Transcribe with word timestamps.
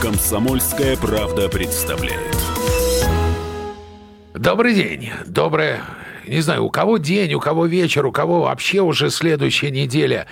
Комсомольская 0.00 0.96
правда 0.96 1.50
представляет. 1.50 2.34
Добрый 4.32 4.72
день. 4.74 5.10
Доброе... 5.26 5.82
Не 6.26 6.40
знаю, 6.40 6.64
у 6.64 6.70
кого 6.70 6.96
день, 6.96 7.34
у 7.34 7.40
кого 7.40 7.66
вечер, 7.66 8.06
у 8.06 8.12
кого 8.12 8.44
вообще 8.44 8.80
уже 8.80 9.10
следующая 9.10 9.70
неделя. 9.70 10.26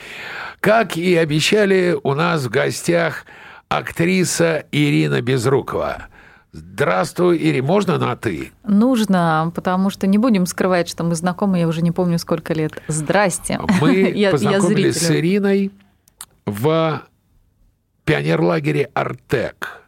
Как 0.61 0.97
и 0.97 1.15
обещали, 1.15 1.95
у 2.03 2.15
нас 2.15 2.45
в 2.45 2.49
гостях 2.49 3.27
актриса 3.69 4.65
Ирина 4.73 5.21
Безрукова. 5.21 6.10
Здравствуй, 6.53 7.39
Ири. 7.39 7.61
Можно 7.61 7.99
на 7.99 8.17
«ты»? 8.17 8.51
Нужно, 8.65 9.53
потому 9.55 9.91
что 9.91 10.07
не 10.07 10.19
будем 10.19 10.47
скрывать, 10.47 10.89
что 10.89 11.05
мы 11.05 11.15
знакомы, 11.15 11.61
я 11.61 11.69
уже 11.69 11.81
не 11.83 11.93
помню, 11.93 12.19
сколько 12.19 12.55
лет. 12.55 12.83
Здрасте. 12.89 13.61
Мы 13.81 13.93
Я- 13.95 14.09
я 14.09 14.31
познакомились 14.33 14.97
с 14.97 15.01
зрителю. 15.01 15.19
Ириной 15.21 15.73
в 16.47 17.03
пионерлагере 18.05 18.91
«Артек». 18.95 19.83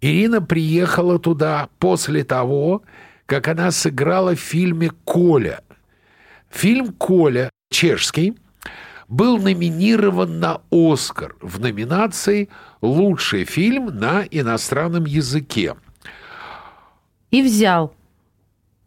Ирина 0.00 0.40
приехала 0.40 1.18
туда 1.18 1.68
после 1.78 2.22
того, 2.24 2.82
как 3.26 3.48
она 3.48 3.70
сыграла 3.72 4.34
в 4.36 4.40
фильме 4.40 4.90
«Коля». 5.04 5.62
Фильм 6.50 6.92
«Коля» 6.92 7.50
чешский 7.70 8.36
был 9.08 9.38
номинирован 9.38 10.38
на 10.38 10.60
«Оскар» 10.70 11.34
в 11.40 11.58
номинации 11.60 12.48
«Лучший 12.80 13.44
фильм 13.44 13.86
на 13.86 14.22
иностранном 14.22 15.04
языке». 15.04 15.76
И 17.30 17.42
взял 17.42 17.94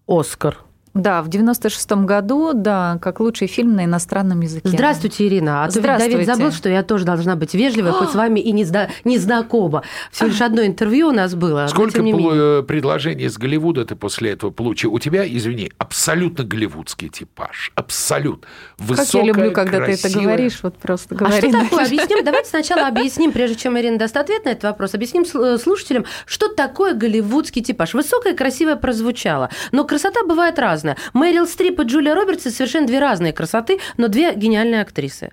Оскар. 0.07 0.57
Да, 0.93 1.23
в 1.23 1.29
96-м 1.29 2.05
году, 2.05 2.51
да, 2.53 2.99
как 3.01 3.19
лучший 3.19 3.47
фильм 3.47 3.75
на 3.75 3.85
иностранном 3.85 4.41
языке. 4.41 4.69
Здравствуйте, 4.69 5.25
Ирина. 5.27 5.63
А 5.63 5.71
то. 5.71 5.81
Давид 5.81 6.25
забыл, 6.25 6.51
что 6.51 6.69
я 6.69 6.83
тоже 6.83 7.03
должна 7.03 7.35
быть 7.35 7.55
вежливой, 7.55 7.91
хоть 7.93 8.11
с 8.11 8.15
вами 8.15 8.39
и 8.39 8.51
не, 8.51 8.63
зна- 8.63 8.89
не 9.03 9.17
знакома. 9.17 9.81
Всего 10.11 10.29
лишь 10.29 10.41
одно 10.41 10.63
интервью 10.63 11.09
у 11.09 11.11
нас 11.11 11.33
было. 11.33 11.65
Сколько 11.67 12.01
полу- 12.03 12.59
э, 12.59 12.63
предложений 12.63 13.23
из 13.25 13.37
Голливуда 13.39 13.85
ты 13.85 13.95
после 13.95 14.31
этого 14.31 14.51
получил? 14.51 14.93
У 14.93 14.99
тебя, 14.99 15.25
извини, 15.27 15.71
абсолютно 15.79 16.43
голливудский 16.43 17.09
типаж. 17.09 17.71
Абсолютно. 17.73 18.47
Как 18.77 18.87
Высокая, 18.87 19.21
я 19.21 19.27
люблю, 19.27 19.51
когда 19.51 19.77
ты 19.85 19.93
это 19.93 20.01
красивая. 20.01 20.23
говоришь, 20.25 20.59
вот 20.61 20.77
просто 20.77 21.15
А 21.15 21.17
говори. 21.17 21.49
что 21.49 21.59
такое? 21.59 21.85
Объясним. 21.87 22.23
Давайте 22.23 22.49
сначала 22.49 22.87
объясним, 22.87 23.31
прежде 23.31 23.55
чем 23.55 23.79
Ирина 23.79 23.97
даст 23.97 24.15
ответ 24.15 24.45
на 24.45 24.49
этот 24.49 24.63
вопрос, 24.65 24.93
объясним 24.93 25.23
сл- 25.23 25.57
слушателям, 25.57 26.05
что 26.27 26.49
такое 26.49 26.93
голливудский 26.93 27.63
типаж. 27.63 27.95
Высокое, 27.95 28.35
красивое 28.35 28.75
прозвучало, 28.75 29.49
но 29.71 29.85
красота 29.85 30.23
бывает 30.23 30.59
разная. 30.59 30.82
Мэрил 31.13 31.47
Стрип 31.47 31.79
и 31.79 31.83
Джулия 31.83 32.15
Робертс– 32.15 32.45
это 32.45 32.55
совершенно 32.55 32.87
две 32.87 32.99
разные 32.99 33.33
красоты, 33.33 33.79
но 33.97 34.07
две 34.07 34.35
гениальные 34.35 34.81
актрисы. 34.81 35.31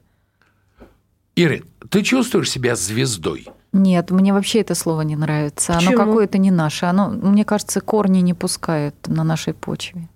Ирин, 1.36 1.64
ты 1.90 2.02
чувствуешь 2.02 2.50
себя 2.50 2.76
звездой? 2.76 3.46
Нет, 3.72 4.10
мне 4.10 4.32
вообще 4.32 4.60
это 4.60 4.74
слово 4.74 5.02
не 5.02 5.16
нравится. 5.16 5.72
Оно 5.72 5.90
Почему? 5.90 6.04
какое-то 6.04 6.38
не 6.38 6.50
наше. 6.50 6.86
Оно, 6.86 7.08
мне 7.08 7.44
кажется, 7.44 7.80
корни 7.80 8.18
не 8.20 8.34
пускают 8.34 8.94
на 9.06 9.22
нашей 9.22 9.54
почве. 9.54 10.08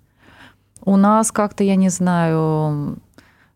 У 0.81 0.97
нас 0.97 1.31
как-то, 1.31 1.63
я 1.63 1.75
не 1.75 1.89
знаю, 1.89 2.99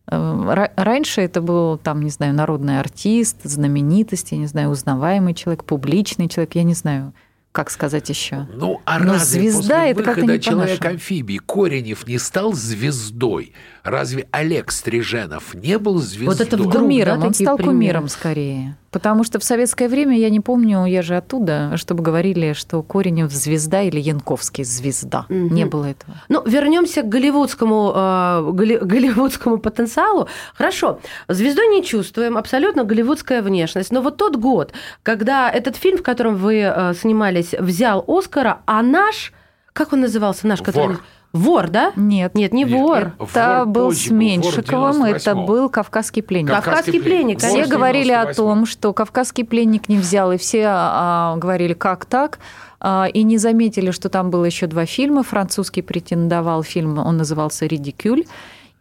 э, 0.07 0.15
ра- 0.15 0.71
раньше 0.75 1.21
это 1.21 1.41
был, 1.41 1.77
там, 1.77 2.01
не 2.01 2.09
знаю, 2.09 2.33
народный 2.33 2.79
артист, 2.79 3.43
знаменитость, 3.43 4.31
я 4.31 4.37
не 4.37 4.47
знаю, 4.47 4.69
узнаваемый 4.69 5.33
человек, 5.33 5.63
публичный 5.65 6.29
человек, 6.29 6.55
я 6.55 6.63
не 6.63 6.73
знаю, 6.73 7.13
как 7.51 7.71
сказать 7.71 8.07
еще. 8.09 8.47
Ну, 8.53 8.81
а 8.85 8.99
Но 8.99 9.13
разве 9.13 9.51
звезда 9.51 9.79
после 9.79 9.91
это 9.91 10.03
выхода. 10.03 10.39
«Человек-амфибии» 10.39 11.37
Коренев 11.37 12.07
не 12.07 12.19
стал 12.19 12.53
звездой? 12.53 13.53
Разве 13.83 14.27
Олег 14.31 14.71
Стриженов 14.71 15.53
не 15.53 15.77
был 15.77 15.97
звездой? 15.99 16.27
Вот 16.27 16.41
это 16.41 16.57
вдруг, 16.57 16.73
кумиром, 16.73 17.19
да, 17.19 17.27
он 17.27 17.33
стал 17.33 17.57
примеры? 17.57 17.73
кумиром 17.73 18.07
скорее. 18.09 18.77
Потому 18.91 19.23
что 19.23 19.39
в 19.39 19.43
советское 19.43 19.87
время, 19.87 20.17
я 20.17 20.29
не 20.29 20.39
помню, 20.39 20.85
я 20.85 21.01
же 21.01 21.15
оттуда, 21.15 21.77
чтобы 21.77 22.03
говорили, 22.03 22.53
что 22.53 22.81
Коренев 22.81 23.31
звезда 23.31 23.83
или 23.83 23.99
Янковский 23.99 24.63
звезда. 24.63 25.25
Мгм. 25.29 25.53
Не 25.53 25.65
было 25.65 25.85
этого. 25.85 26.17
Ну, 26.27 26.43
вернемся 26.45 27.03
к 27.03 27.09
голливудскому, 27.09 27.93
э, 27.95 28.51
голли- 28.51 28.79
голливудскому 28.83 29.59
потенциалу. 29.59 30.27
Хорошо, 30.55 30.99
звездой 31.27 31.67
не 31.67 31.83
чувствуем, 31.83 32.37
абсолютно 32.37 32.83
голливудская 32.83 33.41
внешность. 33.43 33.91
Но 33.91 34.01
вот 34.01 34.17
тот 34.17 34.35
год, 34.37 34.73
когда 35.03 35.51
этот 35.51 35.75
фильм, 35.75 35.97
в 35.99 36.03
котором 36.03 36.35
вы 36.35 36.61
э, 36.61 36.93
снимались, 36.95 37.53
взял 37.59 38.03
Оскара, 38.07 38.61
а 38.65 38.81
наш, 38.81 39.33
как 39.73 39.93
он 39.93 40.01
назывался, 40.01 40.47
наш, 40.47 40.61
который... 40.61 40.95
Вор. 40.95 41.03
Вор, 41.31 41.69
да? 41.69 41.93
Нет. 41.95 42.33
Нет, 42.33 42.53
не 42.53 42.63
Нет, 42.63 42.71
вор. 42.79 43.13
Это 43.19 43.57
Вор 43.59 43.65
был 43.67 43.85
позже 43.89 44.07
с 44.07 44.11
Меньшиковым, 44.11 45.03
это 45.03 45.31
98-го. 45.31 45.45
был 45.45 45.69
«Кавказский 45.69 46.23
пленник». 46.23 46.49
Кавказский 46.49 46.99
пленник. 47.01 47.39
Все 47.39 47.67
говорили 47.67 48.11
о 48.11 48.23
98-го. 48.25 48.33
том, 48.33 48.65
что 48.65 48.93
«Кавказский 48.93 49.45
пленник» 49.45 49.89
не 49.89 49.97
взял, 49.97 50.31
и 50.31 50.37
все 50.37 50.65
а, 50.67 51.35
говорили, 51.37 51.73
как 51.73 52.05
так, 52.05 52.39
А, 52.81 53.07
и 53.13 53.23
не 53.23 53.37
заметили, 53.37 53.91
что 53.91 54.09
там 54.09 54.31
было 54.31 54.45
еще 54.45 54.65
два 54.65 54.85
фильма. 54.85 55.21
Французский 55.23 55.81
претендовал 55.83 56.63
фильм, 56.63 56.97
он 56.97 57.17
назывался 57.17 57.65
«Редикюль», 57.67 58.23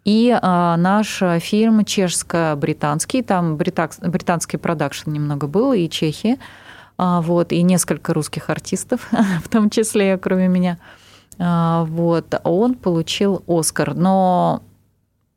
и 0.04 0.34
а, 0.40 0.76
наш 0.78 1.20
а, 1.20 1.38
фильм 1.40 1.84
чешско-британский, 1.84 3.22
там 3.22 3.56
бритак- 3.56 3.98
британский 4.00 4.56
продакшн 4.56 5.10
немного 5.10 5.46
был, 5.48 5.72
и 5.74 5.88
чехи, 5.90 6.38
а, 6.96 7.20
вот, 7.20 7.52
и 7.52 7.62
несколько 7.62 8.14
русских 8.14 8.48
артистов, 8.50 9.08
в 9.44 9.48
том 9.48 9.68
числе, 9.68 10.16
кроме 10.16 10.48
меня. 10.48 10.78
А, 11.38 11.84
Вот, 11.84 12.34
он 12.44 12.74
получил 12.74 13.42
Оскар. 13.46 13.94
Но 13.94 14.62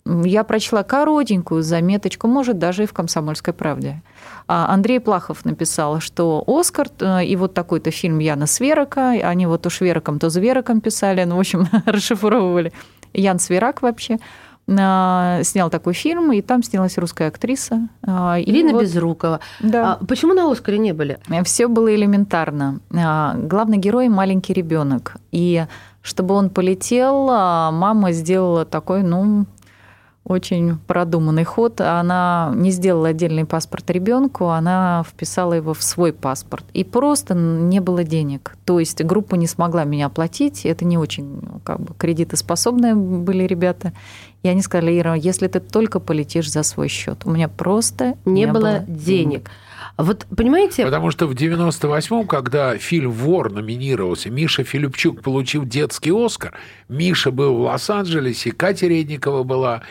я 0.05 0.43
прочла 0.43 0.83
коротенькую 0.83 1.61
заметочку, 1.61 2.27
может, 2.27 2.57
даже 2.57 2.83
и 2.83 2.85
в 2.85 2.93
«Комсомольской 2.93 3.53
правде». 3.53 4.01
А 4.47 4.73
Андрей 4.73 4.99
Плахов 4.99 5.45
написал, 5.45 5.99
что 5.99 6.43
Оскар 6.47 6.87
э, 6.99 7.25
и 7.25 7.35
вот 7.35 7.53
такой-то 7.53 7.91
фильм 7.91 8.19
Яна 8.19 8.47
Сверака, 8.47 9.11
они 9.11 9.45
вот 9.45 9.61
то 9.61 9.69
Швераком, 9.69 10.19
то 10.19 10.29
Звераком 10.29 10.81
писали, 10.81 11.23
ну, 11.23 11.37
в 11.37 11.39
общем, 11.39 11.67
расшифровывали. 11.85 12.73
Ян 13.13 13.39
Сверак 13.39 13.81
вообще 13.81 14.17
а, 14.67 15.41
снял 15.43 15.69
такой 15.69 15.93
фильм, 15.93 16.31
и 16.31 16.41
там 16.41 16.63
снялась 16.63 16.97
русская 16.97 17.27
актриса. 17.27 17.89
Ирина 18.03 18.73
вот, 18.73 18.83
Безрукова. 18.83 19.39
Да. 19.59 19.93
А 19.93 20.05
почему 20.05 20.33
на 20.33 20.51
Оскаре 20.51 20.77
не 20.77 20.93
были? 20.93 21.19
Все 21.43 21.67
было 21.67 21.93
элементарно. 21.93 22.79
Главный 22.89 23.77
герой 23.77 24.09
маленький 24.09 24.53
ребенок. 24.53 25.15
И 25.31 25.65
чтобы 26.01 26.35
он 26.35 26.49
полетел, 26.49 27.27
а, 27.29 27.71
мама 27.71 28.11
сделала 28.11 28.65
такой, 28.65 29.03
ну, 29.03 29.45
очень 30.23 30.77
продуманный 30.87 31.43
ход. 31.43 31.81
Она 31.81 32.51
не 32.55 32.71
сделала 32.71 33.09
отдельный 33.09 33.45
паспорт 33.45 33.89
ребенку, 33.89 34.49
она 34.49 35.03
вписала 35.07 35.53
его 35.53 35.73
в 35.73 35.81
свой 35.81 36.13
паспорт. 36.13 36.65
И 36.73 36.83
просто 36.83 37.33
не 37.33 37.79
было 37.79 38.03
денег. 38.03 38.55
То 38.65 38.79
есть 38.79 39.03
группа 39.03 39.35
не 39.35 39.47
смогла 39.47 39.83
меня 39.83 40.07
оплатить. 40.07 40.65
Это 40.65 40.85
не 40.85 40.97
очень 40.97 41.41
ну, 41.41 41.59
как 41.63 41.79
бы, 41.79 41.93
кредитоспособные 41.95 42.95
были 42.95 43.43
ребята. 43.43 43.93
И 44.43 44.47
они 44.47 44.61
сказали, 44.61 44.97
Ира, 44.99 45.15
если 45.15 45.47
ты 45.47 45.59
только 45.59 45.99
полетишь 45.99 46.51
за 46.51 46.63
свой 46.63 46.87
счет, 46.87 47.23
у 47.25 47.31
меня 47.31 47.47
просто 47.47 48.15
Не, 48.25 48.47
было, 48.47 48.79
денег. 48.87 49.49
Вот, 49.97 50.25
понимаете, 50.35 50.83
Потому 50.85 51.11
что 51.11 51.27
в 51.27 51.31
98-м, 51.33 52.27
когда 52.27 52.77
фильм 52.77 53.11
«Вор» 53.11 53.51
номинировался, 53.51 54.29
Миша 54.29 54.63
Филипчук 54.63 55.21
получил 55.21 55.65
детский 55.65 56.11
«Оскар», 56.11 56.57
Миша 56.89 57.31
был 57.31 57.55
в 57.55 57.61
Лос-Анджелесе, 57.61 58.51
Катя 58.51 58.87
Редникова 58.87 59.43
была, 59.43 59.83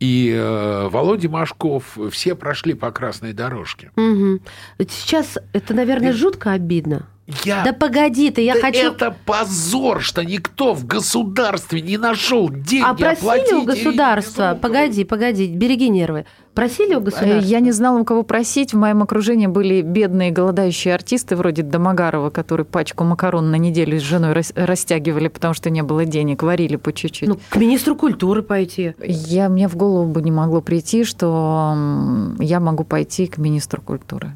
и 0.00 0.32
э, 0.32 0.88
Володя 0.88 1.28
Машков, 1.28 1.98
все 2.12 2.34
прошли 2.36 2.74
по 2.74 2.90
красной 2.92 3.32
дорожке. 3.32 3.90
Вот 3.96 4.90
Сейчас 4.90 5.38
это, 5.52 5.74
наверное, 5.74 6.10
Ир- 6.10 6.16
жутко 6.16 6.52
обидно. 6.52 7.08
Я... 7.44 7.62
Да 7.62 7.72
погоди 7.74 8.30
ты, 8.30 8.40
я 8.42 8.54
Да 8.54 8.60
хочу... 8.60 8.92
Это 8.92 9.14
позор, 9.26 10.00
что 10.00 10.24
никто 10.24 10.72
в 10.72 10.86
государстве 10.86 11.82
не 11.82 11.98
нашел 11.98 12.48
деньги 12.48 12.84
А 12.86 12.94
просили 12.94 13.18
оплатить 13.18 13.52
у 13.52 13.64
государства, 13.64 14.58
погоди, 14.60 15.04
погоди, 15.04 15.46
береги 15.46 15.90
нервы. 15.90 16.24
Просили 16.54 16.94
у 16.94 17.00
Э, 17.00 17.02
государства? 17.02 17.38
Я 17.48 17.60
не 17.60 17.70
знала, 17.70 18.00
у 18.00 18.04
кого 18.04 18.22
просить. 18.22 18.72
В 18.72 18.78
моем 18.78 19.02
окружении 19.02 19.46
были 19.46 19.82
бедные 19.82 20.30
голодающие 20.30 20.94
артисты 20.94 21.36
вроде 21.36 21.62
Домогарова, 21.62 22.30
которые 22.30 22.64
пачку 22.64 23.04
макарон 23.04 23.50
на 23.50 23.56
неделю 23.56 24.00
с 24.00 24.02
женой 24.02 24.32
рас- 24.32 24.52
растягивали, 24.56 25.28
потому 25.28 25.54
что 25.54 25.70
не 25.70 25.82
было 25.82 26.04
денег, 26.06 26.42
варили 26.42 26.76
по 26.76 26.92
чуть-чуть. 26.92 27.28
Ну, 27.28 27.38
к 27.50 27.56
министру 27.56 27.94
культуры 27.94 28.42
пойти. 28.42 28.94
я, 29.04 29.48
мне 29.48 29.68
в 29.68 29.76
голову 29.76 30.10
бы 30.10 30.22
не 30.22 30.30
могло 30.32 30.60
прийти, 30.62 31.04
что 31.04 31.76
я 32.40 32.58
могу 32.58 32.84
пойти 32.84 33.26
к 33.26 33.38
министру 33.38 33.82
культуры. 33.82 34.32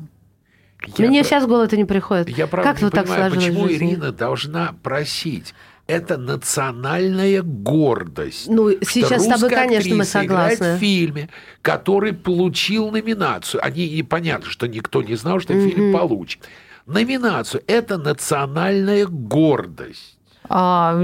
Я 0.97 1.09
Мне 1.09 1.21
про- 1.21 1.29
сейчас 1.29 1.47
голову 1.47 1.77
не 1.77 1.85
приходит. 1.85 2.29
Я 2.29 2.47
правда 2.47 2.71
как 2.71 2.81
не 2.81 2.85
вот 2.85 2.95
так 2.95 3.07
понимаю, 3.07 3.31
сложилось 3.33 3.71
почему? 3.71 3.73
Ирина 3.73 4.13
должна 4.13 4.75
просить. 4.83 5.55
Это 5.87 6.17
национальная 6.17 7.43
гордость. 7.43 8.49
Ну, 8.49 8.71
сейчас 8.83 9.25
с 9.25 9.27
тобой, 9.27 9.51
конечно, 9.51 9.97
мы 9.97 10.05
согласны. 10.05 10.77
в 10.77 10.79
фильме, 10.79 11.29
который 11.61 12.13
получил 12.13 12.91
номинацию. 12.91 13.65
Они 13.65 13.85
и 13.87 14.03
понятно, 14.03 14.49
что 14.49 14.69
никто 14.69 15.03
не 15.03 15.17
знал, 15.17 15.41
что 15.41 15.55
фильм 15.55 15.93
получит. 15.93 16.43
Номинацию– 16.87 17.63
это 17.67 17.99
национальная 17.99 19.07
гордость. 19.07 20.19
А, 20.55 20.95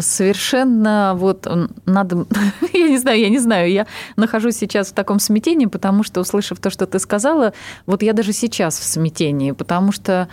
совершенно 0.00 1.14
вот 1.16 1.48
надо, 1.86 2.26
я 2.74 2.88
не 2.88 2.98
знаю, 2.98 3.18
я 3.18 3.30
не 3.30 3.38
знаю, 3.38 3.70
я 3.72 3.86
нахожусь 4.16 4.56
сейчас 4.56 4.88
в 4.88 4.92
таком 4.92 5.18
смятении, 5.20 5.64
потому 5.64 6.02
что, 6.02 6.20
услышав 6.20 6.60
то, 6.60 6.68
что 6.68 6.86
ты 6.86 6.98
сказала, 6.98 7.54
вот 7.86 8.02
я 8.02 8.12
даже 8.12 8.34
сейчас 8.34 8.78
в 8.78 8.84
смятении, 8.84 9.52
потому 9.52 9.90
что 9.90 10.28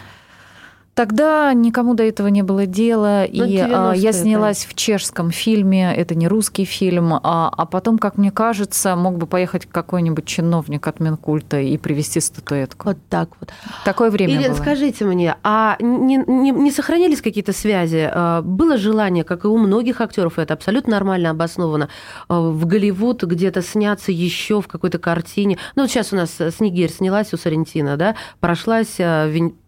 Тогда 0.97 1.53
никому 1.53 1.93
до 1.93 2.01
этого 2.01 2.25
не 2.25 2.41
было 2.41 2.65
дела, 2.65 3.27
ну, 3.31 3.45
и 3.45 3.57
а, 3.59 3.93
я 3.93 4.11
снялась 4.11 4.63
да. 4.63 4.71
в 4.71 4.73
чешском 4.73 5.29
фильме, 5.29 5.93
это 5.95 6.15
не 6.15 6.27
русский 6.27 6.65
фильм, 6.65 7.13
а, 7.13 7.53
а 7.55 7.65
потом, 7.67 7.99
как 7.99 8.17
мне 8.17 8.31
кажется, 8.31 8.95
мог 8.95 9.19
бы 9.19 9.27
поехать 9.27 9.67
какой-нибудь 9.67 10.25
чиновник 10.25 10.87
от 10.87 10.99
Минкульта 10.99 11.59
и 11.59 11.77
привезти 11.77 12.19
статуэтку. 12.19 12.87
Вот 12.87 12.97
так 13.11 13.29
вот. 13.39 13.51
Такое 13.85 14.09
время 14.09 14.37
Ирина, 14.37 14.49
было. 14.49 14.55
скажите 14.55 15.05
мне, 15.05 15.35
а 15.43 15.77
не, 15.79 16.17
не, 16.17 16.49
не 16.49 16.71
сохранились 16.71 17.21
какие-то 17.21 17.53
связи? 17.53 18.09
А, 18.11 18.41
было 18.41 18.75
желание, 18.75 19.23
как 19.23 19.45
и 19.45 19.47
у 19.47 19.57
многих 19.59 20.01
актеров, 20.01 20.39
это 20.39 20.55
абсолютно 20.55 20.93
нормально 20.93 21.29
обосновано, 21.29 21.89
а, 22.27 22.41
в 22.41 22.65
Голливуд 22.65 23.21
где-то 23.21 23.61
сняться 23.61 24.11
еще 24.11 24.63
в 24.63 24.67
какой-то 24.67 24.97
картине? 24.97 25.59
Ну, 25.75 25.83
вот 25.83 25.91
сейчас 25.91 26.11
у 26.11 26.15
нас 26.15 26.39
Снегирь 26.57 26.89
снялась 26.89 27.35
у 27.35 27.37
Сарентина, 27.37 27.97
да, 27.97 28.15
прошлась 28.39 28.97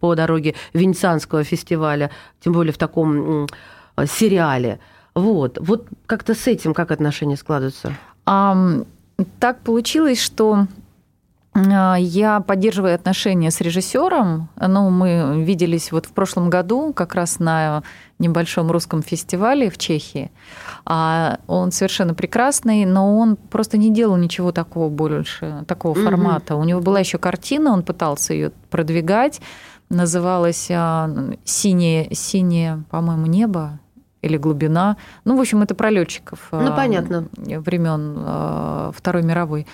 по 0.00 0.16
дороге 0.16 0.56
Венециан 0.72 1.19
Канского 1.20 1.44
фестиваля, 1.44 2.10
тем 2.40 2.52
более 2.52 2.72
в 2.72 2.78
таком 2.78 3.46
сериале. 4.06 4.78
Вот, 5.14 5.58
вот 5.60 5.88
как-то 6.06 6.34
с 6.34 6.46
этим 6.46 6.72
как 6.72 6.90
отношения 6.90 7.36
складываются? 7.36 7.92
А, 8.26 8.56
так 9.38 9.60
получилось, 9.60 10.20
что 10.22 10.66
а, 11.52 11.96
я 11.96 12.40
поддерживаю 12.40 12.94
отношения 12.94 13.50
с 13.50 13.60
режиссером. 13.60 14.48
Ну, 14.56 14.90
мы 14.90 15.42
виделись 15.44 15.92
вот 15.92 16.06
в 16.06 16.12
прошлом 16.12 16.48
году 16.48 16.92
как 16.92 17.14
раз 17.14 17.40
на 17.40 17.82
небольшом 18.18 18.70
русском 18.70 19.02
фестивале 19.02 19.68
в 19.68 19.78
Чехии. 19.78 20.30
А 20.84 21.40
он 21.46 21.72
совершенно 21.72 22.14
прекрасный, 22.14 22.84
но 22.84 23.18
он 23.18 23.36
просто 23.36 23.78
не 23.78 23.92
делал 23.92 24.16
ничего 24.16 24.52
такого 24.52 24.88
больше, 24.88 25.64
такого 25.66 25.92
угу. 25.92 26.02
формата. 26.02 26.54
У 26.54 26.64
него 26.64 26.80
была 26.80 27.00
еще 27.00 27.18
картина, 27.18 27.72
он 27.72 27.82
пытался 27.82 28.32
ее 28.32 28.52
продвигать 28.70 29.40
называлась 29.90 30.68
а, 30.70 31.10
«Синее, 31.44 32.14
синее 32.14 32.84
по-моему, 32.90 33.26
небо» 33.26 33.78
или 34.22 34.36
глубина. 34.36 34.96
Ну, 35.24 35.36
в 35.36 35.40
общем, 35.40 35.62
это 35.62 35.74
про 35.74 35.90
летчиков. 35.90 36.48
Ну, 36.52 36.72
а, 36.72 36.76
понятно. 36.76 37.28
Времен 37.36 38.16
а, 38.18 38.92
Второй 38.94 39.22
мировой. 39.22 39.66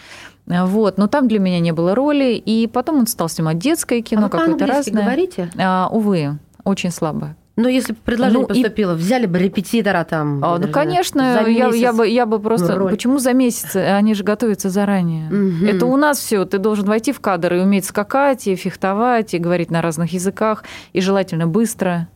Вот, 0.47 0.99
но 0.99 1.09
там 1.09 1.27
для 1.27 1.41
меня 1.41 1.59
не 1.59 1.73
было 1.73 1.95
роли, 1.97 2.35
и 2.35 2.69
потом 2.69 2.99
он 2.99 3.07
стал 3.09 3.29
снимать 3.29 3.59
детское 3.59 4.01
кино, 4.01 4.27
а 4.27 4.29
какое-то 4.29 4.67
разное. 4.67 5.03
говорите? 5.03 5.51
А, 5.59 5.89
увы, 5.91 6.39
очень 6.63 6.93
слабо. 6.93 7.35
Но 7.57 7.69
если 7.69 7.95
бы 7.95 7.99
предложение 8.05 8.43
ну, 8.43 8.47
поступило, 8.47 8.93
и... 8.93 8.97
взяли 8.97 9.25
бы 9.25 9.39
репетитора 9.39 10.05
там. 10.05 10.45
А, 10.45 10.59
ну, 10.59 10.69
конечно, 10.69 11.43
я, 11.49 11.69
я, 11.69 11.93
бы, 11.95 12.07
я 12.07 12.27
бы 12.27 12.39
просто. 12.39 12.77
Ну, 12.77 12.89
почему 12.89 13.19
за 13.19 13.33
месяц? 13.33 13.75
Они 13.75 14.13
же 14.15 14.25
готовятся 14.25 14.69
заранее. 14.69 15.29
Угу. 15.29 15.67
Это 15.67 15.87
у 15.87 15.97
нас 15.97 16.19
все. 16.19 16.45
Ты 16.45 16.59
должен 16.59 16.85
войти 16.85 17.13
в 17.13 17.21
кадр 17.21 17.55
и 17.55 17.61
уметь 17.61 17.87
скакать, 17.87 18.47
и 18.47 18.55
фехтовать, 18.57 19.33
и 19.33 19.39
говорить 19.39 19.71
на 19.71 19.81
разных 19.81 20.13
языках, 20.13 20.65
и 20.93 21.01
желательно 21.01 21.47
быстро. 21.47 22.09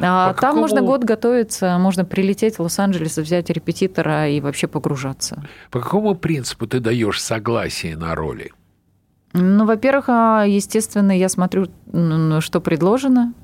А 0.00 0.28
По 0.28 0.40
там 0.40 0.50
какому... 0.50 0.60
можно 0.62 0.80
год 0.80 1.04
готовиться, 1.04 1.76
можно 1.78 2.04
прилететь 2.04 2.58
в 2.58 2.62
Лос-Анджелес, 2.62 3.18
взять 3.18 3.50
репетитора 3.50 4.28
и 4.28 4.40
вообще 4.40 4.68
погружаться. 4.68 5.42
По 5.70 5.80
какому 5.80 6.14
принципу 6.14 6.66
ты 6.66 6.80
даешь 6.80 7.20
согласие 7.20 7.96
на 7.96 8.14
роли? 8.14 8.52
Ну, 9.34 9.66
во-первых, 9.66 10.04
а, 10.08 10.44
естественно, 10.46 11.16
я 11.16 11.28
смотрю, 11.28 11.66
что 12.40 12.60
предложено, 12.60 13.34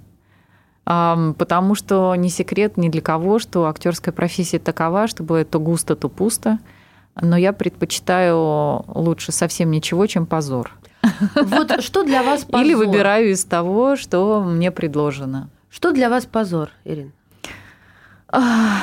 потому 0.85 1.75
что 1.75 2.15
не 2.15 2.29
секрет 2.29 2.77
ни 2.77 2.89
для 2.89 3.01
кого, 3.01 3.39
что 3.39 3.67
актерская 3.67 4.13
профессия 4.13 4.59
такова, 4.59 5.07
что 5.07 5.23
бывает 5.23 5.51
то 5.51 5.59
густо, 5.59 5.97
то 5.97 6.09
пусто. 6.09 6.59
Но 7.21 7.37
я 7.37 7.53
предпочитаю 7.53 8.85
лучше 8.89 9.33
совсем 9.33 9.71
ничего, 9.71 10.07
чем 10.07 10.27
позор. 10.27 10.73
Вот 11.37 11.83
что 11.83 12.03
для 12.03 12.23
вас 12.23 12.45
позор? 12.51 12.67
Или 12.67 12.75
выбираю 12.75 13.31
из 13.31 13.45
того, 13.45 13.97
что 13.97 14.43
мне 14.43 14.71
предложено. 14.71 15.49
Что 15.71 15.93
для 15.93 16.09
вас 16.09 16.25
позор, 16.27 16.71
Ирина? 16.85 17.11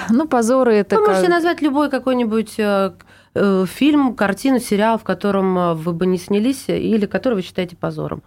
Ну, 0.10 0.28
позоры 0.28 0.76
это... 0.76 0.98
Вы 0.98 1.08
можете 1.08 1.28
назвать 1.28 1.62
любой 1.62 1.90
какой-нибудь 1.90 2.56
э, 2.58 2.92
э, 3.34 3.66
фильм, 3.68 4.16
картину, 4.16 4.60
сериал, 4.60 4.98
в 4.98 5.04
котором 5.04 5.58
э, 5.58 5.74
вы 5.74 5.92
бы 5.94 6.06
не 6.06 6.18
снялись, 6.18 6.66
или 6.68 7.06
который 7.06 7.34
вы 7.36 7.42
считаете 7.42 7.76
позором. 7.76 8.24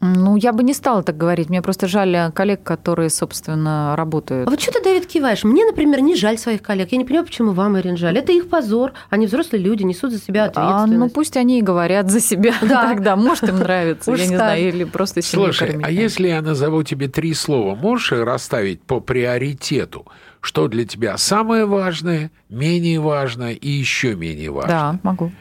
Ну, 0.00 0.36
я 0.36 0.52
бы 0.52 0.62
не 0.62 0.74
стала 0.74 1.02
так 1.02 1.16
говорить. 1.16 1.48
Мне 1.48 1.60
просто 1.60 1.88
жаль 1.88 2.30
коллег, 2.32 2.62
которые, 2.62 3.10
собственно, 3.10 3.94
работают. 3.96 4.46
А 4.46 4.50
вот 4.50 4.60
что 4.60 4.72
ты, 4.72 4.82
Давид, 4.82 5.06
киваешь? 5.06 5.44
Мне, 5.44 5.64
например, 5.64 6.00
не 6.00 6.14
жаль 6.14 6.38
своих 6.38 6.62
коллег. 6.62 6.92
Я 6.92 6.98
не 6.98 7.04
понимаю, 7.04 7.26
почему 7.26 7.52
вам, 7.52 7.78
Ирин, 7.78 7.96
жаль. 7.96 8.16
Это 8.16 8.32
их 8.32 8.48
позор. 8.48 8.92
Они 9.10 9.26
взрослые 9.26 9.62
люди, 9.62 9.82
несут 9.82 10.12
за 10.12 10.20
себя 10.20 10.44
ответственность. 10.44 10.92
А, 10.92 10.98
ну, 10.98 11.10
пусть 11.10 11.36
они 11.36 11.58
и 11.58 11.62
говорят 11.62 12.10
за 12.10 12.20
себя 12.20 12.54
да. 12.62 12.82
тогда. 12.88 13.16
Может, 13.16 13.48
им 13.48 13.58
нравится, 13.58 14.12
я 14.12 14.26
не 14.26 14.36
знаю, 14.36 14.68
или 14.68 14.84
просто 14.84 15.22
Слушай, 15.22 15.78
а 15.82 15.90
если 15.90 16.28
я 16.28 16.42
назову 16.42 16.82
тебе 16.82 17.08
три 17.08 17.34
слова, 17.34 17.74
можешь 17.74 18.12
расставить 18.12 18.82
по 18.82 19.00
приоритету? 19.00 20.06
Что 20.40 20.68
для 20.68 20.84
тебя 20.84 21.18
самое 21.18 21.66
важное, 21.66 22.30
менее 22.48 23.00
важное 23.00 23.52
и 23.52 23.68
еще 23.68 24.14
менее 24.14 24.50
важное? 24.50 24.92
Да, 24.92 24.98
могу. 25.02 25.32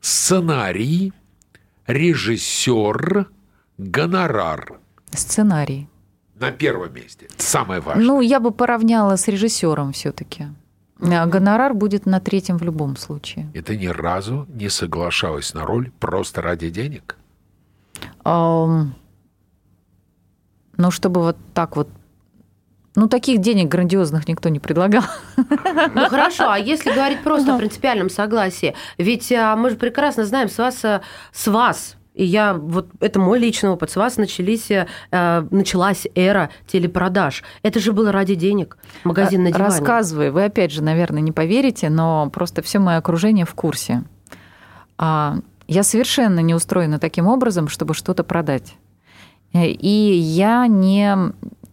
Сценарий, 0.00 1.12
режиссер, 1.86 3.28
гонорар. 3.78 4.78
Сценарий. 5.10 5.88
На 6.34 6.50
первом 6.50 6.92
месте. 6.92 7.28
Самое 7.36 7.80
важное. 7.80 8.04
Ну, 8.04 8.20
я 8.20 8.40
бы 8.40 8.50
поравняла 8.50 9.16
с 9.16 9.28
режиссером 9.28 9.92
все-таки. 9.92 10.46
А 11.00 11.26
гонорар 11.26 11.74
будет 11.74 12.06
на 12.06 12.20
третьем 12.20 12.56
в 12.58 12.62
любом 12.62 12.96
случае. 12.96 13.50
И 13.54 13.60
ты 13.60 13.76
ни 13.76 13.86
разу 13.86 14.46
не 14.48 14.68
соглашалась 14.68 15.54
на 15.54 15.64
роль 15.64 15.90
просто 16.00 16.42
ради 16.42 16.70
денег? 16.70 17.16
Um, 18.24 18.92
ну, 20.76 20.90
чтобы 20.90 21.20
вот 21.20 21.36
так 21.52 21.76
вот 21.76 21.88
ну, 22.96 23.08
таких 23.08 23.40
денег 23.40 23.68
грандиозных 23.68 24.28
никто 24.28 24.48
не 24.48 24.60
предлагал. 24.60 25.02
Ну, 25.36 26.08
хорошо, 26.08 26.50
а 26.50 26.58
если 26.58 26.92
говорить 26.92 27.22
просто 27.22 27.54
о 27.54 27.58
принципиальном 27.58 28.08
согласии? 28.08 28.74
Ведь 28.98 29.30
а, 29.32 29.56
мы 29.56 29.70
же 29.70 29.76
прекрасно 29.76 30.24
знаем, 30.24 30.48
с 30.48 30.58
вас, 30.58 30.84
э, 30.84 31.00
с 31.32 31.48
вас 31.48 31.96
и 32.14 32.24
я, 32.24 32.54
вот 32.54 32.88
это 33.00 33.18
мой 33.18 33.40
личный 33.40 33.70
опыт. 33.70 33.90
С 33.90 33.96
вас 33.96 34.16
начались, 34.16 34.70
э, 34.70 34.86
началась 35.50 36.06
эра 36.14 36.50
телепродаж. 36.66 37.42
Это 37.62 37.80
же 37.80 37.92
было 37.92 38.12
ради 38.12 38.36
денег. 38.36 38.78
Магазин 39.02 39.42
на 39.42 39.50
диване. 39.50 39.64
Рассказывай. 39.64 40.30
Вы 40.30 40.44
опять 40.44 40.70
же, 40.70 40.82
наверное, 40.82 41.20
не 41.20 41.32
поверите, 41.32 41.90
но 41.90 42.30
просто 42.30 42.62
все 42.62 42.78
мое 42.78 42.98
окружение 42.98 43.44
в 43.44 43.54
курсе. 43.54 44.04
А, 44.96 45.38
я 45.66 45.82
совершенно 45.82 46.38
не 46.38 46.54
устроена 46.54 47.00
таким 47.00 47.26
образом, 47.26 47.66
чтобы 47.66 47.94
что-то 47.94 48.22
продать. 48.22 48.76
И 49.52 49.88
я 49.88 50.68
не 50.68 51.16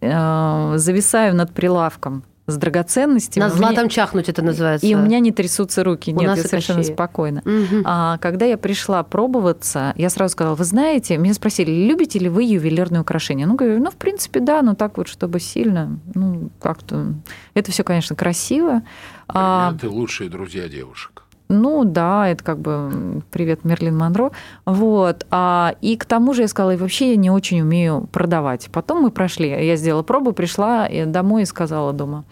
э, 0.01 0.73
зависаю 0.77 1.35
над 1.35 1.53
прилавком 1.53 2.23
с 2.51 2.57
драгоценностями. 2.57 3.43
На 3.43 3.49
златом 3.49 3.85
меня... 3.85 3.89
чахнуть 3.89 4.29
это 4.29 4.41
называется. 4.41 4.85
И 4.85 4.93
у 4.93 4.99
меня 4.99 5.19
не 5.19 5.31
трясутся 5.31 5.83
руки. 5.83 6.13
У 6.13 6.19
Нет, 6.19 6.37
я 6.37 6.43
совершенно 6.43 6.79
кощей. 6.79 6.93
спокойно. 6.93 7.41
Угу. 7.45 7.81
А, 7.85 8.17
когда 8.19 8.45
я 8.45 8.57
пришла 8.57 9.03
пробоваться, 9.03 9.93
я 9.95 10.09
сразу 10.09 10.33
сказала, 10.33 10.55
вы 10.55 10.63
знаете, 10.63 11.17
меня 11.17 11.33
спросили, 11.33 11.71
любите 11.71 12.19
ли 12.19 12.29
вы 12.29 12.43
ювелирные 12.43 13.01
украшения? 13.01 13.47
Ну, 13.47 13.55
говорю, 13.55 13.81
ну, 13.81 13.89
в 13.89 13.95
принципе, 13.95 14.39
да, 14.39 14.61
но 14.61 14.75
так 14.75 14.97
вот, 14.97 15.07
чтобы 15.07 15.39
сильно, 15.39 15.99
ну, 16.13 16.49
как-то... 16.59 17.13
Это 17.53 17.71
все, 17.71 17.83
конечно, 17.83 18.15
красиво. 18.15 18.83
Бриллианты 19.27 19.87
а... 19.87 19.89
лучшие 19.89 20.29
друзья 20.29 20.67
девушек. 20.67 21.23
Ну 21.51 21.83
да, 21.83 22.29
это 22.29 22.43
как 22.45 22.59
бы 22.59 23.21
привет 23.29 23.65
Мерлин 23.65 23.97
Монро. 23.97 24.31
Вот. 24.65 25.25
А, 25.31 25.75
и 25.81 25.97
к 25.97 26.05
тому 26.05 26.33
же 26.33 26.43
я 26.43 26.47
сказала, 26.47 26.71
и 26.71 26.77
вообще 26.77 27.09
я 27.09 27.15
не 27.17 27.29
очень 27.29 27.59
умею 27.59 28.07
продавать. 28.13 28.69
Потом 28.71 29.01
мы 29.01 29.11
прошли, 29.11 29.49
я 29.49 29.75
сделала 29.75 30.01
пробу, 30.01 30.31
пришла 30.31 30.87
домой 31.07 31.43
и 31.43 31.45
сказала 31.45 31.91
дома, 31.91 32.23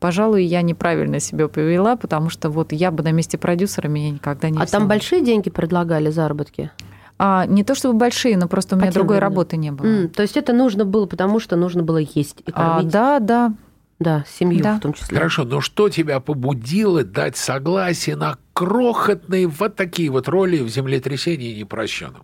пожалуй, 0.00 0.44
я 0.44 0.62
неправильно 0.62 1.20
себя 1.20 1.48
повела, 1.48 1.96
потому 1.96 2.30
что 2.30 2.50
вот 2.50 2.72
я 2.72 2.90
бы 2.90 3.02
на 3.02 3.12
месте 3.12 3.38
продюсера 3.38 3.88
меня 3.88 4.10
никогда 4.10 4.48
не 4.50 4.58
А 4.58 4.64
взяла. 4.64 4.80
там 4.80 4.88
большие 4.88 5.24
деньги 5.24 5.50
предлагали, 5.50 6.10
заработки? 6.10 6.70
А, 7.18 7.46
не 7.46 7.64
то 7.64 7.74
чтобы 7.74 7.98
большие, 7.98 8.36
но 8.36 8.46
просто 8.46 8.76
у 8.76 8.78
меня 8.78 8.92
другой 8.92 9.16
времени. 9.16 9.30
работы 9.30 9.56
не 9.56 9.72
было. 9.72 9.86
Mm, 9.86 10.08
то 10.08 10.22
есть 10.22 10.36
это 10.36 10.52
нужно 10.52 10.84
было, 10.84 11.06
потому 11.06 11.40
что 11.40 11.56
нужно 11.56 11.82
было 11.82 11.98
есть 11.98 12.42
и 12.46 12.52
кормить? 12.52 12.94
А, 12.94 13.18
да, 13.18 13.18
да. 13.18 13.54
Да, 13.98 14.24
семью 14.28 14.62
да. 14.62 14.76
в 14.76 14.80
том 14.80 14.92
числе. 14.92 15.16
Хорошо, 15.16 15.42
но 15.42 15.60
что 15.60 15.88
тебя 15.88 16.20
побудило 16.20 17.02
дать 17.02 17.36
согласие 17.36 18.14
на 18.14 18.38
крохотные 18.52 19.48
вот 19.48 19.74
такие 19.74 20.08
вот 20.10 20.28
роли 20.28 20.58
в 20.60 20.68
землетрясении 20.68 21.58
непрощенном? 21.58 22.22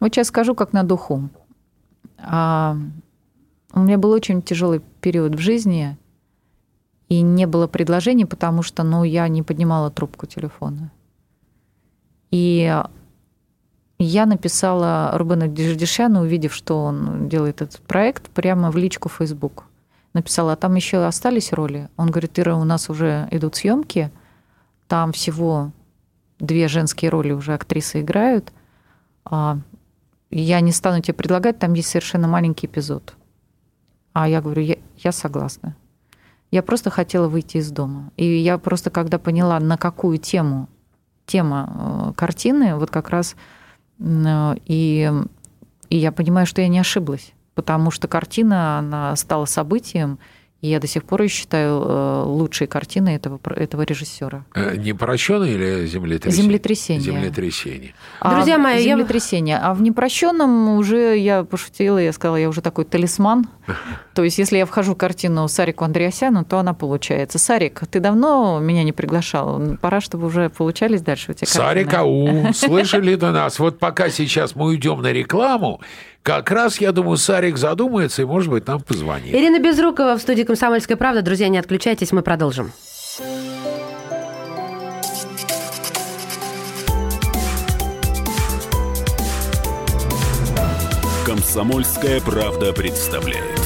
Вот 0.00 0.14
сейчас 0.14 0.28
скажу, 0.28 0.54
как 0.54 0.72
на 0.72 0.84
духу. 0.84 1.28
А, 2.16 2.78
у 3.74 3.80
меня 3.80 3.98
был 3.98 4.10
очень 4.10 4.40
тяжелый 4.40 4.80
период 5.02 5.34
в 5.34 5.38
жизни, 5.38 5.98
и 7.08 7.22
не 7.22 7.46
было 7.46 7.66
предложений, 7.66 8.26
потому 8.26 8.62
что 8.62 8.82
ну, 8.82 9.04
я 9.04 9.28
не 9.28 9.42
поднимала 9.42 9.90
трубку 9.90 10.26
телефона. 10.26 10.90
И 12.30 12.82
я 13.98 14.26
написала 14.26 15.10
Рубену 15.14 15.48
Деждешану, 15.48 16.20
увидев, 16.20 16.54
что 16.54 16.84
он 16.84 17.28
делает 17.28 17.62
этот 17.62 17.80
проект, 17.80 18.28
прямо 18.30 18.70
в 18.70 18.76
личку 18.76 19.08
Facebook. 19.08 19.64
Написала, 20.12 20.52
а 20.52 20.56
там 20.56 20.74
еще 20.74 21.04
остались 21.04 21.52
роли? 21.52 21.88
Он 21.96 22.10
говорит, 22.10 22.38
Ира, 22.38 22.56
у 22.56 22.64
нас 22.64 22.90
уже 22.90 23.28
идут 23.30 23.56
съемки, 23.56 24.10
там 24.86 25.12
всего 25.12 25.72
две 26.38 26.68
женские 26.68 27.10
роли 27.10 27.32
уже 27.32 27.54
актрисы 27.54 28.00
играют. 28.00 28.52
А 29.24 29.58
я 30.30 30.60
не 30.60 30.72
стану 30.72 31.00
тебе 31.00 31.14
предлагать, 31.14 31.58
там 31.58 31.74
есть 31.74 31.88
совершенно 31.88 32.28
маленький 32.28 32.66
эпизод. 32.66 33.14
А 34.12 34.28
я 34.28 34.40
говорю, 34.40 34.62
я, 34.62 34.76
я 34.98 35.12
согласна. 35.12 35.76
Я 36.50 36.62
просто 36.62 36.90
хотела 36.90 37.28
выйти 37.28 37.58
из 37.58 37.70
дома. 37.70 38.10
И 38.16 38.24
я 38.24 38.58
просто, 38.58 38.90
когда 38.90 39.18
поняла, 39.18 39.60
на 39.60 39.76
какую 39.76 40.18
тему 40.18 40.68
тема 41.26 42.10
э, 42.10 42.12
картины, 42.16 42.74
вот 42.76 42.90
как 42.90 43.10
раз 43.10 43.36
э, 43.98 44.54
и, 44.64 45.12
и 45.90 45.96
я 45.96 46.10
понимаю, 46.10 46.46
что 46.46 46.62
я 46.62 46.68
не 46.68 46.78
ошиблась, 46.78 47.32
потому 47.54 47.90
что 47.90 48.08
картина, 48.08 48.78
она 48.78 49.14
стала 49.16 49.44
событием, 49.44 50.18
и 50.60 50.68
я 50.68 50.80
до 50.80 50.88
сих 50.88 51.04
пор 51.04 51.22
ее 51.22 51.28
считаю 51.28 51.80
э, 51.80 52.22
лучшей 52.24 52.66
картиной 52.66 53.14
этого, 53.14 53.38
этого 53.54 53.82
режиссера. 53.82 54.44
Не 54.56 54.92
прощенный 54.92 55.52
или 55.52 55.86
землетрясение? 55.86 56.42
Землетрясение. 56.42 57.02
Землетрясение. 57.04 57.94
Друзья 58.20 58.56
а, 58.56 58.58
мои, 58.58 58.82
землетрясение. 58.82 59.54
Я... 59.54 59.70
А 59.70 59.74
в 59.74 59.82
непрощенном 59.82 60.70
уже 60.76 61.16
я 61.16 61.44
пошутила, 61.44 61.98
я 61.98 62.12
сказала, 62.12 62.36
я 62.36 62.48
уже 62.48 62.60
такой 62.60 62.86
талисман. 62.86 63.46
То 64.14 64.24
есть, 64.24 64.38
если 64.38 64.58
я 64.58 64.66
вхожу 64.66 64.94
в 64.94 64.98
картину 64.98 65.46
Сарику 65.46 65.84
Андреасяну, 65.84 66.44
то 66.44 66.58
она 66.58 66.74
получается. 66.74 67.38
Сарик, 67.38 67.82
ты 67.88 68.00
давно 68.00 68.58
меня 68.58 68.82
не 68.82 68.92
приглашал. 68.92 69.76
Пора, 69.80 70.00
чтобы 70.00 70.26
уже 70.26 70.48
получались 70.50 71.02
дальше 71.02 71.30
у 71.30 71.34
тебя 71.34 71.46
Сарик, 71.46 71.94
ау, 71.94 72.52
слышали 72.52 73.14
до 73.14 73.30
нас? 73.30 73.60
Вот 73.60 73.78
пока 73.78 74.10
сейчас 74.10 74.56
мы 74.56 74.66
уйдем 74.66 75.02
на 75.02 75.12
рекламу, 75.12 75.80
как 76.22 76.50
раз, 76.50 76.80
я 76.80 76.92
думаю, 76.92 77.16
Сарик 77.16 77.56
задумается 77.56 78.22
и, 78.22 78.24
может 78.24 78.50
быть, 78.50 78.66
нам 78.66 78.80
позвонит. 78.80 79.34
Ирина 79.34 79.58
Безрукова 79.58 80.16
в 80.16 80.20
студии 80.20 80.42
«Комсомольская 80.42 80.96
правда». 80.96 81.22
Друзья, 81.22 81.48
не 81.48 81.58
отключайтесь, 81.58 82.12
мы 82.12 82.22
продолжим. 82.22 82.72
«Комсомольская 91.24 92.20
правда» 92.20 92.72
представляет. 92.72 93.57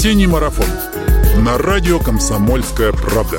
Осенний 0.00 0.26
марафон 0.26 0.64
на 1.44 1.58
радио 1.58 1.98
«Комсомольская 1.98 2.90
правда». 2.90 3.38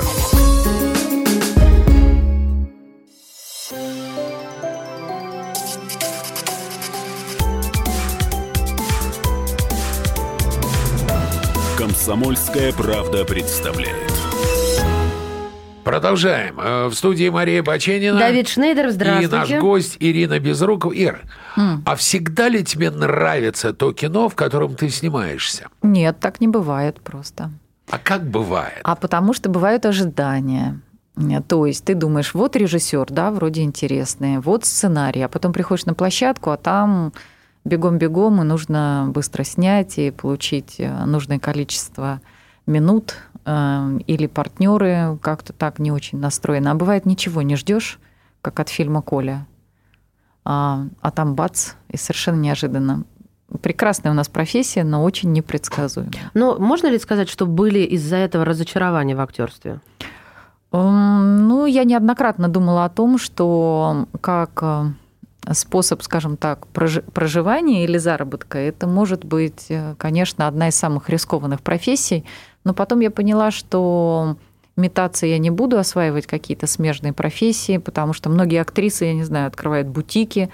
«Комсомольская 11.76 12.72
правда» 12.74 13.24
представляет. 13.24 14.12
Продолжаем. 15.82 16.60
Э, 16.60 16.86
в 16.86 16.94
студии 16.94 17.28
Мария 17.28 17.64
Баченина. 17.64 18.20
Давид 18.20 18.48
Шнейдер, 18.48 18.90
здравствуйте. 18.90 19.34
И 19.34 19.36
наш 19.36 19.50
гость 19.60 19.96
Ирина 19.98 20.38
Безрукова. 20.38 20.92
Ир, 20.92 21.22
mm. 21.56 21.82
а 21.84 21.96
всегда 21.96 22.48
ли 22.48 22.64
тебе 22.64 22.90
нравится 22.90 23.72
то 23.72 23.92
кино, 23.92 24.28
в 24.28 24.34
котором 24.34 24.74
ты 24.74 24.88
снимаешься? 24.88 25.68
Нет, 25.82 26.20
так 26.20 26.40
не 26.40 26.48
бывает 26.48 27.00
просто. 27.00 27.50
А 27.90 27.98
как 27.98 28.28
бывает? 28.28 28.80
А 28.84 28.96
потому 28.96 29.34
что 29.34 29.50
бывают 29.50 29.84
ожидания. 29.86 30.80
То 31.46 31.66
есть 31.66 31.84
ты 31.84 31.94
думаешь, 31.94 32.32
вот 32.32 32.56
режиссер, 32.56 33.06
да, 33.10 33.30
вроде 33.30 33.62
интересный, 33.62 34.38
вот 34.38 34.64
сценарий, 34.64 35.20
а 35.20 35.28
потом 35.28 35.52
приходишь 35.52 35.84
на 35.84 35.92
площадку, 35.92 36.50
а 36.50 36.56
там 36.56 37.12
бегом-бегом, 37.64 38.40
и 38.40 38.44
нужно 38.44 39.10
быстро 39.12 39.44
снять 39.44 39.98
и 39.98 40.10
получить 40.10 40.76
э, 40.78 41.04
нужное 41.04 41.38
количество 41.38 42.20
минут, 42.66 43.16
э, 43.44 43.98
или 44.06 44.26
партнеры 44.26 45.18
как-то 45.20 45.52
так 45.52 45.78
не 45.78 45.92
очень 45.92 46.18
настроены. 46.18 46.68
А 46.68 46.74
бывает 46.74 47.06
ничего 47.06 47.42
не 47.42 47.56
ждешь, 47.56 47.98
как 48.40 48.58
от 48.58 48.68
фильма 48.68 49.02
Коля. 49.02 49.46
А, 50.44 50.86
а 51.00 51.10
там 51.10 51.34
бац, 51.34 51.72
и 51.88 51.96
совершенно 51.96 52.40
неожиданно. 52.40 53.04
Прекрасная 53.60 54.12
у 54.12 54.14
нас 54.14 54.28
профессия, 54.28 54.82
но 54.82 55.02
очень 55.04 55.30
непредсказуемая. 55.32 56.12
Но 56.34 56.58
можно 56.58 56.86
ли 56.86 56.98
сказать, 56.98 57.28
что 57.28 57.46
были 57.46 57.80
из-за 57.80 58.16
этого 58.16 58.44
разочарования 58.44 59.14
в 59.14 59.20
актерстве? 59.20 59.80
Ну, 60.72 61.66
я 61.66 61.84
неоднократно 61.84 62.48
думала 62.48 62.86
о 62.86 62.88
том, 62.88 63.18
что 63.18 64.06
как 64.22 64.58
э, 64.62 64.86
способ, 65.52 66.02
скажем 66.02 66.38
так, 66.38 66.66
проживания 66.66 67.84
или 67.84 67.98
заработка, 67.98 68.58
это 68.58 68.86
может 68.86 69.22
быть, 69.26 69.66
э, 69.68 69.94
конечно, 69.98 70.48
одна 70.48 70.68
из 70.68 70.74
самых 70.74 71.10
рискованных 71.10 71.60
профессий. 71.60 72.24
Но 72.64 72.72
потом 72.72 73.00
я 73.00 73.10
поняла, 73.10 73.50
что 73.50 74.38
метаться 74.76 75.26
я 75.26 75.38
не 75.38 75.50
буду, 75.50 75.78
осваивать 75.78 76.26
какие-то 76.26 76.66
смежные 76.66 77.12
профессии, 77.12 77.78
потому 77.78 78.12
что 78.12 78.30
многие 78.30 78.60
актрисы, 78.60 79.06
я 79.06 79.14
не 79.14 79.24
знаю, 79.24 79.46
открывают 79.46 79.88
бутики, 79.88 80.50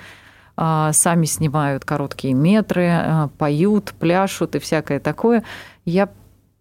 а, 0.57 0.93
сами 0.93 1.25
снимают 1.25 1.85
короткие 1.85 2.35
метры, 2.35 2.89
а, 2.91 3.29
поют, 3.39 3.95
пляшут 3.99 4.57
и 4.57 4.59
всякое 4.59 4.99
такое. 4.99 5.45
Я 5.85 6.09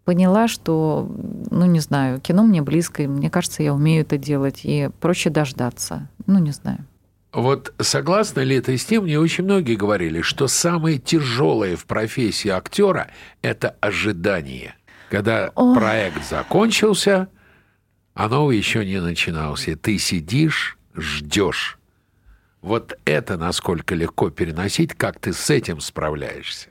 поняла, 0.05 0.47
что, 0.47 1.09
ну, 1.51 1.65
не 1.65 1.79
знаю, 1.79 2.21
кино 2.21 2.43
мне 2.43 2.61
близко, 2.61 3.03
и 3.03 3.07
мне 3.07 3.29
кажется, 3.29 3.63
я 3.63 3.73
умею 3.73 4.01
это 4.01 4.17
делать, 4.17 4.61
и 4.63 4.89
проще 5.01 5.29
дождаться. 5.29 6.07
Ну, 6.27 6.39
не 6.39 6.51
знаю. 6.51 6.85
Вот 7.33 7.73
согласна 7.79 8.39
ли 8.39 8.61
ты 8.61 8.77
с 8.77 8.85
тем, 8.85 9.03
мне 9.03 9.19
очень 9.19 9.43
многие 9.43 9.75
говорили, 9.75 10.21
что 10.21 10.47
самое 10.47 10.97
тяжелое 10.97 11.75
в 11.75 11.85
профессии 11.85 12.49
актера– 12.49 13.09
это 13.41 13.75
ожидание. 13.81 14.75
Когда 15.09 15.51
Ой. 15.55 15.75
проект 15.75 16.27
закончился, 16.27 17.27
а 18.17 18.29
новый 18.29 18.57
еще 18.57 18.83
не 18.83 18.99
начинался. 18.99 19.75
Ты 19.75 19.99
сидишь, 19.99 20.79
ждешь. 20.95 21.77
Вот 22.63 22.97
это 23.05 23.37
насколько 23.37 23.93
легко 23.93 24.31
переносить, 24.31 24.95
как 24.95 25.19
ты 25.19 25.33
с 25.33 25.51
этим 25.51 25.79
справляешься? 25.79 26.69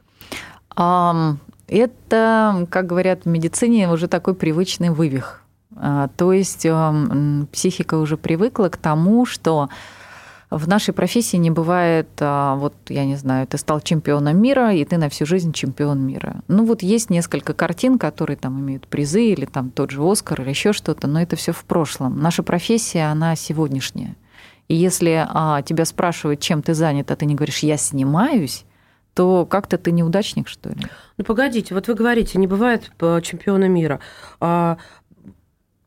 Это, 0.76 2.66
как 2.68 2.86
говорят 2.86 3.24
в 3.24 3.28
медицине, 3.28 3.88
уже 3.88 4.08
такой 4.08 4.34
привычный 4.34 4.90
вывих. 4.90 5.42
А, 5.76 6.08
то 6.16 6.32
есть 6.32 6.66
психика 7.52 7.94
уже 7.94 8.16
привыкла 8.16 8.68
к 8.68 8.76
тому, 8.76 9.24
что 9.24 9.68
в 10.50 10.68
нашей 10.68 10.94
профессии 10.94 11.36
не 11.36 11.50
бывает, 11.50 12.08
а, 12.20 12.54
вот, 12.56 12.74
я 12.88 13.04
не 13.04 13.16
знаю, 13.16 13.46
ты 13.46 13.58
стал 13.58 13.80
чемпионом 13.80 14.40
мира, 14.40 14.72
и 14.72 14.84
ты 14.84 14.96
на 14.96 15.08
всю 15.08 15.26
жизнь 15.26 15.52
чемпион 15.52 16.00
мира. 16.06 16.42
Ну, 16.46 16.64
вот 16.64 16.82
есть 16.82 17.10
несколько 17.10 17.52
картин, 17.52 17.98
которые 17.98 18.36
там 18.36 18.60
имеют 18.60 18.86
призы, 18.86 19.24
или 19.24 19.44
там 19.44 19.70
тот 19.70 19.90
же 19.90 20.02
Оскар, 20.02 20.40
или 20.42 20.50
еще 20.50 20.72
что-то, 20.72 21.08
но 21.08 21.20
это 21.20 21.34
все 21.34 21.52
в 21.52 21.64
прошлом. 21.64 22.20
Наша 22.20 22.42
профессия, 22.42 23.10
она 23.10 23.34
сегодняшняя. 23.34 24.14
И 24.68 24.74
если 24.74 25.24
а, 25.28 25.62
тебя 25.62 25.84
спрашивают, 25.84 26.40
чем 26.40 26.62
ты 26.62 26.74
занят, 26.74 27.10
а 27.10 27.16
ты 27.16 27.26
не 27.26 27.34
говоришь, 27.34 27.60
я 27.60 27.76
снимаюсь, 27.76 28.64
то 29.14 29.46
как-то 29.46 29.78
ты 29.78 29.92
неудачник, 29.92 30.46
что 30.46 30.70
ли? 30.70 30.86
Ну, 31.16 31.24
погодите, 31.24 31.74
вот 31.74 31.88
вы 31.88 31.94
говорите, 31.94 32.38
не 32.38 32.46
бывает 32.46 32.90
э, 33.00 33.20
чемпиона 33.22 33.66
мира. 33.66 34.00
А 34.40 34.76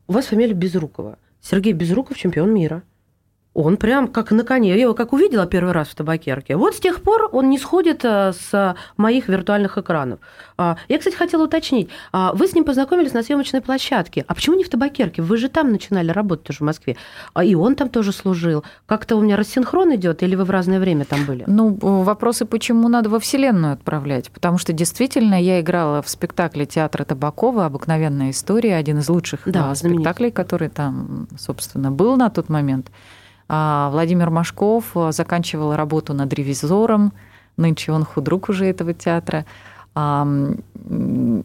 у 0.07 0.13
вас 0.13 0.25
фамилия 0.25 0.53
Безрукова. 0.53 1.19
Сергей 1.41 1.73
Безруков 1.73 2.17
чемпион 2.17 2.53
мира. 2.53 2.83
Он 3.59 3.75
прям 3.75 4.07
как 4.07 4.31
на 4.31 4.43
коне. 4.43 4.69
Я 4.69 4.83
его 4.83 4.93
как 4.93 5.11
увидела 5.11 5.45
первый 5.45 5.73
раз 5.73 5.89
в 5.89 5.95
табакерке. 5.95 6.55
Вот 6.55 6.75
с 6.75 6.79
тех 6.79 7.01
пор 7.01 7.29
он 7.33 7.49
не 7.49 7.57
сходит 7.57 8.05
э, 8.05 8.31
с 8.31 8.75
моих 8.95 9.27
виртуальных 9.27 9.77
экранов. 9.77 10.19
А, 10.57 10.77
я, 10.87 10.97
кстати, 10.97 11.15
хотела 11.15 11.43
уточнить. 11.43 11.89
А, 12.13 12.31
вы 12.33 12.47
с 12.47 12.53
ним 12.53 12.63
познакомились 12.63 13.13
на 13.13 13.21
съемочной 13.21 13.59
площадке. 13.59 14.23
А 14.27 14.33
почему 14.33 14.55
не 14.55 14.63
в 14.63 14.69
табакерке? 14.69 15.21
Вы 15.21 15.35
же 15.35 15.49
там 15.49 15.71
начинали 15.71 16.09
работать 16.11 16.45
тоже 16.45 16.59
в 16.59 16.61
Москве. 16.61 16.95
А 17.33 17.43
и 17.43 17.53
он 17.53 17.75
там 17.75 17.89
тоже 17.89 18.13
служил. 18.13 18.63
Как-то 18.85 19.17
у 19.17 19.21
меня 19.21 19.35
рассинхрон 19.35 19.93
идет, 19.95 20.23
или 20.23 20.35
вы 20.35 20.45
в 20.45 20.51
разное 20.51 20.79
время 20.79 21.03
там 21.03 21.25
были? 21.25 21.43
Ну, 21.45 21.77
вопросы, 21.81 22.45
почему 22.45 22.87
надо 22.87 23.09
во 23.09 23.19
Вселенную 23.19 23.73
отправлять. 23.73 24.31
Потому 24.31 24.57
что 24.57 24.71
действительно 24.71 25.41
я 25.41 25.59
играла 25.59 26.01
в 26.01 26.07
спектакле 26.07 26.65
театра 26.65 27.03
Табакова 27.03 27.65
«Обыкновенная 27.65 28.29
история», 28.29 28.77
один 28.77 28.99
из 28.99 29.09
лучших 29.09 29.41
да, 29.45 29.75
спектаклей, 29.75 30.31
который 30.31 30.69
там, 30.69 31.27
собственно, 31.37 31.91
был 31.91 32.15
на 32.15 32.29
тот 32.29 32.47
момент. 32.47 32.89
А 33.49 33.89
Владимир 33.91 34.29
Машков 34.29 34.85
заканчивал 35.09 35.75
работу 35.75 36.13
над 36.13 36.31
ревизором, 36.33 37.13
нынче 37.57 37.91
он 37.91 38.05
худрук 38.05 38.49
уже 38.49 38.65
этого 38.65 38.93
театра. 38.93 39.45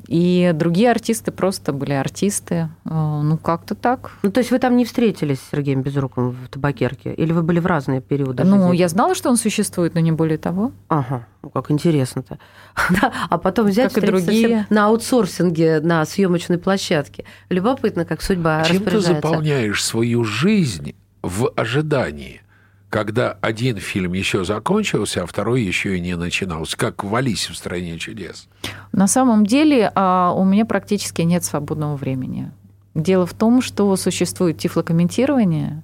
И 0.08 0.52
другие 0.54 0.90
артисты 0.90 1.32
просто 1.32 1.72
были 1.72 1.92
артисты. 1.92 2.68
А, 2.84 3.22
Ну, 3.22 3.36
как-то 3.36 3.74
так. 3.74 4.12
Ну, 4.22 4.30
то 4.30 4.38
есть 4.38 4.50
вы 4.50 4.58
там 4.58 4.76
не 4.76 4.84
встретились 4.84 5.38
с 5.40 5.50
Сергеем 5.50 5.82
Безруковым 5.82 6.32
в 6.32 6.48
табакерке? 6.48 7.12
Или 7.14 7.32
вы 7.32 7.42
были 7.42 7.58
в 7.58 7.66
разные 7.66 8.00
периоды 8.00 8.44
Ну, 8.44 8.60
жизни? 8.68 8.76
я 8.76 8.88
знала, 8.88 9.14
что 9.14 9.30
он 9.30 9.36
существует, 9.36 9.94
но 9.94 10.00
не 10.00 10.12
более 10.12 10.38
того. 10.38 10.72
Ага, 10.88 11.26
ну 11.42 11.50
как 11.50 11.70
интересно-то. 11.70 12.38
А 13.28 13.38
потом 13.38 13.66
взять 13.66 13.92
Как 13.92 14.04
и 14.04 14.06
другие. 14.06 14.66
на 14.70 14.86
аутсорсинге 14.86 15.80
на 15.80 16.04
съемочной 16.04 16.58
площадке. 16.58 17.24
Любопытно, 17.48 18.04
как 18.04 18.22
судьба 18.22 18.62
Чем 18.64 18.82
ты 18.84 19.00
заполняешь 19.00 19.82
свою 19.84 20.22
жизнь 20.24 20.94
в 21.34 21.52
ожидании, 21.56 22.42
когда 22.90 23.36
один 23.40 23.78
фильм 23.78 24.12
еще 24.12 24.44
закончился, 24.44 25.22
а 25.22 25.26
второй 25.26 25.62
еще 25.62 25.96
и 25.96 26.00
не 26.00 26.16
начинался, 26.16 26.76
как 26.76 27.02
в 27.02 27.14
«Алисе 27.14 27.52
в 27.52 27.56
стране 27.56 27.98
чудес». 27.98 28.48
На 28.92 29.08
самом 29.08 29.44
деле 29.44 29.90
а, 29.94 30.32
у 30.32 30.44
меня 30.44 30.64
практически 30.64 31.22
нет 31.22 31.44
свободного 31.44 31.96
времени. 31.96 32.52
Дело 32.94 33.26
в 33.26 33.34
том, 33.34 33.62
что 33.62 33.96
существует 33.96 34.58
тифлокомментирование. 34.58 35.82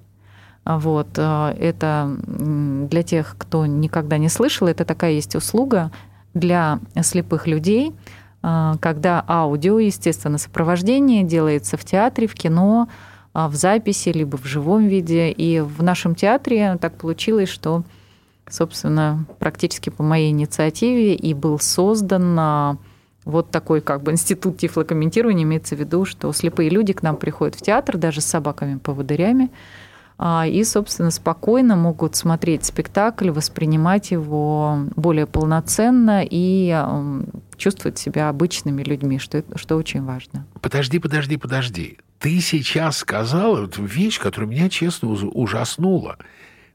А 0.63 0.79
Вот, 0.79 1.09
а, 1.17 1.53
это 1.59 2.15
для 2.27 3.03
тех, 3.03 3.35
кто 3.37 3.65
никогда 3.65 4.17
не 4.17 4.29
слышал, 4.29 4.67
это 4.67 4.85
такая 4.85 5.11
есть 5.11 5.35
услуга 5.35 5.91
для 6.33 6.79
слепых 7.01 7.45
людей, 7.45 7.93
когда 8.41 9.23
аудио, 9.27 9.79
естественно, 9.79 10.37
сопровождение 10.37 11.23
делается 11.23 11.75
в 11.77 11.83
театре, 11.83 12.25
в 12.25 12.33
кино, 12.33 12.87
в 13.33 13.55
записи, 13.55 14.09
либо 14.09 14.37
в 14.37 14.45
живом 14.45 14.87
виде. 14.87 15.31
И 15.31 15.59
в 15.59 15.81
нашем 15.83 16.15
театре 16.15 16.77
так 16.81 16.97
получилось, 16.97 17.49
что, 17.49 17.83
собственно, 18.49 19.25
практически 19.39 19.89
по 19.89 20.03
моей 20.03 20.31
инициативе 20.31 21.15
и 21.15 21.33
был 21.33 21.59
создан 21.59 22.35
а, 22.37 22.77
вот 23.23 23.51
такой 23.51 23.81
как 23.81 24.03
бы 24.03 24.11
институт 24.11 24.57
тифлокомментирования, 24.57 25.43
имеется 25.43 25.75
в 25.75 25.79
виду, 25.79 26.05
что 26.05 26.31
слепые 26.33 26.69
люди 26.69 26.93
к 26.93 27.03
нам 27.03 27.17
приходят 27.17 27.55
в 27.55 27.61
театр, 27.61 27.97
даже 27.97 28.21
с 28.21 28.25
собаками-поводырями, 28.25 29.49
а, 30.17 30.45
и, 30.45 30.63
собственно, 30.63 31.09
спокойно 31.09 31.75
могут 31.75 32.15
смотреть 32.15 32.65
спектакль, 32.65 33.31
воспринимать 33.31 34.11
его 34.11 34.79
более 34.95 35.25
полноценно 35.25 36.21
и 36.23 36.77
чувствовать 37.57 37.97
себя 37.97 38.29
обычными 38.29 38.83
людьми, 38.83 39.17
что, 39.19 39.43
что 39.55 39.77
очень 39.77 40.03
важно. 40.03 40.45
Подожди, 40.61 40.99
подожди, 40.99 41.37
подожди. 41.37 41.97
Ты 42.21 42.39
сейчас 42.39 42.97
сказала 42.97 43.61
вот 43.61 43.77
вещь, 43.77 44.19
которая 44.19 44.49
меня, 44.49 44.69
честно, 44.69 45.09
ужаснула. 45.09 46.17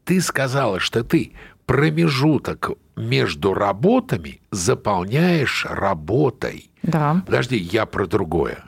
Ты 0.04 0.20
сказала, 0.20 0.80
что 0.80 1.04
ты 1.04 1.32
промежуток 1.66 2.70
между 2.96 3.54
работами 3.54 4.40
заполняешь 4.50 5.64
работой. 5.68 6.70
Да. 6.82 7.22
Подожди, 7.26 7.56
я 7.56 7.86
про 7.86 8.06
другое. 8.06 8.58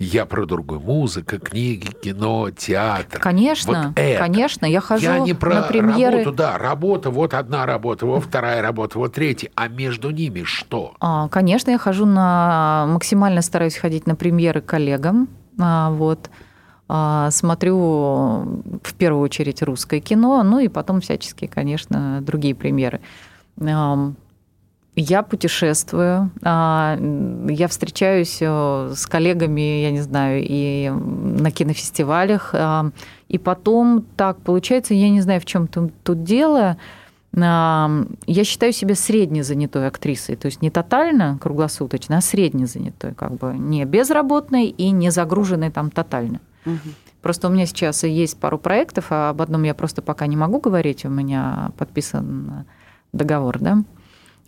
Я 0.00 0.24
про 0.24 0.46
другое. 0.46 0.80
Музыка, 0.80 1.38
книги, 1.38 1.88
кино, 1.92 2.50
театр. 2.50 3.20
Конечно, 3.20 3.92
Вот 3.92 3.98
это. 3.98 4.18
конечно, 4.18 4.64
я 4.66 4.80
хожу 4.80 5.04
Я 5.04 5.18
не 5.18 5.34
про 5.34 5.56
на 5.56 5.62
премьеры. 5.62 6.18
работу, 6.18 6.36
да, 6.36 6.58
работа, 6.58 7.10
вот 7.10 7.34
одна 7.34 7.66
работа, 7.66 8.06
вот 8.06 8.24
вторая 8.24 8.62
работа, 8.62 8.98
вот 8.98 9.12
третья, 9.12 9.50
а 9.54 9.68
между 9.68 10.10
ними 10.10 10.42
что? 10.44 10.94
А, 11.00 11.28
Конечно, 11.28 11.70
я 11.70 11.78
хожу 11.78 12.06
на... 12.06 12.86
Максимально 12.88 13.42
стараюсь 13.42 13.76
ходить 13.76 14.06
на 14.06 14.16
премьеры 14.16 14.60
коллегам. 14.62 15.28
Вот. 15.90 16.30
А, 16.92 17.30
Смотрю 17.30 17.76
в 18.82 18.94
первую 18.98 19.22
очередь 19.22 19.62
русское 19.62 20.00
кино, 20.00 20.42
ну 20.42 20.58
и 20.58 20.66
потом 20.66 21.00
всяческие, 21.00 21.48
конечно, 21.48 22.20
другие 22.20 22.54
премьеры. 22.54 23.00
Ам, 23.60 24.16
Я 24.96 25.22
путешествую, 25.22 26.32
а, 26.42 26.98
я 27.48 27.68
встречаюсь 27.68 28.38
э, 28.40 28.92
с 28.96 29.06
коллегами, 29.06 29.82
я 29.82 29.92
не 29.92 30.00
знаю, 30.00 30.42
и 30.44 30.90
на 30.90 31.52
кинофестивалях, 31.52 32.54
и 33.28 33.38
потом 33.38 34.04
так 34.16 34.38
получается, 34.40 34.94
я 34.94 35.10
не 35.10 35.20
знаю, 35.20 35.40
в 35.40 35.44
чем 35.44 35.68
тут, 35.68 36.24
дело, 36.24 36.76
я 37.32 38.44
считаю 38.44 38.72
себя 38.72 38.94
средне 38.94 39.44
занятой 39.44 39.86
актрисой, 39.86 40.36
то 40.36 40.46
есть 40.46 40.62
не 40.62 40.70
тотально 40.70 41.38
круглосуточно, 41.40 42.18
а 42.18 42.20
средне 42.20 42.66
занятой, 42.66 43.14
как 43.14 43.34
бы 43.36 43.54
не 43.56 43.84
безработной 43.84 44.66
и 44.66 44.90
не 44.90 45.10
загруженной 45.10 45.70
там 45.70 45.90
тотально. 45.90 46.40
Просто 47.22 47.48
у 47.48 47.50
меня 47.50 47.66
сейчас 47.66 48.02
есть 48.04 48.38
пару 48.40 48.58
проектов, 48.58 49.06
а 49.10 49.30
об 49.30 49.42
одном 49.42 49.62
я 49.64 49.74
просто 49.74 50.00
пока 50.02 50.26
не 50.26 50.36
могу 50.36 50.58
говорить, 50.58 51.04
у 51.04 51.10
меня 51.10 51.70
подписан 51.76 52.64
договор, 53.12 53.58
да. 53.58 53.78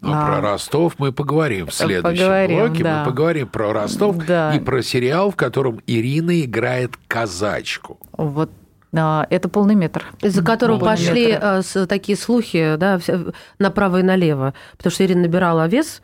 Ну, 0.00 0.10
А, 0.12 0.26
про 0.26 0.40
Ростов 0.40 0.94
мы 0.98 1.12
поговорим 1.12 1.66
в 1.68 1.74
следующем 1.74 2.24
Поговорим, 2.24 2.58
блоке. 2.58 2.82
да. 2.82 3.00
Мы 3.00 3.10
поговорим 3.10 3.46
про 3.46 3.72
Ростов 3.72 4.16
Да. 4.26 4.52
и 4.52 4.58
про 4.58 4.82
сериал, 4.82 5.30
в 5.30 5.36
котором 5.36 5.80
Ирина 5.86 6.40
играет 6.40 6.96
казачку. 7.06 7.98
Вот 8.16 8.50
а, 8.50 8.61
это 9.30 9.48
полный 9.48 9.74
метр. 9.74 10.04
Из-за 10.20 10.44
которого 10.44 10.78
Полный 10.78 10.96
пошли 10.96 11.26
метр. 11.32 11.62
э, 11.74 11.86
такие 11.86 12.16
слухи 12.16 12.76
да, 12.76 13.00
направо 13.58 14.00
и 14.00 14.02
налево. 14.02 14.54
Потому 14.76 14.92
что 14.92 15.04
Ирина 15.04 15.22
набирала 15.22 15.66
вес, 15.66 16.02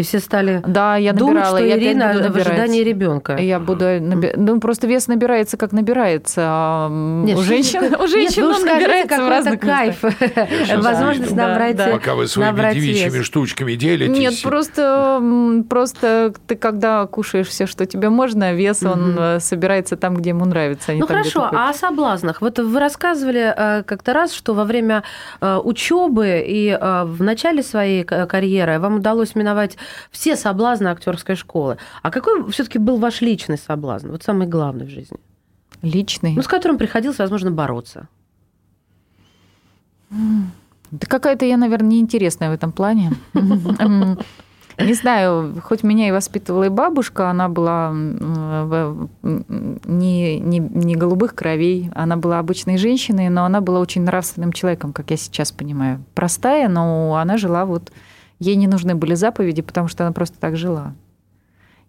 и 0.00 0.02
все 0.02 0.18
стали 0.18 0.62
Да, 0.66 0.96
я 0.96 1.12
думать, 1.12 1.34
набирала, 1.36 1.58
что 1.58 1.66
я 1.66 1.76
Ирина 1.78 2.12
буду 2.14 2.32
в 2.32 2.36
ожидании 2.36 2.82
ребенка. 2.82 3.36
Я 3.36 3.58
буду 3.60 3.84
наби- 3.84 4.32
Ну, 4.36 4.60
просто 4.60 4.86
вес 4.86 5.06
набирается, 5.08 5.56
как 5.56 5.72
набирается. 5.72 6.42
а, 6.44 6.88
Нет, 7.24 7.38
у 7.38 7.42
женщин, 7.42 7.94
у 7.94 8.06
женщин 8.06 8.46
Нет, 8.48 8.56
вы 8.56 8.60
он 8.62 8.66
набирается 8.66 9.06
в 9.06 9.18
какой-то 9.18 9.30
разных 9.30 9.60
кайф. 9.60 10.02
Возможность 10.82 11.32
набрать 11.36 11.76
Да. 11.76 11.88
Пока 11.88 12.14
вы 12.14 12.26
своими 12.26 12.74
девичьими 12.74 13.18
вес. 13.18 13.26
штучками 13.26 13.74
делитесь. 13.74 14.18
Нет, 14.18 14.34
просто, 14.42 15.62
просто 15.68 16.32
ты 16.46 16.56
когда 16.56 17.06
кушаешь 17.06 17.46
все, 17.48 17.66
что 17.66 17.86
тебе 17.86 18.08
можно, 18.10 18.52
вес 18.54 18.82
он 18.82 19.16
э, 19.18 19.40
собирается 19.40 19.96
там, 19.96 20.14
где 20.16 20.30
ему 20.30 20.44
нравится. 20.44 20.92
а 20.92 20.94
Ну 20.94 21.06
там, 21.06 21.18
хорошо, 21.18 21.48
а 21.52 21.70
о 21.70 21.74
соблазнах? 21.74 22.40
Вот 22.40 22.58
вы 22.58 22.80
рассказывали 22.80 23.52
э, 23.56 23.82
как-то 23.84 24.12
раз, 24.12 24.32
что 24.32 24.54
во 24.54 24.64
время 24.64 25.02
учебы 25.40 26.42
и 26.46 26.68
э, 26.80 27.04
в 27.04 27.22
начале 27.22 27.62
своей 27.62 28.04
карьеры 28.04 28.78
вам 28.78 28.96
удалось 28.96 29.34
миновать 29.34 29.76
все 30.10 30.36
соблазны 30.36 30.88
актерской 30.88 31.36
школы. 31.36 31.76
А 32.02 32.10
какой 32.10 32.50
все-таки 32.50 32.78
был 32.78 32.98
ваш 32.98 33.20
личный 33.20 33.58
соблазн? 33.58 34.10
Вот 34.10 34.22
самый 34.22 34.46
главный 34.46 34.86
в 34.86 34.90
жизни? 34.90 35.18
Личный. 35.82 36.34
Ну, 36.34 36.42
с 36.42 36.48
которым 36.48 36.78
приходилось, 36.78 37.18
возможно, 37.18 37.50
бороться. 37.50 38.08
Да 40.10 41.06
какая-то 41.06 41.44
я, 41.44 41.56
наверное, 41.56 41.90
неинтересная 41.90 42.50
в 42.50 42.52
этом 42.52 42.72
плане. 42.72 43.12
Не 44.78 44.94
знаю, 44.94 45.60
хоть 45.62 45.82
меня 45.82 46.08
и 46.08 46.10
воспитывала 46.10 46.64
и 46.64 46.70
бабушка, 46.70 47.28
она 47.28 47.50
была 47.50 47.92
не, 47.92 50.38
не, 50.38 50.58
не 50.58 50.96
голубых 50.96 51.34
кровей, 51.34 51.90
она 51.94 52.16
была 52.16 52.38
обычной 52.38 52.78
женщиной, 52.78 53.28
но 53.28 53.44
она 53.44 53.60
была 53.60 53.80
очень 53.80 54.02
нравственным 54.02 54.52
человеком, 54.52 54.94
как 54.94 55.10
я 55.10 55.18
сейчас 55.18 55.52
понимаю. 55.52 56.02
Простая, 56.14 56.68
но 56.68 57.16
она 57.16 57.36
жила 57.36 57.66
вот... 57.66 57.92
Ей 58.40 58.56
не 58.56 58.66
нужны 58.66 58.94
были 58.96 59.14
заповеди, 59.14 59.62
потому 59.62 59.86
что 59.86 60.04
она 60.04 60.12
просто 60.12 60.38
так 60.40 60.56
жила. 60.56 60.94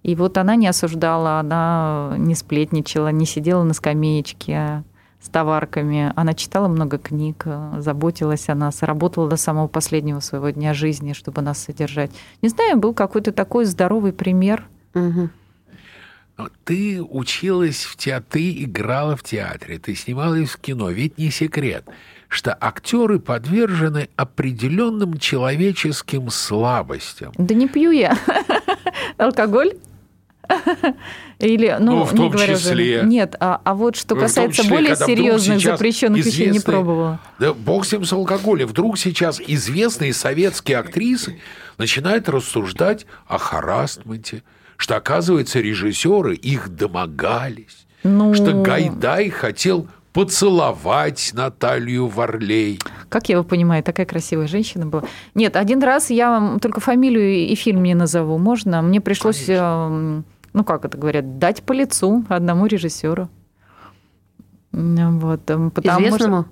И 0.03 0.15
вот 0.15 0.37
она 0.37 0.55
не 0.55 0.67
осуждала, 0.67 1.39
она 1.39 2.15
не 2.17 2.35
сплетничала, 2.35 3.09
не 3.09 3.25
сидела 3.25 3.63
на 3.63 3.73
скамеечке 3.73 4.83
с 5.21 5.29
товарками. 5.29 6.11
Она 6.15 6.33
читала 6.33 6.67
много 6.67 6.97
книг, 6.97 7.45
заботилась 7.77 8.49
о 8.49 8.55
нас, 8.55 8.81
работала 8.81 9.29
до 9.29 9.37
самого 9.37 9.67
последнего 9.67 10.19
своего 10.19 10.49
дня 10.49 10.73
жизни, 10.73 11.13
чтобы 11.13 11.41
нас 11.41 11.59
содержать. 11.59 12.11
Не 12.41 12.49
знаю, 12.49 12.77
был 12.77 12.93
какой-то 12.93 13.31
такой 13.31 13.65
здоровый 13.65 14.11
пример. 14.11 14.67
Но 16.37 16.49
Ты 16.63 17.01
училась 17.01 17.83
в 17.83 17.95
театре, 17.97 18.25
ты 18.29 18.63
играла 18.63 19.15
в 19.15 19.21
театре, 19.21 19.77
ты 19.77 19.93
снималась 19.93 20.49
в 20.49 20.57
кино. 20.57 20.89
Ведь 20.89 21.17
не 21.19 21.29
секрет, 21.29 21.85
что 22.31 22.57
актеры 22.61 23.19
подвержены 23.19 24.07
определенным 24.15 25.17
человеческим 25.17 26.29
слабостям. 26.29 27.33
Да 27.37 27.53
не 27.53 27.67
пью 27.67 27.91
я. 27.91 28.17
Алкоголь? 29.17 29.73
Или, 31.39 31.75
ну, 31.79 31.97
Ну, 31.97 32.03
в 32.03 32.13
не 32.13 32.17
том 32.19 32.29
говоря 32.29 32.53
уже- 32.53 32.61
числе. 32.69 33.01
Нет, 33.03 33.35
а, 33.39 33.59
а 33.65 33.73
вот 33.73 33.97
что 33.97 34.15
Ну, 34.15 34.21
касается 34.21 34.61
числе, 34.63 34.77
более 34.77 34.95
серьезных 34.95 35.59
запрещенных 35.59 36.25
вещей, 36.25 36.49
не 36.51 36.59
пробовала. 36.61 37.19
Да 37.37 37.53
бог 37.53 37.91
ним 37.91 38.05
с 38.05 38.13
алкоголем. 38.13 38.67
Вдруг 38.67 38.97
сейчас 38.97 39.41
известные 39.45 40.13
советские 40.13 40.77
актрисы 40.77 41.37
начинают 41.77 42.29
рассуждать 42.29 43.05
о 43.27 43.37
харасменте, 43.39 44.43
что, 44.77 44.95
оказывается, 44.95 45.59
режиссеры 45.59 46.35
их 46.35 46.69
домогались, 46.75 47.85
Ну, 48.03 48.33
что 48.33 48.53
Гайдай 48.61 49.29
хотел 49.29 49.87
поцеловать 50.13 51.31
Наталью 51.33 52.07
Варлей. 52.07 52.79
Как 53.09 53.29
я 53.29 53.35
его 53.35 53.43
понимаю, 53.43 53.83
такая 53.83 54.05
красивая 54.05 54.47
женщина 54.47 54.85
была. 54.85 55.03
Нет, 55.35 55.55
один 55.55 55.81
раз 55.83 56.09
я 56.09 56.29
вам 56.31 56.59
только 56.59 56.79
фамилию 56.81 57.31
и 57.47 57.55
фильм 57.55 57.83
не 57.83 57.93
назову, 57.93 58.37
можно? 58.37 58.81
Мне 58.81 58.99
пришлось, 59.01 59.45
э, 59.47 60.21
ну 60.53 60.63
как 60.63 60.85
это 60.85 60.97
говорят, 60.97 61.39
дать 61.39 61.63
по 61.63 61.71
лицу 61.73 62.25
одному 62.29 62.65
режиссеру. 62.65 63.29
Вот, 64.71 65.49
э, 65.49 65.69
потому 65.73 65.99
Известному? 66.07 66.45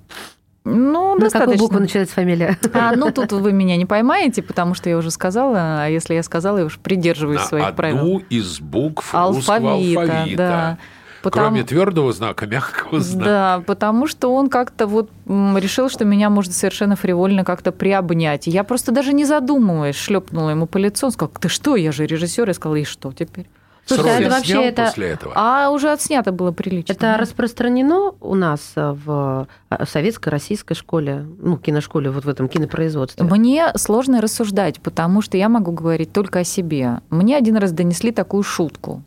Ну, 0.65 1.15
На 1.15 1.15
какую 1.15 1.19
достаточно. 1.21 1.57
букву 1.63 1.79
начинается 1.79 2.13
фамилия? 2.15 2.57
А, 2.73 2.93
ну, 2.95 3.11
тут 3.11 3.31
вы 3.31 3.53
меня 3.53 3.77
не 3.77 3.85
поймаете, 3.85 4.43
потому 4.43 4.73
что 4.75 4.89
я 4.89 4.97
уже 4.97 5.09
сказала, 5.09 5.83
а 5.83 5.87
если 5.87 6.13
я 6.15 6.21
сказала, 6.21 6.59
я 6.59 6.65
уж 6.65 6.77
придерживаюсь 6.79 7.39
На 7.39 7.45
своих 7.47 7.65
одну 7.65 7.75
правил. 7.77 8.23
из 8.29 8.59
букв 8.59 9.13
русского 9.13 9.57
Алфавита, 9.57 10.01
алфавита. 10.01 10.37
да. 10.37 10.77
Потому- 11.21 11.47
Кроме 11.49 11.63
твердого 11.63 12.13
знака, 12.13 12.47
мягкого 12.47 12.99
знака. 12.99 13.25
Да, 13.29 13.63
потому 13.65 14.07
что 14.07 14.33
он 14.33 14.49
как-то 14.49 14.87
вот 14.87 15.09
решил, 15.27 15.89
что 15.89 16.05
меня 16.05 16.29
можно 16.29 16.53
совершенно 16.53 16.95
фривольно 16.95 17.43
как-то 17.43 17.71
приобнять. 17.71 18.47
И 18.47 18.51
я 18.51 18.63
просто 18.63 18.91
даже 18.91 19.13
не 19.13 19.25
задумываясь 19.25 19.95
шлепнула 19.95 20.51
ему 20.51 20.65
по 20.65 20.77
лицу. 20.77 21.07
Он 21.07 21.11
сказал, 21.11 21.31
ты 21.39 21.49
что, 21.49 21.75
я 21.75 21.91
же 21.91 22.05
режиссер. 22.05 22.47
Я 22.47 22.53
сказала, 22.53 22.75
и 22.77 22.83
что 22.85 23.11
теперь? 23.11 23.47
Слушай, 23.85 24.17
а 24.17 24.19
это 24.21 24.29
вообще 24.29 24.63
это- 24.65 24.85
после 24.85 25.07
этого? 25.07 25.33
А 25.35 25.71
уже 25.71 25.91
отснято 25.91 26.31
было 26.31 26.51
прилично. 26.51 26.93
Это 26.93 27.17
распространено 27.17 28.11
у 28.21 28.35
нас 28.35 28.73
э, 28.75 28.95
в 29.03 29.47
советской, 29.87 30.29
российской 30.29 30.75
школе, 30.75 31.25
ну, 31.39 31.57
киношколе, 31.57 32.11
вот 32.11 32.23
в 32.23 32.29
этом 32.29 32.47
кинопроизводстве? 32.49 33.25
Мне 33.25 33.71
сложно 33.75 34.21
рассуждать, 34.21 34.79
потому 34.79 35.23
что 35.23 35.37
я 35.37 35.49
могу 35.49 35.71
говорить 35.71 36.11
только 36.13 36.39
о 36.39 36.43
себе. 36.43 36.99
Мне 37.09 37.35
один 37.35 37.57
раз 37.57 37.71
донесли 37.71 38.11
такую 38.11 38.43
шутку, 38.43 39.01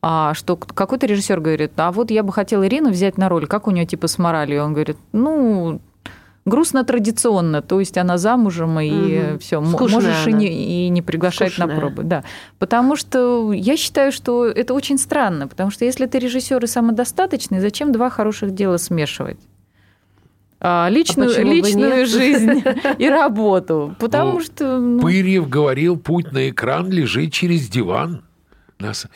а, 0.00 0.32
что 0.34 0.56
какой-то 0.56 1.06
режиссер 1.06 1.40
говорит, 1.40 1.72
а 1.76 1.90
вот 1.92 2.10
я 2.10 2.22
бы 2.22 2.32
хотел 2.32 2.64
Ирину 2.64 2.90
взять 2.90 3.18
на 3.18 3.28
роль, 3.28 3.46
как 3.46 3.66
у 3.66 3.70
нее 3.70 3.86
типа 3.86 4.06
с 4.06 4.18
моралью? 4.18 4.62
Он 4.64 4.72
говорит, 4.72 4.96
ну, 5.12 5.80
грустно 6.46 6.84
традиционно, 6.84 7.60
то 7.62 7.78
есть 7.80 7.98
она 7.98 8.16
замужем, 8.16 8.78
и 8.80 8.90
Мгм. 8.90 9.38
все, 9.40 9.62
Скучная 9.64 10.00
можешь 10.00 10.26
и 10.26 10.30
она. 10.30 10.38
не, 10.38 10.86
и 10.86 10.88
не 10.88 11.02
приглашать 11.02 11.58
на 11.58 11.64
Скучная. 11.66 11.76
пробы. 11.78 12.02
Да. 12.04 12.24
Потому 12.58 12.96
что 12.96 13.52
я 13.52 13.76
считаю, 13.76 14.12
что 14.12 14.46
это 14.46 14.72
очень 14.72 14.98
странно, 14.98 15.46
потому 15.48 15.70
что 15.70 15.84
если 15.84 16.06
ты 16.06 16.18
режиссер 16.18 16.62
и 16.62 16.66
самодостаточный, 16.66 17.60
зачем 17.60 17.92
два 17.92 18.08
хороших 18.08 18.54
дела 18.54 18.78
смешивать? 18.78 19.38
А, 20.60 20.88
личную, 20.90 21.32
бы 21.34 21.42
личную 21.42 22.06
жизнь 22.06 22.62
и 22.98 23.08
работу. 23.08 23.94
Потому 24.00 24.32
Ну, 24.34 24.40
что... 24.40 24.78
ну, 24.78 25.00
Пырьев 25.00 25.48
говорил, 25.48 25.96
путь 25.96 26.32
на 26.32 26.48
экран 26.50 26.90
лежит 26.90 27.32
через 27.32 27.68
диван. 27.68 28.22
Нас- 28.80 29.06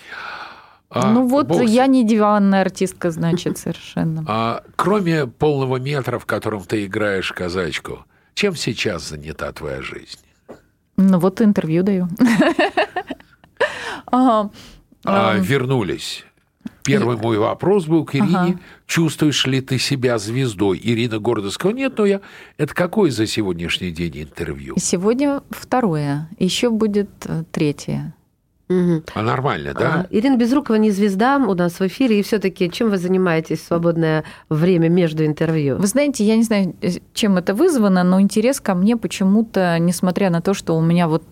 А, 0.94 1.10
ну 1.12 1.26
вот 1.26 1.46
бог 1.46 1.62
с- 1.66 1.70
я 1.70 1.86
не 1.86 2.04
диванная 2.06 2.60
артистка, 2.60 3.10
значит, 3.10 3.58
совершенно. 3.58 4.24
А, 4.28 4.62
кроме 4.76 5.26
полного 5.26 5.76
метра, 5.78 6.18
в 6.18 6.26
котором 6.26 6.62
ты 6.64 6.84
играешь 6.84 7.32
казачку, 7.32 8.04
чем 8.34 8.54
сейчас 8.56 9.08
занята 9.08 9.50
твоя 9.52 9.80
жизнь? 9.82 10.20
Ну 10.96 11.18
вот 11.18 11.40
интервью 11.40 11.82
даю. 11.82 12.08
А, 15.04 15.36
вернулись. 15.38 16.24
Первый 16.84 17.16
мой 17.16 17.38
вопрос 17.38 17.86
был 17.86 18.04
к 18.04 18.14
Ирине. 18.14 18.36
Ага. 18.36 18.58
Чувствуешь 18.86 19.46
ли 19.46 19.60
ты 19.60 19.78
себя 19.78 20.18
звездой? 20.18 20.80
Ирина 20.82 21.18
гордо 21.18 21.50
сказала, 21.50 21.76
нет, 21.76 21.96
но 21.96 22.06
я... 22.06 22.20
Это 22.56 22.74
какое 22.74 23.10
за 23.10 23.26
сегодняшний 23.26 23.90
день 23.90 24.22
интервью? 24.24 24.74
Сегодня 24.78 25.42
второе, 25.50 26.28
еще 26.38 26.70
будет 26.70 27.10
э, 27.24 27.44
третье. 27.52 28.14
А 29.14 29.22
нормально, 29.22 29.70
А, 29.74 29.78
да? 29.78 30.06
Ирина 30.10 30.36
Безрукова 30.36 30.76
не 30.76 30.90
звезда 30.90 31.36
у 31.36 31.54
нас 31.54 31.80
в 31.80 31.86
эфире, 31.86 32.20
и 32.20 32.22
все-таки 32.22 32.70
чем 32.70 32.90
вы 32.90 32.98
занимаетесь 32.98 33.60
в 33.60 33.66
свободное 33.66 34.24
время 34.48 34.88
между 34.88 35.24
интервью? 35.24 35.76
Вы 35.76 35.86
знаете, 35.86 36.24
я 36.24 36.36
не 36.36 36.42
знаю, 36.42 36.74
э, 36.82 36.90
чем 37.14 37.36
это 37.36 37.54
вызвано, 37.54 38.04
но 38.04 38.20
интерес 38.20 38.60
ко 38.60 38.74
мне 38.74 38.96
почему-то, 38.96 39.78
несмотря 39.78 40.30
на 40.30 40.40
то, 40.40 40.54
что 40.54 40.76
у 40.76 40.80
меня 40.80 41.08
вот 41.08 41.24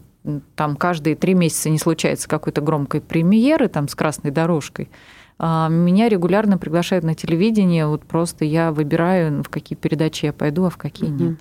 там 0.55 0.77
каждые 0.77 1.17
три 1.17 1.35
месяца 1.35 1.71
не 1.71 1.79
случается 1.79 2.29
какой-то 2.29 2.61
громкой 2.61 3.01
премьеры 3.01 3.69
там 3.69 3.89
с 3.89 3.95
красной 3.95 4.31
дорожкой, 4.31 4.91
а, 5.39 5.69
меня 5.71 6.11
регулярно 6.11 6.59
приглашают 6.59 7.03
на 7.03 7.15
телевидение, 7.15 7.87
вот 7.87 8.05
просто 8.05 8.45
я 8.45 8.73
выбираю, 8.73 9.43
в 9.43 9.49
какие 9.49 9.77
передачи 9.77 10.27
я 10.27 10.35
пойду, 10.35 10.65
а 10.67 10.71
в 10.71 10.77
какие 10.77 11.09
нет. 11.09 11.39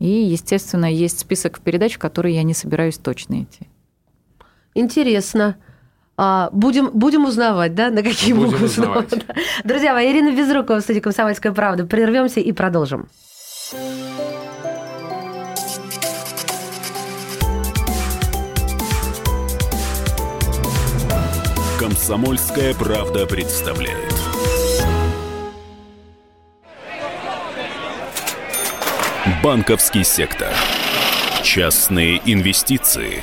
И, 0.00 0.08
естественно, 0.08 0.90
есть 0.92 1.20
список 1.20 1.60
передач, 1.60 1.94
в 1.94 1.98
которые 1.98 2.34
я 2.34 2.42
не 2.42 2.54
собираюсь 2.54 2.98
точно 2.98 3.42
идти. 3.42 3.68
Интересно. 4.74 5.56
А, 6.16 6.50
будем, 6.52 6.90
будем 6.92 7.24
узнавать, 7.24 7.74
да, 7.74 7.90
на 7.90 8.02
какие 8.02 8.32
Будем 8.34 8.50
буквы 8.50 8.66
узнавать. 8.66 9.08
снова, 9.08 9.24
да. 9.26 9.34
Друзья 9.64 9.94
мои, 9.94 10.12
Ирина 10.12 10.36
Безрукова 10.36 10.80
в 10.80 10.82
студии 10.82 11.00
«Комсомольская 11.00 11.52
правда». 11.52 11.86
Прервемся 11.86 12.40
и 12.40 12.52
продолжим. 12.52 13.08
Комсомольская 21.78 22.74
правда 22.74 23.26
представляет. 23.26 24.12
Банковский 29.42 30.04
сектор. 30.04 30.52
Частные 31.42 32.20
инвестиции. 32.26 33.22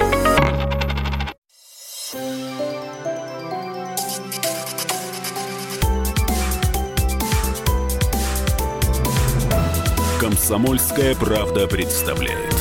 «Комсомольская 10.51 11.15
правда» 11.15 11.65
представляет. 11.65 12.53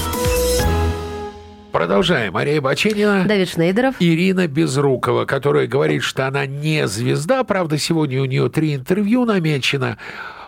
Продолжаем. 1.72 2.34
Мария 2.34 2.60
Баченина. 2.60 3.24
Давид 3.26 3.48
Шнейдеров. 3.48 3.96
Ирина 3.98 4.46
Безрукова, 4.46 5.24
которая 5.24 5.66
говорит, 5.66 6.04
что 6.04 6.28
она 6.28 6.46
не 6.46 6.86
звезда. 6.86 7.42
Правда, 7.42 7.78
сегодня 7.78 8.22
у 8.22 8.26
нее 8.26 8.48
три 8.48 8.76
интервью 8.76 9.24
намечено. 9.24 9.98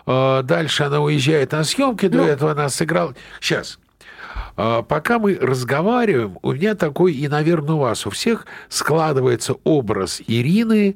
Э, 0.07 0.39
Дальше 0.45 0.83
она 0.83 1.01
уезжает 1.01 1.51
на 1.51 1.65
съемки. 1.65 2.07
До 2.07 2.19
Ну. 2.19 2.23
этого 2.23 2.51
она 2.53 2.69
сыграла... 2.69 3.13
Сейчас. 3.41 3.77
Э, 4.55 4.81
Пока 4.87 5.19
мы 5.19 5.35
разговариваем, 5.35 6.37
у 6.43 6.53
меня 6.53 6.75
такой, 6.75 7.11
и, 7.11 7.27
наверное, 7.27 7.75
у 7.75 7.79
вас 7.79 8.07
у 8.07 8.09
всех 8.09 8.45
складывается 8.69 9.55
образ 9.65 10.21
Ирины 10.27 10.95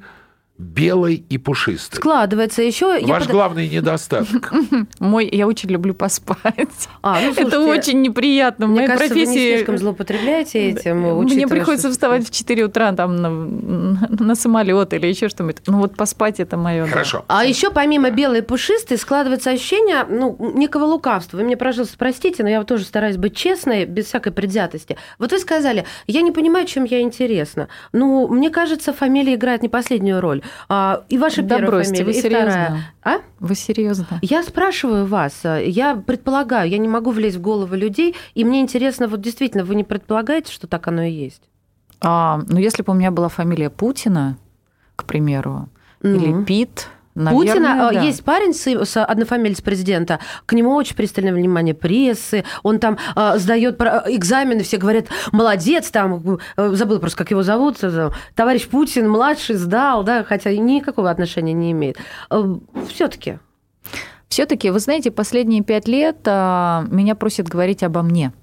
белой 0.57 1.23
и 1.29 1.37
пушистой. 1.37 1.97
Складывается 1.97 2.63
еще... 2.63 2.99
Ваш 3.05 3.27
главный 3.27 3.67
недостаток. 3.67 4.51
Мой, 4.99 5.29
я 5.31 5.47
очень 5.47 5.69
люблю 5.69 5.93
поспать. 5.93 6.89
А, 7.03 7.19
ну, 7.21 7.31
это 7.31 7.41
слушайте, 7.41 7.59
очень 7.59 8.01
неприятно. 8.01 8.65
В 8.65 8.69
Мне 8.69 8.79
моей 8.79 8.87
кажется, 8.87 9.13
вы 9.13 9.19
не 9.19 9.25
профессии 9.25 9.55
слишком 9.55 9.77
злоупотребляете 9.77 10.69
этим, 10.69 11.21
Мне 11.23 11.47
приходится 11.47 11.87
что- 11.87 11.93
вставать 11.93 12.27
в 12.27 12.31
4 12.31 12.65
утра 12.65 12.91
там 12.93 13.15
на, 13.15 13.29
на 13.29 14.35
самолет 14.35 14.93
или 14.93 15.05
еще 15.05 15.29
что-нибудь. 15.29 15.57
Ну 15.67 15.79
вот 15.79 15.95
поспать 15.95 16.39
это 16.39 16.57
мое. 16.57 16.87
Хорошо. 16.87 17.23
А 17.27 17.45
еще 17.45 17.69
помимо 17.69 18.09
белой 18.09 18.39
и 18.39 18.41
пушистой 18.41 18.97
складывается 18.97 19.51
ощущение 19.51 20.05
ну, 20.09 20.35
некого 20.55 20.85
лукавства. 20.85 21.37
Вы 21.37 21.43
мне, 21.43 21.57
пожалуйста, 21.57 21.97
простите, 21.99 22.41
но 22.41 22.49
я 22.49 22.63
тоже 22.63 22.83
стараюсь 22.83 23.17
быть 23.17 23.35
честной, 23.35 23.85
без 23.85 24.05
всякой 24.05 24.31
предвзятости. 24.31 24.97
Вот 25.19 25.31
вы 25.31 25.39
сказали, 25.39 25.85
я 26.07 26.21
не 26.21 26.31
понимаю, 26.31 26.65
чем 26.65 26.83
я 26.83 27.01
интересна. 27.01 27.67
Ну, 27.91 28.27
мне 28.27 28.49
кажется, 28.49 28.91
фамилия 28.91 29.35
играет 29.35 29.61
не 29.61 29.69
последнюю 29.69 30.19
роль. 30.19 30.41
А, 30.69 31.03
и 31.09 31.17
ваша 31.17 31.41
Да 31.41 31.57
первая 31.57 31.71
бросьте, 31.71 31.95
фамилия, 31.95 32.05
вы 32.05 32.11
и 32.11 32.21
серьезно? 32.21 32.51
вторая. 32.51 32.93
А? 33.03 33.17
Вы 33.39 33.55
серьезно? 33.55 34.19
Я 34.21 34.43
спрашиваю 34.43 35.05
вас, 35.05 35.41
я 35.43 35.95
предполагаю, 35.95 36.69
я 36.69 36.77
не 36.77 36.87
могу 36.87 37.11
влезть 37.11 37.37
в 37.37 37.41
головы 37.41 37.77
людей, 37.77 38.15
и 38.35 38.43
мне 38.43 38.61
интересно, 38.61 39.07
вот 39.07 39.21
действительно, 39.21 39.63
вы 39.63 39.75
не 39.75 39.83
предполагаете, 39.83 40.51
что 40.51 40.67
так 40.67 40.87
оно 40.87 41.03
и 41.03 41.11
есть? 41.11 41.41
А, 42.01 42.41
ну, 42.47 42.59
если 42.59 42.83
бы 42.83 42.93
у 42.93 42.95
меня 42.95 43.11
была 43.11 43.29
фамилия 43.29 43.69
Путина, 43.69 44.37
к 44.95 45.03
примеру, 45.05 45.69
или 46.01 46.27
Ну. 46.27 46.45
Пит, 46.45 46.69
Путина 46.69 46.96
наверное, 47.23 47.89
э, 47.89 47.93
да. 47.93 48.01
есть 48.01 48.23
парень 48.23 48.53
с, 48.53 48.67
с 48.67 49.03
однофамильцем 49.03 49.65
президента, 49.65 50.19
к 50.45 50.53
нему 50.53 50.73
очень 50.75 50.95
пристальное 50.95 51.33
внимание 51.33 51.73
прессы, 51.73 52.43
он 52.63 52.79
там 52.79 52.97
э, 53.15 53.37
сдает 53.37 53.77
про- 53.77 54.03
экзамены, 54.07 54.63
все 54.63 54.77
говорят, 54.77 55.07
молодец, 55.31 55.89
там, 55.91 56.39
э, 56.57 56.69
забыл 56.73 56.99
просто, 56.99 57.17
как 57.17 57.31
его 57.31 57.43
зовут, 57.43 57.77
э, 57.81 58.11
товарищ 58.35 58.67
Путин, 58.67 59.09
младший, 59.09 59.55
сдал, 59.55 60.03
да, 60.03 60.23
хотя 60.23 60.51
никакого 60.55 61.09
отношения 61.09 61.53
не 61.53 61.71
имеет. 61.71 61.97
Все-таки. 62.89 63.39
Все-таки, 64.29 64.69
вы 64.69 64.79
знаете, 64.79 65.09
последние 65.09 65.63
пять 65.63 65.87
лет 65.87 66.17
а, 66.25 66.85
меня 66.89 67.15
просят 67.15 67.47
говорить 67.47 67.81
обо 67.81 68.01
мне, 68.01 68.33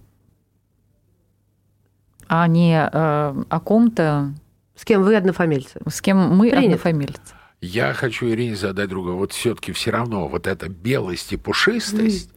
а 2.26 2.46
не 2.48 2.74
а, 2.80 3.36
о 3.48 3.60
ком-то, 3.60 4.32
С 4.76 4.84
кем 4.84 5.02
вы 5.02 5.14
однофамильцы? 5.14 5.80
с 5.86 6.00
кем 6.00 6.36
мы 6.36 6.48
Принято. 6.50 6.66
однофамильцы. 6.66 7.33
Я 7.64 7.94
хочу 7.94 8.28
Ирине 8.28 8.56
задать 8.56 8.88
другое. 8.90 9.14
Вот 9.14 9.32
все-таки 9.32 9.72
все 9.72 9.90
равно 9.90 10.28
вот 10.28 10.46
эта 10.46 10.68
белость 10.68 11.32
и 11.32 11.36
пушистость 11.36 12.30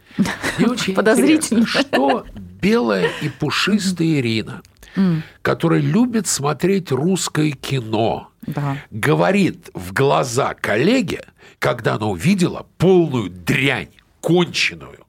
не 0.57 0.65
очень 0.65 0.93
Подозрительно. 0.95 1.65
Что 1.67 2.25
белая 2.61 3.09
и 3.21 3.29
пушистая 3.29 4.07
Ирина 4.07 4.61
М, 4.95 5.21
который 5.41 5.81
любит 5.81 6.27
смотреть 6.27 6.91
русское 6.91 7.51
кино, 7.51 8.31
Да. 8.43 8.77
говорит 8.89 9.69
в 9.73 9.91
глаза 9.93 10.53
коллеге, 10.53 11.25
когда 11.59 11.95
она 11.95 12.07
увидела 12.07 12.65
полную 12.77 13.29
дрянь, 13.29 13.89
конченую. 14.21 15.05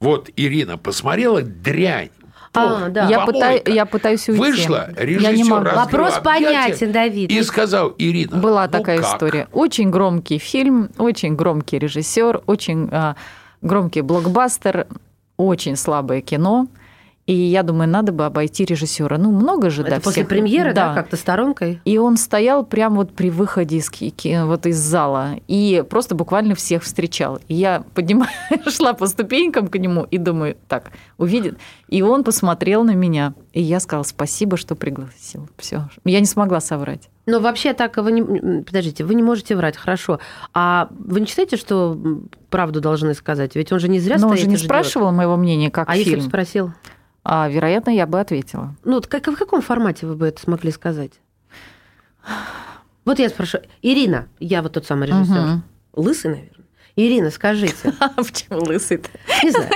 Вот 0.00 0.30
Ирина 0.36 0.78
посмотрела 0.78 1.42
дрянь. 1.42 2.10
А, 2.54 2.88
да. 2.88 3.08
Я, 3.08 3.24
пытай- 3.26 3.62
я 3.66 3.86
пытаюсь 3.86 4.28
уйти. 4.28 4.40
Вышла, 4.40 4.88
Я 4.96 5.04
не 5.04 5.06
режиссер 5.42 5.44
могу. 5.50 5.70
Вопрос 5.76 6.18
понятен, 6.24 6.92
Давид. 6.92 7.30
И 7.30 7.42
сказал, 7.42 7.94
Ирина, 7.98 8.36
Была 8.36 8.66
ну 8.66 8.72
такая 8.72 8.98
как? 8.98 9.06
история. 9.06 9.48
Очень 9.52 9.90
громкий 9.90 10.38
фильм, 10.38 10.90
очень 10.98 11.36
громкий 11.36 11.78
режиссер, 11.78 12.42
очень 12.46 12.88
а, 12.90 13.16
громкий 13.62 14.00
блокбастер, 14.00 14.86
очень 15.36 15.76
слабое 15.76 16.20
кино. 16.20 16.66
И 17.28 17.34
я 17.34 17.62
думаю, 17.62 17.90
надо 17.90 18.10
бы 18.10 18.24
обойти 18.24 18.64
режиссера. 18.64 19.18
Ну, 19.18 19.30
много 19.30 19.68
же, 19.68 19.82
Это 19.82 19.90
да, 19.90 19.96
после 19.96 20.22
всех. 20.22 20.28
премьеры, 20.28 20.72
да, 20.72 20.94
как-то 20.94 21.18
сторонкой? 21.18 21.78
И 21.84 21.98
он 21.98 22.16
стоял 22.16 22.64
прямо 22.64 22.96
вот 22.96 23.12
при 23.12 23.28
выходе 23.28 23.76
из, 23.76 23.90
вот 24.46 24.64
из 24.64 24.78
зала 24.78 25.32
и 25.46 25.84
просто 25.90 26.14
буквально 26.14 26.54
всех 26.54 26.82
встречал. 26.84 27.38
И 27.46 27.54
я 27.54 27.84
поднимаю, 27.92 28.30
шла 28.70 28.94
по 28.94 29.06
ступенькам 29.06 29.68
к 29.68 29.78
нему 29.78 30.04
и 30.04 30.16
думаю, 30.16 30.56
так, 30.68 30.90
увидит. 31.18 31.58
И 31.88 32.00
он 32.00 32.24
посмотрел 32.24 32.82
на 32.82 32.94
меня. 32.94 33.34
И 33.52 33.60
я 33.60 33.80
сказала, 33.80 34.04
спасибо, 34.04 34.56
что 34.56 34.74
пригласил. 34.74 35.50
Все. 35.58 35.90
Я 36.06 36.20
не 36.20 36.26
смогла 36.26 36.60
соврать. 36.60 37.10
Но 37.26 37.40
вообще 37.40 37.74
так 37.74 37.98
вы 37.98 38.10
не... 38.12 38.62
Подождите, 38.62 39.04
вы 39.04 39.14
не 39.14 39.22
можете 39.22 39.54
врать, 39.54 39.76
хорошо. 39.76 40.18
А 40.54 40.88
вы 40.98 41.20
не 41.20 41.26
считаете, 41.26 41.58
что 41.58 42.22
правду 42.48 42.80
должны 42.80 43.12
сказать? 43.12 43.54
Ведь 43.54 43.70
он 43.70 43.80
же 43.80 43.88
не 43.88 44.00
зря 44.00 44.16
Но 44.18 44.28
он 44.28 44.32
стоит 44.32 44.44
же 44.44 44.46
и 44.46 44.50
не 44.52 44.56
спрашивал 44.56 45.12
моего 45.12 45.36
мнения, 45.36 45.70
как 45.70 45.90
А 45.90 45.94
если 45.94 46.12
бы 46.12 46.16
фильм. 46.20 46.28
спросил? 46.30 46.72
А, 47.24 47.48
вероятно, 47.48 47.90
я 47.90 48.06
бы 48.06 48.20
ответила. 48.20 48.74
Ну, 48.84 48.94
вот 48.94 49.06
как, 49.06 49.26
в 49.26 49.36
каком 49.36 49.60
формате 49.60 50.06
вы 50.06 50.14
бы 50.16 50.26
это 50.28 50.40
смогли 50.40 50.70
сказать? 50.70 51.12
Вот 53.04 53.18
я 53.18 53.28
спрошу. 53.28 53.58
Ирина, 53.82 54.28
я 54.38 54.62
вот 54.62 54.72
тот 54.74 54.86
самый 54.86 55.08
режиссер. 55.08 55.40
Мгм. 55.40 55.62
Лысый, 55.94 56.30
наверное. 56.30 56.64
Ирина, 56.96 57.30
скажите. 57.30 57.92
Почему 58.16 58.60
лысый 58.64 59.02
Не 59.42 59.50
знаю. 59.50 59.70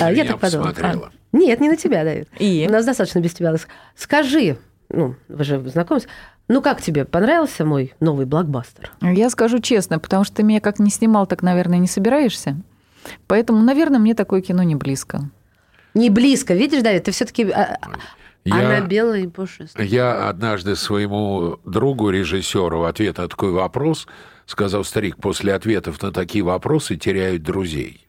А, 0.00 0.12
Я 0.12 0.24
так 0.24 0.38
подумала. 0.38 0.72
А, 0.80 1.10
Нет, 1.32 1.60
не 1.60 1.68
на 1.68 1.76
тебя, 1.76 2.04
Давид. 2.04 2.28
И? 2.38 2.66
У 2.68 2.72
нас 2.72 2.84
достаточно 2.84 3.18
без 3.20 3.34
тебя. 3.34 3.50
лысых. 3.52 3.68
Скажи, 3.94 4.58
ну, 4.88 5.16
вы 5.28 5.44
же 5.44 5.60
знакомы, 5.68 6.00
ну 6.46 6.62
как 6.62 6.80
тебе, 6.80 7.04
понравился 7.04 7.64
мой 7.64 7.94
новый 8.00 8.24
блокбастер? 8.24 8.90
Я 9.02 9.28
скажу 9.28 9.58
честно, 9.58 9.98
потому 9.98 10.24
что 10.24 10.36
ты 10.36 10.42
меня 10.42 10.60
как 10.60 10.78
не 10.78 10.90
снимал, 10.90 11.26
так, 11.26 11.42
наверное, 11.42 11.78
не 11.78 11.88
собираешься. 11.88 12.56
Поэтому, 13.26 13.62
наверное, 13.62 13.98
мне 13.98 14.14
такое 14.14 14.40
кино 14.40 14.62
не 14.62 14.74
близко. 14.74 15.30
Не 15.94 16.10
близко, 16.10 16.54
видишь, 16.54 16.82
Давид, 16.82 17.04
ты 17.04 17.10
все-таки 17.12 17.42
Я- 17.42 17.78
она 18.44 18.80
белая 18.80 19.22
и 19.22 19.26
пушистая. 19.26 19.86
Я 19.86 20.28
однажды 20.28 20.76
своему 20.76 21.58
другу, 21.64 22.10
режиссеру, 22.10 22.80
в 22.80 22.84
ответ 22.84 23.18
на 23.18 23.28
такой 23.28 23.50
вопрос 23.50 24.06
сказал, 24.48 24.82
старик, 24.84 25.16
после 25.18 25.54
ответов 25.54 26.02
на 26.02 26.10
такие 26.10 26.42
вопросы 26.42 26.96
теряют 26.96 27.42
друзей. 27.42 28.06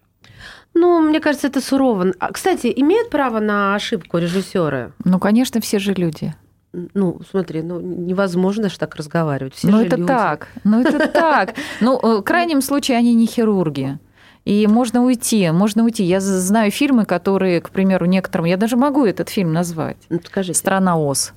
Ну, 0.74 1.02
мне 1.02 1.20
кажется, 1.20 1.48
это 1.48 1.62
сурово. 1.62 2.14
А, 2.20 2.32
Кстати, 2.32 2.72
имеют 2.76 3.10
право 3.10 3.40
на 3.40 3.76
ошибку 3.76 4.18
режиссеры? 4.18 4.94
Ну, 5.04 5.20
конечно, 5.20 5.60
все 5.60 5.80
же 5.80 5.94
люди. 5.94 6.34
Ну, 6.72 7.20
смотри, 7.30 7.64
ну 7.64 7.80
невозможно 7.82 8.70
же 8.70 8.78
так 8.78 8.96
разговаривать. 8.96 9.56
Все 9.56 9.68
ну, 9.68 9.80
же 9.80 9.88
это 9.88 9.96
люди. 9.98 10.08
так. 10.08 10.48
Ну, 10.64 10.82
это 10.82 11.08
так. 11.08 11.56
Ну, 11.82 12.00
э, 12.00 12.20
в 12.20 12.22
крайнем 12.22 12.62
случае, 12.62 12.98
они 12.98 13.16
не 13.16 13.26
хирурги. 13.26 13.98
И 14.46 14.66
можно 14.68 15.04
уйти, 15.04 15.50
можно 15.52 15.84
уйти. 15.84 16.04
Я 16.04 16.20
знаю 16.22 16.72
фильмы, 16.72 17.06
которые, 17.06 17.62
к 17.62 17.70
примеру, 17.70 18.06
некоторым... 18.06 18.46
Я 18.46 18.58
даже 18.58 18.78
могу 18.78 19.06
этот 19.06 19.30
фильм 19.30 19.54
назвать. 19.54 19.98
Ну, 20.10 20.20
скажите. 20.26 20.58
«Страна 20.58 20.98
Оз». 20.98 21.34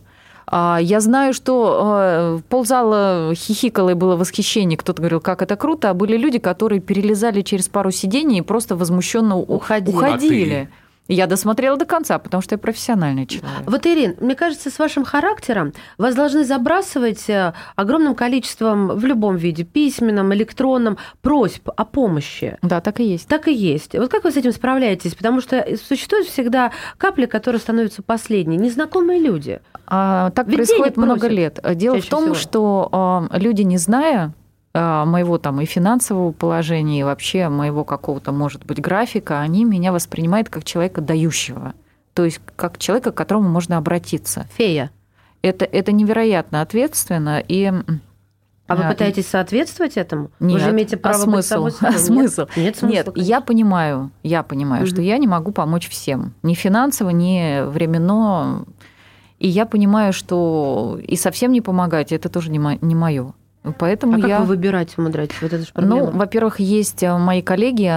А, 0.46 0.78
Я 0.80 1.00
знаю, 1.00 1.34
что 1.34 1.92
э, 1.94 2.38
ползала 2.48 3.32
хихикало 3.34 3.90
и 3.90 3.94
было 3.94 4.16
восхищение. 4.16 4.76
Кто-то 4.78 5.00
говорил, 5.00 5.20
как 5.20 5.42
это 5.42 5.56
круто, 5.56 5.90
а 5.90 5.94
были 5.94 6.16
люди, 6.16 6.38
которые 6.38 6.80
перелезали 6.80 7.42
через 7.42 7.68
пару 7.68 7.90
сидений 7.90 8.38
и 8.38 8.42
просто 8.42 8.76
возмущенно 8.76 9.36
Уходили. 9.38 9.94
уходили. 9.96 10.68
Я 11.08 11.26
досмотрела 11.26 11.76
до 11.76 11.84
конца, 11.84 12.18
потому 12.18 12.42
что 12.42 12.54
я 12.54 12.58
профессиональный 12.58 13.26
человек. 13.26 13.62
Вот, 13.66 13.86
Ирин, 13.86 14.16
мне 14.20 14.34
кажется, 14.34 14.70
с 14.70 14.78
вашим 14.78 15.04
характером 15.04 15.72
вас 15.98 16.14
должны 16.14 16.44
забрасывать 16.44 17.28
э, 17.28 17.54
огромным 17.74 18.14
количеством 18.14 18.88
в 18.88 19.04
любом 19.04 19.36
виде, 19.36 19.64
письменном, 19.64 20.32
электронном, 20.32 20.98
просьб 21.20 21.68
о 21.76 21.84
помощи. 21.84 22.56
Да, 22.62 22.80
так 22.80 23.00
и 23.00 23.04
есть. 23.04 23.26
Так 23.26 23.48
и 23.48 23.52
есть. 23.52 23.94
Вот 23.98 24.10
как 24.10 24.24
вы 24.24 24.30
с 24.30 24.36
этим 24.36 24.52
справляетесь? 24.52 25.14
Потому 25.14 25.40
что 25.40 25.66
существует 25.76 26.26
всегда 26.26 26.70
капли, 26.98 27.26
которые 27.26 27.60
становятся 27.60 28.02
последней. 28.02 28.56
Незнакомые 28.56 29.20
люди. 29.20 29.60
А, 29.86 30.30
так 30.30 30.46
Ведь 30.46 30.56
происходит 30.56 30.96
много 30.96 31.26
лет. 31.26 31.58
Дело 31.74 32.00
в 32.00 32.06
том, 32.06 32.22
всего. 32.24 32.34
что 32.34 32.88
а, 32.92 33.28
люди, 33.38 33.62
не 33.62 33.76
зная 33.76 34.32
моего 34.74 35.38
там 35.38 35.60
и 35.60 35.64
финансового 35.66 36.32
положения, 36.32 37.00
и 37.00 37.04
вообще 37.04 37.48
моего 37.48 37.84
какого-то, 37.84 38.32
может 38.32 38.64
быть, 38.64 38.80
графика, 38.80 39.40
они 39.40 39.64
меня 39.64 39.92
воспринимают 39.92 40.48
как 40.48 40.64
человека 40.64 41.00
дающего. 41.00 41.74
То 42.14 42.24
есть 42.24 42.40
как 42.56 42.78
человека, 42.78 43.12
к 43.12 43.14
которому 43.14 43.48
можно 43.48 43.76
обратиться. 43.76 44.46
Фея. 44.56 44.90
Это, 45.42 45.64
это 45.64 45.92
невероятно 45.92 46.60
ответственно. 46.60 47.42
И 47.46 47.66
А 48.68 48.76
вы 48.76 48.84
А, 48.84 48.90
пытаетесь 48.92 49.26
соответствовать 49.26 49.96
этому? 49.96 50.30
нет, 50.40 50.52
вы 50.54 50.58
же 50.60 50.70
имеете 50.70 50.96
право 50.96 51.16
а 51.22 51.26
быть 51.26 51.32
смысл? 51.44 51.48
собой 51.48 51.72
собой. 51.72 51.94
А 51.94 51.98
смысл? 51.98 52.40
Нет, 52.42 52.56
нет 52.56 52.76
смысла. 52.76 52.94
Нет, 52.94 53.06
конечно. 53.12 53.30
я 53.30 53.40
понимаю, 53.40 54.10
я 54.22 54.42
понимаю, 54.42 54.86
что 54.86 54.96
Мгм. 54.96 55.04
я 55.04 55.18
не 55.18 55.26
могу 55.26 55.52
помочь 55.52 55.88
всем. 55.88 56.32
Ни 56.42 56.54
финансово, 56.54 57.10
ни 57.10 57.62
временно. 57.68 58.64
И 59.38 59.48
я 59.48 59.66
понимаю, 59.66 60.12
что 60.12 60.98
и 61.02 61.16
совсем 61.16 61.50
не 61.52 61.60
помогать, 61.60 62.12
это 62.12 62.28
тоже 62.28 62.50
не, 62.50 62.58
мое. 62.60 63.32
Поэтому 63.78 64.14
А 64.14 64.18
как 64.18 64.28
я... 64.28 64.40
вы 64.40 64.46
выбираете, 64.46 64.94
умудряетесь? 64.98 65.36
Вот 65.40 65.52
это 65.52 65.62
же 65.62 65.70
Ну, 65.76 65.96
проблема. 65.98 66.18
во-первых, 66.18 66.58
есть 66.58 67.02
э, 67.04 67.16
мои 67.16 67.42
коллеги, 67.42 67.92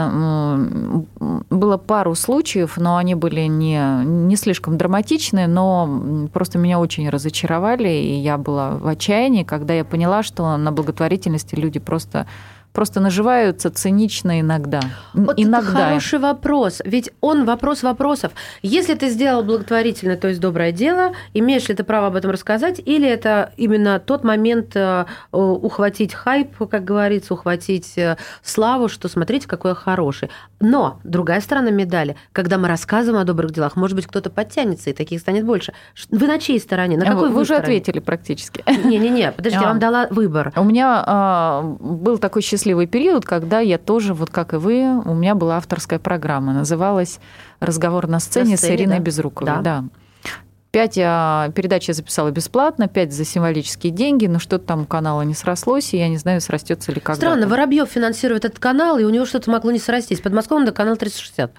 было 1.49 1.77
пару 1.77 2.13
случаев, 2.15 2.77
но 2.77 2.97
они 2.97 3.15
были 3.15 3.41
не, 3.41 3.79
не 4.05 4.35
слишком 4.35 4.77
драматичны, 4.77 5.47
но 5.47 6.27
просто 6.31 6.59
меня 6.59 6.79
очень 6.79 7.09
разочаровали, 7.09 7.89
и 7.89 8.13
я 8.15 8.37
была 8.37 8.71
в 8.77 8.87
отчаянии, 8.87 9.43
когда 9.43 9.73
я 9.73 9.83
поняла, 9.83 10.21
что 10.23 10.55
на 10.57 10.71
благотворительности 10.71 11.55
люди 11.55 11.79
просто 11.79 12.27
просто 12.75 12.99
наживаются 12.99 13.71
цинично 13.71 14.39
иногда. 14.41 14.81
Вот 15.13 15.39
иногда. 15.39 15.69
это 15.69 15.77
хороший 15.77 16.19
вопрос. 16.19 16.81
Ведь 16.85 17.09
он 17.21 17.45
вопрос 17.45 17.81
вопросов. 17.81 18.33
Если 18.61 18.93
ты 18.93 19.09
сделал 19.09 19.43
благотворительно, 19.43 20.17
то 20.17 20.27
есть 20.27 20.39
доброе 20.39 20.71
дело, 20.71 21.13
имеешь 21.33 21.67
ли 21.69 21.73
ты 21.73 21.83
право 21.83 22.07
об 22.07 22.15
этом 22.15 22.31
рассказать, 22.31 22.81
или 22.85 23.07
это 23.07 23.53
именно 23.57 23.99
тот 23.99 24.23
момент 24.23 24.75
э, 24.75 25.05
ухватить 25.31 26.13
хайп, 26.13 26.55
как 26.69 26.83
говорится, 26.83 27.33
ухватить 27.33 27.97
э, 27.97 28.17
славу, 28.43 28.89
что 28.89 29.07
смотрите, 29.07 29.47
какой 29.47 29.71
я 29.71 29.75
хороший. 29.75 30.29
Но 30.59 30.99
другая 31.03 31.41
сторона 31.41 31.71
медали, 31.71 32.17
когда 32.33 32.57
мы 32.57 32.67
рассказываем 32.67 33.21
о 33.21 33.25
добрых 33.25 33.51
делах, 33.51 33.75
может 33.77 33.95
быть, 33.95 34.05
кто-то 34.05 34.29
подтянется, 34.29 34.89
и 34.89 34.93
таких 34.93 35.21
станет 35.21 35.45
больше. 35.45 35.73
Вы 36.11 36.27
на 36.27 36.39
чьей 36.39 36.59
стороне? 36.59 36.97
На 36.97 37.05
А 37.05 37.07
какой 37.11 37.29
вы, 37.29 37.35
вы 37.35 37.41
уже 37.41 37.53
стороне? 37.55 37.77
ответили 37.77 37.99
практически. 37.99 38.63
Не-не-не, 38.67 39.31
подождите, 39.31 39.61
я 39.63 39.65
А. 39.65 39.69
вам 39.69 39.79
дала 39.79 40.07
выбор. 40.09 40.51
У 40.57 40.63
меня 40.63 41.03
а, 41.05 41.61
был 41.79 42.17
такой 42.17 42.41
счастливый 42.41 42.64
период, 42.87 43.25
когда 43.25 43.59
я 43.59 43.77
тоже, 43.77 44.13
вот 44.13 44.29
как 44.29 44.53
и 44.53 44.57
вы, 44.57 45.01
у 45.05 45.13
меня 45.13 45.35
была 45.35 45.57
авторская 45.57 45.99
программа, 45.99 46.53
называлась 46.53 47.19
«Разговор 47.59 48.07
на 48.07 48.19
сцене, 48.19 48.51
На 48.51 48.57
с 48.57 48.59
сцене, 48.59 48.75
Ириной 48.75 48.97
да. 48.97 49.03
Безруковой». 49.03 49.53
Да. 49.55 49.61
Да. 49.61 49.83
Пять 50.71 50.99
а, 51.01 51.51
передач 51.51 51.87
я 51.87 51.93
записала 51.93 52.31
бесплатно, 52.31 52.89
пять 52.89 53.13
за 53.13 53.23
символические 53.23 53.93
деньги, 53.93 54.27
но 54.27 54.39
что-то 54.39 54.65
там 54.65 54.81
у 54.81 54.85
канала 54.85 55.21
не 55.21 55.33
срослось, 55.33 55.93
и 55.93 55.97
я 55.97 56.09
не 56.09 56.17
знаю, 56.17 56.41
срастется 56.41 56.91
ли 56.91 56.99
когда-то. 56.99 57.21
Странно, 57.21 57.47
Воробьев 57.47 57.87
финансирует 57.87 58.43
этот 58.43 58.59
канал, 58.59 58.97
и 58.97 59.05
у 59.05 59.09
него 59.09 59.25
что-то 59.25 59.49
могло 59.49 59.71
не 59.71 59.79
срастись. 59.79 60.19
Подмосковный 60.19 60.65
до 60.65 60.73
канал 60.73 60.97
360. 60.97 61.53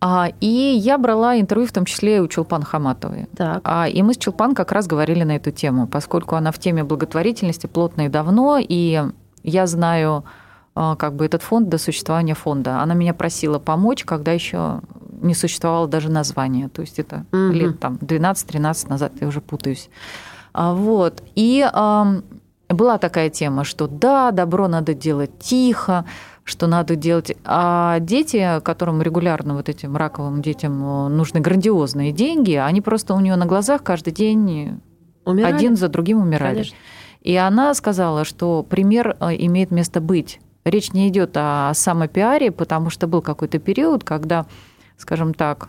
А, 0.00 0.30
и 0.40 0.46
я 0.46 0.96
брала 0.96 1.38
интервью 1.38 1.66
в 1.68 1.72
том 1.72 1.84
числе 1.84 2.16
и 2.16 2.20
у 2.20 2.28
Чулпан 2.28 2.62
Хаматовой. 2.62 3.28
Так. 3.36 3.60
А, 3.64 3.88
И 3.88 4.02
мы 4.02 4.14
с 4.14 4.16
Чулпан 4.16 4.54
как 4.54 4.72
раз 4.72 4.86
говорили 4.86 5.22
на 5.24 5.36
эту 5.36 5.50
тему, 5.50 5.86
поскольку 5.86 6.34
она 6.36 6.52
в 6.52 6.58
теме 6.58 6.84
благотворительности 6.84 7.66
плотно 7.66 8.06
и 8.06 8.08
давно, 8.08 8.58
и 8.58 9.02
я 9.46 9.66
знаю 9.66 10.24
а, 10.74 10.94
как 10.96 11.14
бы 11.14 11.24
этот 11.24 11.40
фонд 11.42 11.68
до 11.70 11.78
существования 11.78 12.34
фонда. 12.34 12.80
Она 12.82 12.92
меня 12.94 13.14
просила 13.14 13.58
помочь, 13.58 14.04
когда 14.04 14.32
еще 14.32 14.80
не 15.22 15.34
существовало 15.34 15.88
даже 15.88 16.10
названия. 16.10 16.68
То 16.68 16.82
есть 16.82 16.98
это 16.98 17.24
Мгм. 17.32 17.52
лет 17.52 17.80
там 17.80 17.94
12-13 18.02 18.90
назад, 18.90 19.12
я 19.20 19.26
уже 19.26 19.40
путаюсь. 19.40 19.88
А, 20.52 20.74
Вот. 20.74 21.22
И 21.34 21.66
ам, 21.72 22.22
была 22.68 22.98
такая 22.98 23.30
тема, 23.30 23.64
что 23.64 23.86
да, 23.86 24.30
добро 24.32 24.68
надо 24.68 24.92
делать 24.92 25.38
тихо, 25.38 26.04
что 26.44 26.66
надо 26.66 26.94
делать. 26.96 27.34
А 27.44 27.98
дети, 28.00 28.60
которым 28.62 29.00
регулярно 29.02 29.54
вот 29.54 29.68
этим 29.68 29.96
раковым 29.96 30.42
детям 30.42 30.82
э, 30.84 31.08
нужны 31.08 31.40
грандиозные 31.40 32.12
деньги, 32.12 32.52
они 32.52 32.80
просто 32.80 33.14
у 33.14 33.20
нее 33.20 33.36
на 33.36 33.46
глазах 33.46 33.82
каждый 33.82 34.12
день 34.12 34.80
Умирали? 35.24 35.54
один 35.54 35.76
за 35.76 35.88
другим 35.88 36.20
умирали. 36.20 36.54
Конечно. 36.54 36.76
И 37.26 37.34
она 37.34 37.74
сказала, 37.74 38.24
что 38.24 38.62
пример 38.62 39.16
э, 39.18 39.34
имеет 39.46 39.72
место 39.72 40.00
быть. 40.00 40.38
Речь 40.64 40.92
не 40.92 41.08
идет 41.08 41.32
о 41.34 41.72
самопиаре, 41.74 42.52
потому 42.52 42.88
что 42.88 43.08
был 43.08 43.20
какой-то 43.20 43.58
период, 43.58 44.04
когда, 44.04 44.46
скажем 44.96 45.34
так, 45.34 45.68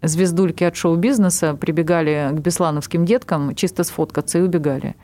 звездульки 0.00 0.64
от 0.64 0.76
шоу-бизнеса 0.76 1.52
прибегали 1.60 2.30
к 2.32 2.40
беслановским 2.40 3.04
деткам 3.04 3.54
чисто 3.54 3.84
сфоткаться 3.84 4.38
и 4.38 4.42
убегали 4.42 4.96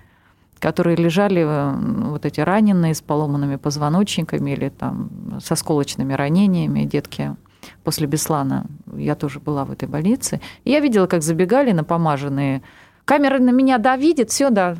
которые 0.60 0.96
лежали 0.96 1.42
э, 1.44 2.08
вот 2.08 2.24
эти 2.24 2.40
раненые 2.40 2.94
с 2.94 3.02
поломанными 3.02 3.56
позвоночниками 3.56 4.52
или 4.52 4.70
там 4.70 5.38
со 5.44 5.56
сколочными 5.56 6.14
ранениями 6.14 6.84
детки 6.84 7.36
после 7.82 8.06
Беслана. 8.06 8.64
Я 8.96 9.14
тоже 9.14 9.40
была 9.40 9.66
в 9.66 9.72
этой 9.72 9.88
больнице. 9.88 10.40
И 10.64 10.70
я 10.70 10.80
видела, 10.80 11.06
как 11.06 11.22
забегали 11.22 11.72
напомаженные 11.72 12.62
камера 13.04 13.38
на 13.38 13.50
меня, 13.50 13.78
да, 13.78 13.96
видит, 13.96 14.30
все, 14.30 14.50
да, 14.50 14.76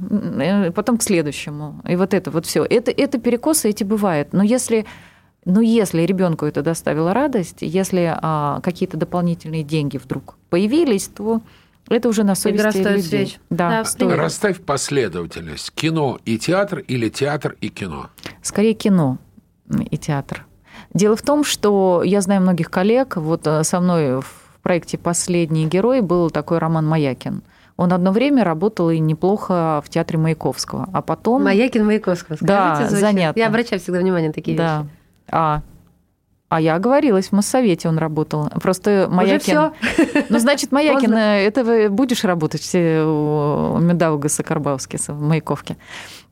потом 0.74 0.98
к 0.98 1.02
следующему. 1.02 1.80
И 1.88 1.96
вот 1.96 2.14
это 2.14 2.30
вот 2.30 2.46
все. 2.46 2.64
Это, 2.64 2.90
это 2.90 3.18
перекосы 3.18 3.70
эти 3.70 3.84
бывают. 3.84 4.32
Но 4.32 4.42
если, 4.42 4.86
но 5.44 5.60
если 5.60 6.02
ребенку 6.02 6.46
это 6.46 6.62
доставило 6.62 7.12
радость, 7.12 7.58
если 7.60 8.14
а, 8.16 8.60
какие-то 8.62 8.96
дополнительные 8.96 9.62
деньги 9.62 9.98
вдруг 9.98 10.36
появились, 10.50 11.08
то 11.08 11.42
это 11.88 12.08
уже 12.08 12.24
на 12.24 12.34
совести 12.34 12.60
Игра 12.60 12.70
людей. 12.70 13.02
свеч. 13.02 13.38
Да, 13.50 13.68
Да, 13.68 13.84
стоит. 13.84 14.16
Расставь 14.16 14.60
последовательность. 14.60 15.70
Кино 15.72 16.18
и 16.24 16.38
театр 16.38 16.78
или 16.78 17.08
театр 17.10 17.56
и 17.60 17.68
кино? 17.68 18.08
Скорее 18.40 18.74
кино 18.74 19.18
и 19.90 19.98
театр. 19.98 20.46
Дело 20.94 21.16
в 21.16 21.22
том, 21.22 21.44
что 21.44 22.02
я 22.04 22.20
знаю 22.20 22.40
многих 22.40 22.70
коллег, 22.70 23.16
вот 23.16 23.46
э, 23.46 23.64
со 23.64 23.80
мной 23.80 24.22
в 24.22 24.58
проекте 24.62 24.96
«Последний 24.96 25.66
герой» 25.66 26.00
был 26.00 26.30
такой 26.30 26.58
Роман 26.58 26.86
Маякин. 26.86 27.42
Он 27.76 27.92
одно 27.92 28.12
время 28.12 28.44
работал 28.44 28.90
и 28.90 28.98
неплохо 29.00 29.82
в 29.84 29.88
театре 29.88 30.18
Маяковского, 30.18 30.88
а 30.92 31.02
потом... 31.02 31.42
Маякин 31.44 31.84
Маяковского. 31.84 32.38
Да, 32.40 32.76
Скажите, 32.76 32.90
звучит. 32.90 33.00
занятно. 33.00 33.40
Я 33.40 33.46
обращаю 33.48 33.80
всегда 33.80 33.98
внимание 33.98 34.28
на 34.28 34.34
такие 34.34 34.56
Да. 34.56 34.82
вещи. 34.82 34.90
А, 35.30 35.62
а 36.50 36.60
я 36.60 36.76
оговорилась, 36.76 37.28
в 37.28 37.32
Моссовете 37.32 37.88
он 37.88 37.98
работал. 37.98 38.48
Просто 38.62 39.08
Маякин... 39.10 39.40
всё? 39.40 39.72
Ну, 40.28 40.38
значит, 40.38 40.70
Маякин, 40.72 41.12
э, 41.14 41.44
это 41.46 41.90
будешь 41.90 42.22
работать 42.22 42.60
все 42.60 43.02
у 43.02 43.78
Медаугаса 43.78 44.44
Карбаускиса 44.44 45.12
в 45.12 45.20
Маяковке? 45.20 45.76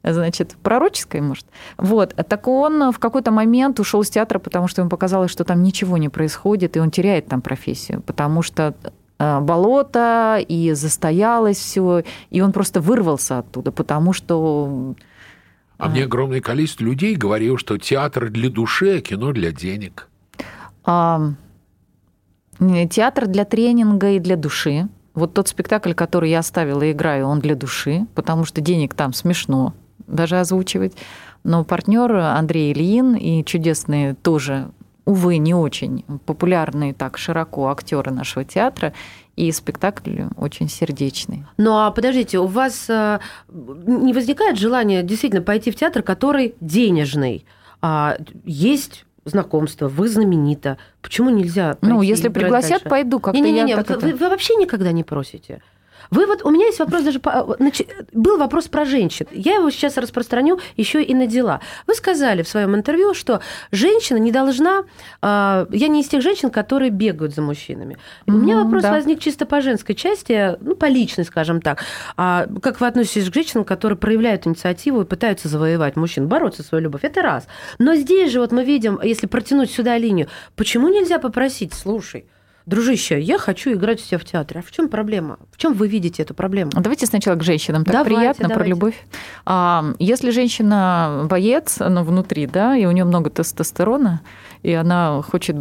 Значит, 0.05 0.57
пророческой, 0.63 1.21
может. 1.23 1.47
Вот. 1.77 2.15
Так 2.29 2.47
он 2.47 2.93
в 2.93 2.99
какой-то 3.01 3.33
момент 3.33 3.81
ушел 3.81 4.03
из 4.03 4.11
театра, 4.11 4.39
потому 4.39 4.69
что 4.69 4.83
ему 4.83 4.91
показалось, 4.91 5.31
что 5.31 5.43
там 5.45 5.63
ничего 5.63 5.97
не 5.97 6.09
происходит, 6.09 6.77
и 6.77 6.81
он 6.81 6.93
теряет 6.93 7.27
там 7.27 7.41
профессию, 7.41 8.01
потому 8.03 8.43
что 8.43 8.75
э, 8.85 8.91
болото, 9.19 10.39
и 10.47 10.73
застоялось 10.73 11.59
все, 11.59 12.03
и 12.31 12.41
он 12.41 12.53
просто 12.53 12.81
вырвался 12.81 13.39
оттуда, 13.39 13.71
потому 13.71 14.13
что 14.13 14.95
А 15.79 15.89
мне 15.89 16.05
огромное 16.05 16.41
количество 16.41 16.85
людей 16.85 17.15
говорило, 17.15 17.59
что 17.59 17.79
театр 17.79 18.31
для 18.31 18.51
души, 18.51 18.99
а 18.99 19.01
кино 19.01 19.33
для 19.33 19.53
денег. 19.53 20.09
А, 20.85 21.33
театр 22.91 23.27
для 23.27 23.45
тренинга 23.45 24.11
и 24.11 24.19
для 24.19 24.37
души. 24.37 24.89
Вот 25.15 25.35
тот 25.35 25.49
спектакль, 25.49 25.93
который 25.93 26.31
я 26.31 26.39
оставила 26.39 26.83
и 26.83 26.93
играю, 26.93 27.27
он 27.27 27.41
для 27.41 27.55
души, 27.55 28.07
потому 28.15 28.45
что 28.45 28.61
денег 28.61 28.95
там 28.95 29.13
смешно 29.13 29.75
даже 30.07 30.41
озвучивать. 30.41 30.97
Но 31.45 31.65
партнер 31.65 32.15
Андрей 32.15 32.73
Ильин 32.73 33.15
и 33.15 33.45
чудесные 33.45 34.15
тоже, 34.15 34.71
увы, 35.05 35.39
не 35.39 35.55
очень 35.55 36.05
популярные 36.27 36.95
так 36.95 37.19
широко 37.19 37.69
актеры 37.69 38.11
нашего 38.13 38.45
театра, 38.45 38.93
и 39.37 39.51
спектакль 39.51 40.23
очень 40.37 40.69
сердечный. 40.69 41.45
Ну 41.57 41.77
а 41.79 41.91
подождите, 41.91 42.39
у 42.39 42.47
вас 42.47 42.89
э, 42.89 43.19
не 43.49 44.13
возникает 44.13 44.59
желания 44.59 45.03
действительно 45.03 45.43
пойти 45.43 45.71
в 45.71 45.77
театр, 45.77 46.03
который 46.03 46.55
денежный? 46.61 47.47
А, 47.81 48.17
есть 48.45 49.07
знакомство, 49.25 49.89
вы 49.89 50.09
знаменита. 50.09 50.79
Почему 51.01 51.31
нельзя? 51.31 51.77
ну, 51.81 52.03
если 52.03 52.29
пригласят, 52.29 52.71
дальше? 52.71 52.89
пойду. 52.89 53.21
Как-то 53.21 53.41
Не-не-не, 53.41 53.71
я 53.71 53.77
вот 53.77 53.87
так 53.87 54.03
вы, 54.03 54.09
это- 54.11 54.17
вы 54.17 54.29
вообще 54.29 54.57
никогда 54.57 54.93
не 54.93 55.05
просите. 55.05 55.63
Вы 56.11 56.27
вот, 56.27 56.43
у 56.45 56.51
меня 56.51 56.67
есть 56.67 56.79
вопрос 56.79 57.03
даже, 57.03 57.21
по- 57.21 57.57
значит, 57.59 57.89
был 58.13 58.39
вопрос 58.39 58.69
про 58.69 58.85
женщин. 58.85 59.27
Я 59.33 59.55
его 59.55 59.71
сейчас 59.71 59.97
распространю 59.97 60.59
еще 60.77 61.03
и 61.03 61.15
на 61.15 61.27
дела. 61.27 61.61
Вы 61.87 61.95
сказали 61.95 62.43
в 62.43 62.49
своем 62.49 62.75
интервью, 62.75 63.15
что 63.15 63.41
женщина 63.71 64.19
не 64.19 64.33
должна, 64.33 64.85
а, 65.21 65.67
я 65.71 65.89
не 65.89 66.01
из 66.01 66.09
тех 66.09 66.23
женщин, 66.23 66.51
которые 66.51 66.91
бегают 66.91 67.35
за 67.35 67.43
мужчинами. 67.43 67.99
У 68.27 68.33
меня 68.33 68.63
вопрос 68.63 68.83
да. 68.83 68.93
возник 68.93 69.21
чисто 69.21 69.47
по 69.47 69.61
женской 69.61 69.95
части, 69.95 70.57
ну, 70.61 70.75
по 70.75 70.87
личной, 70.87 71.25
скажем 71.25 71.61
так. 71.61 71.85
А 72.17 72.47
как 72.63 72.81
вы 72.81 72.87
относитесь 72.87 73.31
к 73.31 73.35
женщинам, 73.35 73.65
которые 73.65 73.97
проявляют 73.99 74.47
инициативу 74.47 75.03
и 75.03 75.05
пытаются 75.05 75.49
завоевать 75.49 75.97
мужчин, 75.97 76.29
бороться 76.29 76.63
за 76.63 76.69
свою 76.69 76.85
любовь? 76.85 77.05
Это 77.05 77.23
раз. 77.23 77.47
Но 77.79 77.95
здесь 77.95 78.31
же 78.31 78.41
вот 78.41 78.53
мы 78.53 78.65
видим, 78.65 79.01
если 79.03 79.27
протянуть 79.27 79.71
сюда 79.71 79.99
линию, 79.99 80.29
почему 80.57 80.89
нельзя 80.89 81.19
попросить, 81.19 81.75
слушай, 81.75 82.27
Дружище, 82.67 83.21
я 83.21 83.39
хочу 83.39 83.73
играть 83.73 84.01
у 84.01 84.05
тебя 84.05 84.19
в 84.19 84.25
театре. 84.25 84.61
А 84.61 84.63
в 84.67 84.71
чем 84.71 84.89
проблема? 84.89 85.39
В 85.51 85.57
чем 85.57 85.73
вы 85.75 85.89
видите 85.89 86.23
эту 86.23 86.35
проблему? 86.35 86.71
Давайте 86.75 87.07
сначала 87.07 87.37
к 87.37 87.43
женщинам. 87.43 87.85
Так 87.85 87.93
Давайте, 87.93 88.17
приятно 88.17 88.45
про 88.45 88.55
давайте. 88.55 88.71
любовь. 88.71 89.07
А, 89.45 89.85
если 89.99 90.31
женщина 90.31 91.27
боец, 91.29 91.79
ну, 91.81 92.05
внутри, 92.05 92.47
да, 92.47 92.77
и 92.77 92.87
у 92.87 92.91
нее 92.93 93.05
много 93.05 93.31
тестостерона, 93.31 94.21
и 94.63 94.73
она 94.73 95.23
хочет 95.23 95.57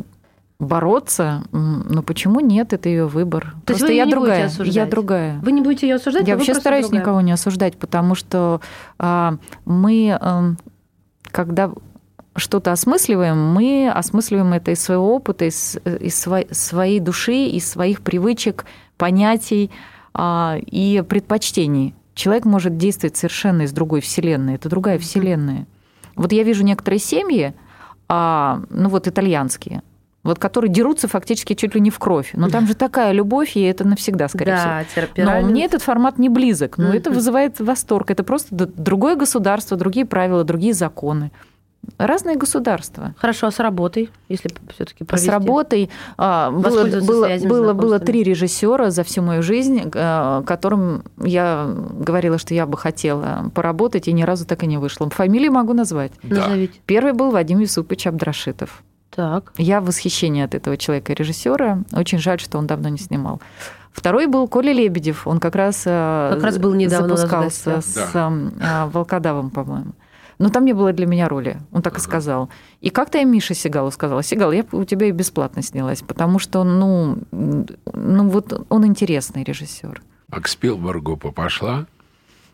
бороться, 0.60 1.44
ну 1.52 2.04
почему 2.04 2.40
нет? 2.40 2.72
Это 2.72 2.88
ее 2.88 3.08
выбор. 3.08 3.56
То 3.66 3.74
есть 3.74 3.80
Просто 3.82 3.88
вы 3.88 3.94
я 3.94 4.06
не 4.06 4.12
другая. 4.12 4.46
осуждать? 4.46 4.76
Я 4.76 4.86
другая. 4.86 5.40
Вы 5.42 5.52
не 5.54 5.62
будете 5.62 5.88
ее 5.88 5.96
осуждать? 5.96 6.28
Я 6.28 6.36
а 6.36 6.38
вообще 6.38 6.54
стараюсь 6.54 6.86
другая. 6.86 7.02
никого 7.02 7.22
не 7.22 7.32
осуждать, 7.32 7.78
потому 7.78 8.14
что 8.14 8.62
а, 9.00 9.38
мы, 9.66 10.16
ам, 10.22 10.58
когда 11.32 11.72
что-то 12.36 12.72
осмысливаем, 12.72 13.38
мы 13.38 13.90
осмысливаем 13.94 14.54
это 14.54 14.72
из 14.72 14.82
своего 14.82 15.14
опыта, 15.16 15.46
из, 15.46 15.78
из 15.86 16.16
своей, 16.16 16.48
своей 16.54 17.00
души, 17.00 17.46
из 17.48 17.70
своих 17.70 18.02
привычек, 18.02 18.66
понятий 18.98 19.70
а, 20.14 20.58
и 20.60 21.04
предпочтений. 21.08 21.94
Человек 22.14 22.46
может 22.46 22.78
действовать 22.78 23.18
совершенно 23.18 23.64
из 23.64 23.72
другой 23.72 24.02
вселенной. 24.02 24.56
Это 24.56 24.70
другая 24.70 24.98
вселенная. 25.00 25.66
Вот 26.16 26.32
я 26.32 26.44
вижу 26.44 26.64
некоторые 26.64 27.00
семьи, 27.00 27.54
а, 28.08 28.62
ну 28.70 28.90
вот 28.90 29.08
итальянские, 29.08 29.82
вот 30.24 30.38
которые 30.38 30.72
дерутся 30.72 31.08
фактически 31.08 31.54
чуть 31.54 31.74
ли 31.74 31.82
не 31.82 31.90
в 31.90 31.98
кровь. 32.00 32.32
Но 32.34 32.50
там 32.50 32.68
же 32.68 32.76
такая 32.76 33.12
любовь, 33.12 33.56
и 33.56 33.62
это 33.62 33.88
навсегда, 33.88 34.28
скорее 34.28 34.56
всего. 34.58 35.06
Да, 35.16 35.42
Но 35.42 35.48
мне 35.48 35.66
этот 35.66 35.82
формат 35.82 36.20
не 36.20 36.30
близок. 36.30 36.78
Но 36.78 36.90
Мгм. 36.90 36.98
это 36.98 37.12
вызывает 37.12 37.60
восторг. 37.60 38.12
Это 38.12 38.24
просто 38.24 38.54
другое 38.54 39.16
государство, 39.16 39.78
другие 39.78 40.06
правила, 40.06 40.44
другие 40.44 40.74
законы. 40.74 41.32
Разные 41.98 42.36
государства. 42.36 43.16
Хорошо, 43.18 43.48
а 43.48 43.52
с 43.52 43.60
работой, 43.60 44.10
если 44.30 44.50
все-таки 44.74 45.06
С 45.16 45.28
работой 45.28 45.90
а, 46.18 46.52
было, 46.52 46.86
было, 47.02 47.38
было, 47.44 47.74
было 47.74 48.00
три 48.00 48.24
режиссера 48.24 48.92
за 48.92 49.04
всю 49.04 49.22
мою 49.22 49.42
жизнь, 49.42 49.82
а, 49.96 50.44
которым 50.44 51.04
я 51.24 51.68
говорила, 51.68 52.38
что 52.38 52.54
я 52.54 52.66
бы 52.66 52.78
хотела 52.78 53.52
поработать, 53.54 54.08
и 54.08 54.14
ни 54.14 54.24
разу 54.24 54.46
так 54.46 54.64
и 54.64 54.68
не 54.68 54.78
вышло. 54.78 55.10
Фамилии 55.10 55.50
могу 55.50 55.74
назвать. 55.74 56.12
Да. 56.24 56.48
Назовите. 56.48 56.80
Первый 56.86 57.14
был 57.14 57.32
Вадим 57.32 57.60
Юсупович 57.60 58.08
Абдрашитов. 58.08 58.84
Так. 59.10 59.52
Я 59.58 59.82
в 59.82 59.86
восхищении 59.86 60.44
от 60.44 60.56
этого 60.56 60.78
человека 60.78 61.14
режиссера. 61.14 61.80
Очень 61.94 62.20
жаль, 62.20 62.40
что 62.40 62.58
он 62.58 62.68
давно 62.68 62.90
не 62.90 62.98
снимал. 62.98 63.42
Второй 63.92 64.28
был 64.28 64.48
Коля 64.48 64.72
Лебедев. 64.72 65.28
Он 65.28 65.40
как 65.40 65.56
раз, 65.56 65.84
э, 65.86 66.32
Как 66.34 66.44
раз 66.44 66.58
был 66.58 66.74
недавно 66.74 67.18
запускался 67.18 67.82
с 67.82 68.12
э, 68.14 68.90
Волкодавом, 68.92 69.50
по-моему. 69.50 69.92
Но 70.42 70.50
там 70.50 70.66
не 70.66 70.74
было 70.74 70.92
для 70.92 71.06
меня 71.06 71.30
роли, 71.30 71.58
он 71.72 71.84
так 71.84 71.98
и 71.98 72.02
сказал. 72.02 72.50
И 72.82 72.90
как-то 72.90 73.20
я 73.20 73.26
Мише 73.26 73.54
Сигалу 73.54 73.92
сказала, 73.92 74.24
Сигал, 74.24 74.52
я 74.52 74.66
у 74.72 74.84
тебя 74.86 75.06
и 75.06 75.12
бесплатно 75.12 75.62
снялась, 75.62 76.02
потому 76.02 76.40
что, 76.40 76.64
ну, 76.64 77.20
ну 77.32 78.28
вот 78.28 78.66
он 78.70 78.86
интересный 78.88 79.44
режиссер. 79.44 80.02
А 80.32 80.42
к 80.42 80.48
Спилбергу 80.48 81.16
пошла? 81.18 81.86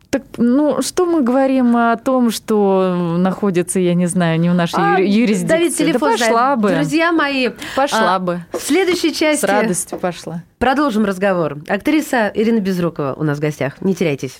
Так, 0.10 0.24
ну, 0.38 0.82
что 0.82 1.06
мы 1.06 1.22
говорим 1.22 1.78
о 1.78 1.96
том, 1.96 2.30
что 2.32 3.16
находится, 3.18 3.80
я 3.80 3.94
не 3.94 4.06
знаю, 4.08 4.38
не 4.40 4.50
в 4.50 4.54
нашей 4.54 4.76
А, 4.80 5.00
юри- 5.00 5.08
юрисдикции? 5.10 5.48
Давид 5.48 5.78
телефон 5.78 6.00
да 6.12 6.18
пошла 6.18 6.28
знает. 6.56 6.60
бы, 6.60 6.70
Друзья 6.76 7.12
мои, 7.14 7.50
пошла 7.76 8.16
а, 8.16 8.20
бы. 8.20 8.46
в 8.52 8.62
следующей 8.62 9.14
части 9.14 9.46
С 9.46 9.48
радостью 9.48 9.98
пошла. 9.98 10.44
продолжим 10.60 11.06
разговор. 11.06 11.58
Актриса 11.70 12.32
Ирина 12.34 12.60
Безрукова 12.60 13.16
у 13.18 13.24
нас 13.24 13.38
в 13.38 13.42
гостях. 13.42 13.82
Не 13.82 13.96
теряйтесь. 13.96 14.40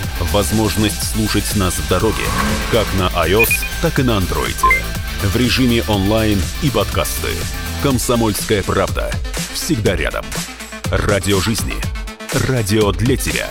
Возможность 0.29 1.11
слушать 1.13 1.55
нас 1.55 1.73
в 1.73 1.89
дороге, 1.89 2.23
как 2.71 2.85
на 2.93 3.07
iOS, 3.25 3.49
так 3.81 3.99
и 3.99 4.03
на 4.03 4.11
Android. 4.11 4.55
В 5.23 5.35
режиме 5.35 5.83
онлайн 5.87 6.39
и 6.61 6.69
подкасты. 6.69 7.29
«Комсомольская 7.81 8.61
правда». 8.61 9.11
Всегда 9.53 9.95
рядом. 9.95 10.23
Радио 10.85 11.39
жизни. 11.39 11.73
Радио 12.47 12.91
для 12.91 13.17
тебя. 13.17 13.49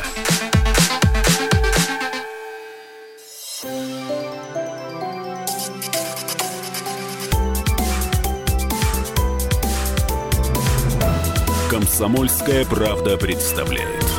«Комсомольская 11.69 12.65
правда» 12.65 13.17
представляет. 13.17 14.10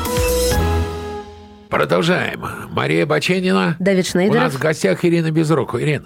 Продолжаем. 1.71 2.43
Мария 2.71 3.05
Баченина. 3.05 3.77
Давид 3.79 4.05
У 4.05 4.09
Шнейдеров. 4.09 4.43
нас 4.43 4.53
в 4.55 4.59
гостях 4.59 5.05
Ирина 5.05 5.31
Безрукова. 5.31 5.81
Ирин, 5.81 6.05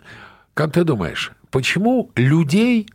как 0.53 0.71
ты 0.71 0.83
думаешь, 0.83 1.31
почему 1.49 2.11
людей 2.15 2.87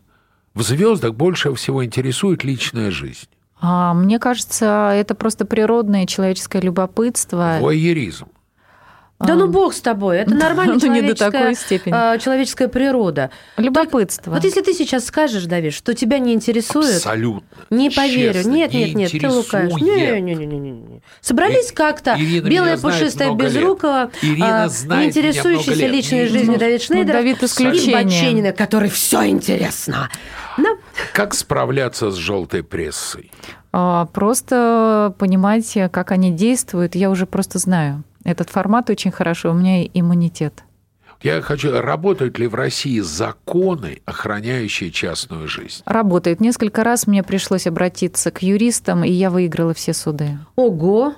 в 0.55 0.63
звездах 0.63 1.15
больше 1.15 1.53
всего 1.55 1.85
интересует 1.85 2.45
личная 2.45 2.93
жизнь? 2.93 3.27
А, 3.61 3.93
Мне 3.93 4.21
кажется, 4.21 4.93
это 4.95 5.17
просто 5.17 5.45
природное 5.45 6.07
человеческое 6.07 6.63
любопытство. 6.63 7.59
Воеризм. 7.61 8.29
Да 9.21 9.35
ну 9.35 9.49
бог 9.49 9.75
с 9.75 9.81
тобой, 9.81 10.19
это 10.19 10.35
нормальная 10.35 10.79
Ну, 10.81 10.87
не 10.87 11.03
до 11.03 11.15
человеческая, 11.15 11.31
такой 11.31 11.55
степени. 11.55 11.95
а, 11.95 12.19
человеческая 12.19 12.69
природа. 12.69 13.31
Любопытство. 13.59 14.31
Вот 14.31 14.45
если 14.45 14.63
ты 14.63 14.73
сейчас 14.73 15.05
скажешь, 15.05 15.45
Давид, 15.45 15.75
что 15.75 15.95
тебя 15.95 16.19
не 16.19 16.33
интересует, 16.33 16.97
Абсолютно. 16.97 17.43
не 17.69 17.91
поверю. 17.91 18.33
Честно, 18.35 18.51
нет, 18.51 18.73
не 18.73 18.85
нет, 18.87 18.95
нет, 18.95 19.11
ты 19.13 19.29
лукаешь. 19.29 19.71
интересует. 19.73 20.23
Не-не-не-не. 20.23 21.03
Собрались 21.21 21.71
И- 21.71 21.75
как-то, 21.75 22.15
Ирина 22.19 22.49
белая 22.49 22.71
меня 22.71 22.77
знает 22.79 22.99
пушистая 22.99 23.29
Ирина 24.23 24.65
а, 24.65 24.69
знает 24.69 25.15
не 25.15 25.21
много 25.51 25.81
лет. 25.83 25.91
личной 25.93 26.19
Не- 26.23 26.29
жизнью 26.29 26.53
ну, 26.53 26.59
Давид 26.59 26.83
Шнейдеров 26.83 27.21
Давид 27.21 27.43
и 27.43 27.47
исключение. 27.47 28.05
Баченина, 28.05 28.53
который 28.53 28.89
все 28.89 29.27
интересно. 29.29 30.09
Ну, 30.57 30.79
Как 31.13 31.35
справляться 31.35 32.11
с 32.11 32.15
желтой 32.17 32.63
прессой? 32.63 33.31
А, 33.73 34.07
Просто 34.07 35.15
понимать, 35.19 35.77
как 35.93 36.11
они 36.11 36.31
действуют, 36.33 36.95
я 36.95 37.11
уже 37.11 37.27
просто 37.27 37.59
знаю. 37.59 38.03
Этот 38.31 38.49
формат 38.51 38.89
очень 38.91 39.11
хорошо, 39.11 39.51
у 39.51 39.55
меня 39.55 39.85
иммунитет. 39.85 40.63
Я 41.23 41.43
хочу, 41.43 41.71
работают 41.79 42.39
ли 42.39 42.47
в 42.47 42.55
России 42.55 43.01
законы, 43.01 44.01
охраняющие 44.07 44.91
частную 44.91 45.49
жизнь? 45.49 45.83
Работает. 45.85 46.41
Несколько 46.41 46.83
раз 46.83 47.07
мне 47.07 47.23
пришлось 47.23 47.67
обратиться 47.67 48.31
к 48.31 48.41
юристам, 48.41 49.05
и 49.05 49.11
я 49.11 49.29
выиграла 49.29 49.75
все 49.75 49.93
суды. 49.93 50.39
ого, 50.57 51.15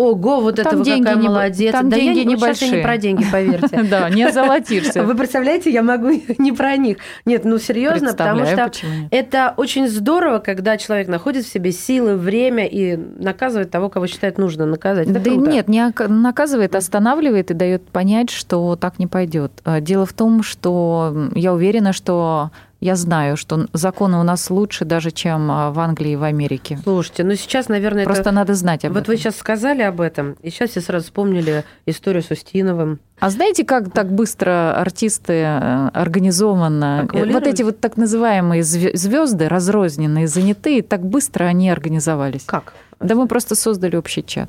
ого, 0.00 0.40
вот 0.40 0.56
Там 0.56 0.66
это 0.66 0.84
деньги 0.84 1.04
какая 1.04 1.20
не- 1.20 1.28
молодец. 1.28 1.72
там 1.72 1.88
да 1.90 1.96
я 1.96 2.14
деньги 2.14 2.28
не, 2.28 2.36
вот 2.36 2.40
сейчас 2.44 2.62
я 2.62 2.66
не 2.68 2.72
небольшие. 2.72 2.82
про 2.82 2.96
деньги, 2.98 3.24
поверьте. 3.30 3.82
Да, 3.90 4.08
не 4.10 4.22
озолотишься. 4.24 5.02
Вы 5.04 5.14
представляете, 5.14 5.70
я 5.70 5.82
могу 5.82 6.10
не 6.38 6.52
про 6.52 6.76
них. 6.76 6.98
Нет, 7.24 7.44
ну 7.44 7.58
серьезно, 7.58 8.12
потому 8.12 8.44
что 8.46 8.70
это 9.10 9.54
очень 9.56 9.88
здорово, 9.88 10.38
когда 10.38 10.76
человек 10.76 11.08
находит 11.08 11.44
в 11.44 11.52
себе 11.52 11.72
силы, 11.72 12.16
время 12.16 12.66
и 12.66 12.96
наказывает 12.96 13.70
того, 13.70 13.88
кого 13.88 14.06
считает 14.06 14.38
нужно 14.38 14.66
наказать. 14.66 15.12
Да 15.12 15.30
нет, 15.30 15.68
не 15.68 15.92
наказывает, 16.08 16.74
останавливает 16.74 17.50
и 17.50 17.54
дает 17.54 17.88
понять, 17.88 18.30
что 18.30 18.76
так 18.76 18.98
не 18.98 19.06
пойдет. 19.06 19.52
А, 19.64 19.80
Дело 19.80 20.06
в 20.06 20.12
том, 20.12 20.42
что 20.42 21.30
я 21.34 21.52
уверена, 21.52 21.92
что 21.92 22.50
я 22.80 22.96
знаю, 22.96 23.36
что 23.36 23.66
законы 23.72 24.18
у 24.18 24.22
нас 24.22 24.48
лучше 24.50 24.84
даже, 24.84 25.10
чем 25.10 25.50
а, 25.50 25.70
в 25.70 25.78
Англии 25.78 26.12
и 26.12 26.16
в 26.16 26.22
Америке. 26.22 26.78
Слушайте, 26.82 27.24
ну 27.24 27.34
сейчас, 27.34 27.68
наверное, 27.68 28.04
Просто 28.04 28.22
это... 28.22 28.32
надо 28.32 28.54
знать 28.54 28.84
об 28.84 28.92
Вот 28.92 29.02
этом. 29.02 29.14
вы 29.14 29.18
сейчас 29.18 29.36
сказали 29.36 29.82
об 29.82 30.00
этом, 30.00 30.36
и 30.42 30.50
сейчас 30.50 30.70
все 30.70 30.80
сразу 30.80 31.04
вспомнили 31.04 31.64
историю 31.86 32.22
с 32.22 32.30
Устиновым. 32.30 32.98
А 33.18 33.28
знаете, 33.28 33.64
как 33.64 33.92
так 33.92 34.10
быстро 34.10 34.74
артисты 34.80 35.34
э, 35.34 35.88
организованно, 35.92 37.06
э, 37.12 37.32
вот 37.32 37.46
эти 37.46 37.62
вот 37.62 37.80
так 37.80 37.98
называемые 37.98 38.62
звезды, 38.62 39.48
разрозненные, 39.48 40.26
занятые, 40.26 40.82
так 40.82 41.04
быстро 41.04 41.44
они 41.44 41.70
организовались? 41.70 42.44
Как? 42.46 42.72
Да 42.98 43.14
мы 43.14 43.28
просто 43.28 43.54
создали 43.54 43.96
общий 43.96 44.24
чат. 44.24 44.48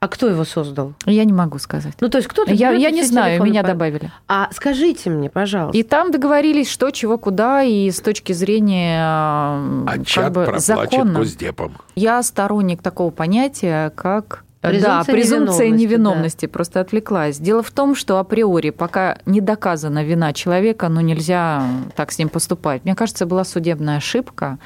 А 0.00 0.06
кто 0.06 0.28
его 0.28 0.44
создал? 0.44 0.94
Я 1.06 1.24
не 1.24 1.32
могу 1.32 1.58
сказать. 1.58 1.94
Ну, 2.00 2.08
то 2.08 2.18
есть 2.18 2.28
кто-то... 2.28 2.52
Я, 2.52 2.70
я 2.70 2.90
не 2.90 3.02
знаю, 3.02 3.42
меня 3.42 3.62
по- 3.62 3.68
добавили. 3.68 4.12
А 4.28 4.48
скажите 4.52 5.10
мне, 5.10 5.28
пожалуйста, 5.28 5.76
И 5.76 5.82
там 5.82 6.12
договорились, 6.12 6.70
что, 6.70 6.90
чего, 6.92 7.18
куда, 7.18 7.64
и 7.64 7.90
с 7.90 8.00
точки 8.00 8.32
зрения 8.32 9.00
э, 9.00 9.84
А 9.86 9.92
как 9.96 10.06
чат 10.06 10.32
бы 10.32 10.54
закона. 10.58 11.18
Госдепом. 11.18 11.76
Я 11.96 12.22
сторонник 12.22 12.80
такого 12.80 13.10
понятия, 13.10 13.90
как 13.90 14.44
да, 14.62 14.70
Презумпция 14.70 15.12
презумпция 15.14 15.66
невиновности, 15.68 15.82
невиновности, 15.82 16.46
просто 16.46 16.80
отвлеклась. 16.80 17.38
Дело 17.38 17.62
в 17.62 17.70
том, 17.70 17.94
что 17.94 18.18
априори, 18.18 18.70
пока 18.70 19.18
не 19.24 19.40
доказана 19.40 20.04
вина 20.04 20.32
человека, 20.32 20.88
ну 20.88 21.00
нельзя 21.00 21.64
так 21.94 22.10
с 22.12 22.18
ним 22.18 22.28
поступать. 22.28 22.84
Мне 22.84 22.94
кажется, 22.94 23.24
была 23.26 23.44
судебная 23.44 23.98
ошибка. 23.98 24.58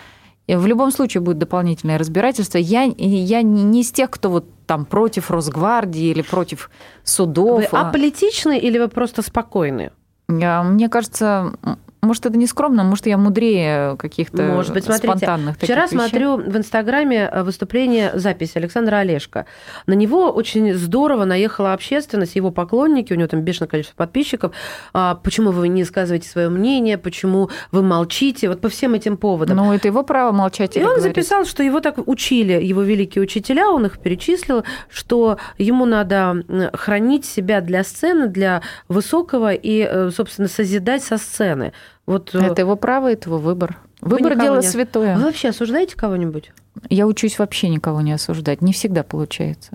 В 0.48 0.66
любом 0.66 0.90
случае 0.90 1.20
будет 1.20 1.38
дополнительное 1.38 1.98
разбирательство. 1.98 2.58
Я, 2.58 2.82
я 2.82 3.42
не 3.42 3.80
из 3.80 3.90
тех, 3.92 4.10
кто 4.10 4.28
вот 4.30 4.46
там 4.66 4.84
против 4.84 5.30
Росгвардии 5.30 6.06
или 6.06 6.22
против 6.22 6.70
судов. 7.04 7.58
вы 7.60 7.64
а- 7.78 7.88
аполитичны 7.88 8.58
или 8.58 8.78
вы 8.78 8.88
просто 8.88 9.22
спокойны? 9.22 9.92
Я- 10.28 10.62
Мне 10.62 10.88
кажется, 10.88 11.54
может, 12.04 12.26
это 12.26 12.36
не 12.36 12.48
скромно, 12.48 12.82
может, 12.82 13.06
я 13.06 13.16
мудрее 13.16 13.96
каких-то 13.96 14.42
Может 14.42 14.72
быть, 14.72 14.84
смотрите, 14.84 15.06
спонтанных 15.06 15.56
Вчера 15.56 15.84
вещей. 15.84 15.96
смотрю 15.96 16.36
в 16.36 16.56
Инстаграме 16.56 17.30
э, 17.32 17.42
выступление, 17.44 18.10
запись 18.14 18.56
Александра 18.56 18.96
Олешко. 18.96 19.46
На 19.86 19.92
него 19.92 20.30
очень 20.32 20.74
здорово 20.74 21.24
наехала 21.24 21.72
общественность, 21.72 22.34
его 22.34 22.50
поклонники, 22.50 23.12
у 23.12 23.16
него 23.16 23.28
там 23.28 23.42
бешеное 23.42 23.68
количество 23.68 23.96
подписчиков. 23.96 24.52
А, 24.92 25.14
Почему 25.14 25.52
вы 25.52 25.68
не 25.68 25.84
сказываете 25.84 26.28
свое 26.28 26.48
мнение, 26.48 26.98
почему 26.98 27.50
вы 27.70 27.82
молчите, 27.82 28.48
вот 28.48 28.60
по 28.60 28.68
всем 28.68 28.94
этим 28.94 29.16
поводам. 29.16 29.56
Ну, 29.56 29.72
это 29.72 29.86
его 29.86 30.02
право 30.02 30.32
молчать 30.32 30.76
И 30.76 30.80
он 30.80 30.86
говорить. 30.86 31.04
записал, 31.04 31.44
что 31.44 31.62
его 31.62 31.78
так 31.78 31.98
учили, 32.08 32.54
его 32.54 32.82
великие 32.82 33.22
учителя, 33.22 33.68
он 33.70 33.86
их 33.86 34.00
перечислил, 34.00 34.64
что 34.90 35.38
ему 35.56 35.84
надо 35.86 36.42
хранить 36.74 37.24
себя 37.26 37.60
для 37.60 37.84
сцены, 37.84 38.26
для 38.26 38.62
высокого 38.88 39.52
и, 39.52 39.86
э, 39.88 40.10
собственно, 40.10 40.48
созидать 40.48 41.04
со 41.04 41.16
сцены. 41.16 41.72
Вот 42.06 42.34
э, 42.34 42.38
Это 42.38 42.62
его 42.62 42.76
право, 42.76 43.10
это 43.12 43.28
его 43.28 43.38
выбор. 43.38 43.78
Вы 44.00 44.16
Выбор 44.16 44.36
дело 44.38 44.56
не- 44.56 44.62
святое. 44.66 45.16
вы 45.16 45.22
вообще 45.24 45.50
осуждаете 45.50 45.96
кого-нибудь? 45.96 46.52
Я 46.90 47.06
учусь 47.06 47.38
вообще 47.38 47.68
никого 47.68 48.00
не 48.00 48.12
осуждать. 48.12 48.62
Не 48.62 48.72
всегда 48.72 49.02
получается. 49.04 49.72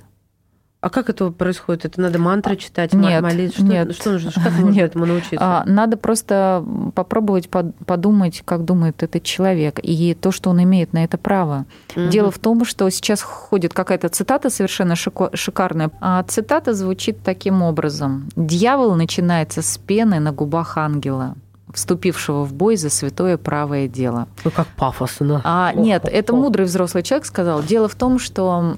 А 0.79 0.89
как 0.91 1.09
это 1.09 1.31
происходит? 1.31 1.85
Это 1.85 1.99
надо 2.01 2.19
мантры 2.19 2.55
читать, 2.55 2.93
ма- 2.93 3.01
нет, 3.09 3.21
молиться? 3.23 3.57
Что, 3.57 3.65
нет. 3.67 3.95
что 3.95 4.11
нужно? 4.11 4.31
Как 4.31 4.51
можно 4.53 4.69
Нет. 4.71 4.89
этому 4.91 5.05
научиться? 5.07 5.37
А, 5.39 5.63
надо 5.65 5.97
просто 5.97 6.63
попробовать 6.93 7.49
под- 7.49 7.75
подумать, 7.85 8.43
как 8.45 8.63
думает 8.63 9.01
этот 9.01 9.23
человек, 9.23 9.79
и 9.81 10.13
то, 10.13 10.31
что 10.31 10.51
он 10.51 10.61
имеет 10.63 10.93
на 10.93 11.03
это 11.03 11.17
право. 11.17 11.65
Мгм. 11.95 12.09
Дело 12.11 12.29
в 12.29 12.37
том, 12.37 12.63
что 12.63 12.87
сейчас 12.91 13.21
ходит 13.23 13.73
какая-то 13.73 14.09
цитата 14.09 14.49
совершенно 14.51 14.95
шикарная. 14.95 15.89
А 15.99 16.21
цитата 16.23 16.73
звучит 16.75 17.23
таким 17.23 17.63
образом. 17.63 18.29
«Дьявол 18.35 18.93
начинается 18.95 19.63
с 19.63 19.77
пены 19.79 20.19
на 20.19 20.31
губах 20.31 20.77
ангела, 20.77 21.35
вступившего 21.77 22.43
в 22.43 22.53
бой 22.53 22.75
за 22.75 22.89
святое 22.89 23.37
правое 23.37 23.87
дело». 23.87 24.27
Ой, 24.43 24.51
как 24.51 24.67
пафосно. 24.67 25.41
А, 25.43 25.71
нет, 25.73 26.05
это 26.11 26.35
мудрый 26.35 26.65
взрослый 26.65 27.03
человек 27.03 27.25
сказал. 27.25 27.63
Дело 27.63 27.87
в 27.87 27.95
том, 27.95 28.19
что 28.19 28.75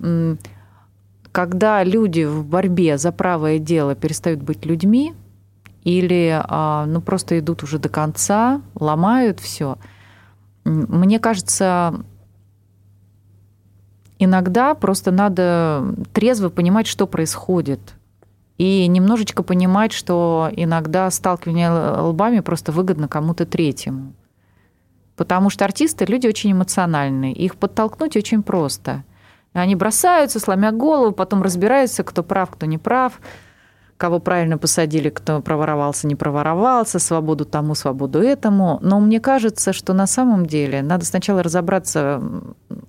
когда 1.32 1.84
люди 1.84 2.26
в 2.26 2.46
борьбе 2.46 2.98
за 2.98 3.12
правое 3.12 3.60
дело 3.60 3.96
перестают 3.96 4.42
быть 4.42 4.66
людьми 4.66 5.14
или 5.84 6.42
а, 6.44 6.86
ну, 6.86 7.02
просто 7.02 7.40
идут 7.40 7.64
уже 7.64 7.80
до 7.80 7.88
конца, 7.90 8.62
ломают 8.76 9.40
все, 9.40 9.78
мне 10.66 11.20
кажется, 11.20 12.02
иногда 14.18 14.76
просто 14.76 15.12
надо 15.12 15.96
трезво 16.14 16.50
понимать, 16.50 16.88
что 16.88 17.08
происходит. 17.08 17.80
И 18.60 18.88
немножечко 18.88 19.42
понимать, 19.42 19.94
что 19.94 20.50
иногда 20.52 21.10
сталкивание 21.10 21.72
лбами 21.72 22.42
просто 22.42 22.74
выгодно 22.74 23.08
кому-то 23.08 23.46
третьему. 23.46 24.14
Потому 25.16 25.50
что 25.50 25.64
артисты 25.64 26.04
люди 26.04 26.28
очень 26.28 26.52
эмоциональные. 26.52 27.34
Их 27.34 27.56
подтолкнуть 27.56 28.18
очень 28.18 28.44
просто. 28.44 29.06
Они 29.54 29.76
бросаются, 29.76 30.42
сломя 30.42 30.74
голову, 30.74 31.14
потом 31.14 31.42
разбираются, 31.42 32.04
кто 32.04 32.22
прав, 32.22 32.52
кто 32.52 32.66
не 32.66 32.78
прав, 32.78 33.22
кого 34.00 34.20
правильно 34.20 34.58
посадили, 34.58 35.10
кто 35.10 35.42
проворовался, 35.42 36.08
не 36.08 36.16
проворовался, 36.16 37.00
свободу 37.00 37.44
тому, 37.44 37.76
свободу 37.76 38.20
этому. 38.22 38.80
Но 38.82 39.00
мне 39.02 39.20
кажется, 39.20 39.74
что 39.74 39.94
на 39.94 40.08
самом 40.08 40.46
деле 40.46 40.82
надо 40.82 41.06
сначала 41.06 41.44
разобраться, 41.44 42.22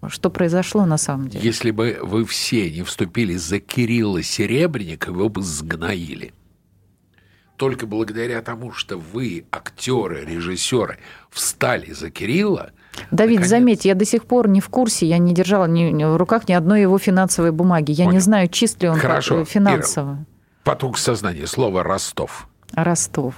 что 0.07 0.31
произошло 0.31 0.87
на 0.87 0.97
самом 0.99 1.29
деле. 1.29 1.45
Если 1.45 1.73
бы 1.73 1.99
вы 2.01 2.25
все 2.25 2.71
не 2.71 2.83
вступили 2.85 3.35
за 3.35 3.59
Кирилла 3.59 4.23
Серебренника, 4.23 5.11
его 5.11 5.29
бы 5.29 5.43
сгноили. 5.43 6.33
только 7.57 7.87
благодаря 7.87 8.41
тому, 8.41 8.73
что 8.73 8.97
вы, 8.97 9.45
актеры, 9.51 10.25
режиссеры, 10.25 10.97
встали 11.29 11.93
за 11.93 12.09
Кирилла, 12.11 12.71
Давид, 13.11 13.41
наконец- 13.41 13.49
заметь, 13.51 13.85
я 13.85 13.95
до 13.95 14.05
сих 14.07 14.25
пор 14.25 14.49
не 14.49 14.61
в 14.61 14.69
курсе, 14.71 15.07
я 15.07 15.19
не 15.19 15.35
держала 15.35 15.67
ни, 15.67 15.91
ни 15.91 16.05
в 16.05 16.17
руках 16.17 16.49
ни 16.49 16.55
одной 16.55 16.81
его 16.81 16.99
финансовой 16.99 17.53
бумаги. 17.53 17.91
Я 17.93 18.05
не 18.07 18.11
Понял. 18.13 18.21
знаю, 18.23 18.49
чист 18.49 18.81
ли 18.83 18.89
он 18.89 18.97
Хорошо, 18.99 19.41
э, 19.41 19.45
финансово. 19.45 20.25
Поток 20.65 20.99
сознания, 20.99 21.47
слово 21.47 21.83
«Ростов». 21.83 22.47
Ростов. 22.75 23.35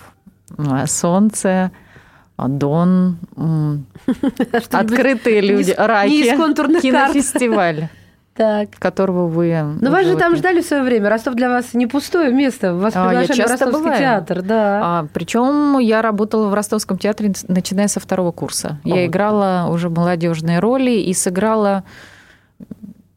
Ну, 0.58 0.74
а 0.74 0.86
Солнце, 0.86 1.70
а 2.36 2.48
Дон, 2.48 3.16
открытые 4.70 5.40
люди, 5.40 5.74
раки, 5.76 6.22
кинофестиваль, 6.80 7.88
Так. 8.34 8.70
которого 8.78 9.26
вы... 9.26 9.76
Ну, 9.80 9.90
вас 9.90 10.06
же 10.06 10.16
там 10.16 10.36
ждали 10.36 10.60
в 10.62 10.64
свое 10.66 10.82
время. 10.82 11.08
Ростов 11.10 11.34
для 11.34 11.48
вас 11.50 11.74
не 11.74 11.86
пустое 11.86 12.32
место. 12.32 12.74
Вас 12.74 12.94
А, 12.96 13.04
я 13.04 13.08
приглашали 13.20 13.34
в 13.34 13.36
часто 13.36 13.52
Ростовский 13.66 13.82
бываю. 13.82 13.98
театр, 13.98 14.42
да. 14.42 14.80
А, 14.82 15.06
причем 15.12 15.78
я 15.78 16.00
работала 16.02 16.48
в 16.48 16.54
Ростовском 16.54 16.96
театре, 16.98 17.32
начиная 17.48 17.88
со 17.88 18.00
второго 18.00 18.32
курса. 18.32 18.78
О, 18.84 18.88
Я 18.88 19.06
играла 19.06 19.68
уже 19.70 19.90
молодежные 19.90 20.60
роли 20.60 20.92
и 20.92 21.12
сыграла 21.14 21.84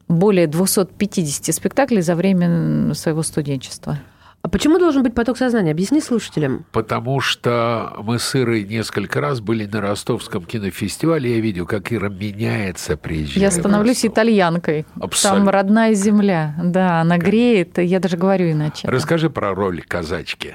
более 0.08 0.46
250 0.46 1.54
спектаклей 1.54 2.02
за 2.02 2.14
время 2.14 2.94
своего 2.94 3.22
студенчества. 3.22 3.98
А 4.46 4.48
почему 4.48 4.78
должен 4.78 5.02
быть 5.02 5.12
поток 5.12 5.38
сознания? 5.38 5.72
Объясни 5.72 6.00
слушателям. 6.00 6.66
Потому 6.70 7.18
что 7.20 7.96
мы 8.04 8.20
с 8.20 8.36
Ирой 8.36 8.62
несколько 8.62 9.20
раз 9.20 9.40
были 9.40 9.66
на 9.66 9.80
ростовском 9.80 10.44
кинофестивале. 10.44 11.34
Я 11.34 11.40
видел, 11.40 11.66
как 11.66 11.92
Ира 11.92 12.08
меняется, 12.08 12.96
приезжая 12.96 13.42
Я 13.42 13.50
становлюсь 13.50 14.06
итальянкой. 14.06 14.86
Абсолютно. 15.00 15.46
Там 15.46 15.48
родная 15.48 15.94
земля. 15.94 16.54
Да, 16.62 17.00
она 17.00 17.18
греет. 17.18 17.78
Я 17.78 17.98
даже 17.98 18.16
говорю 18.16 18.52
иначе. 18.52 18.86
Расскажи 18.86 19.30
про 19.30 19.52
роль 19.52 19.82
казачки. 19.82 20.54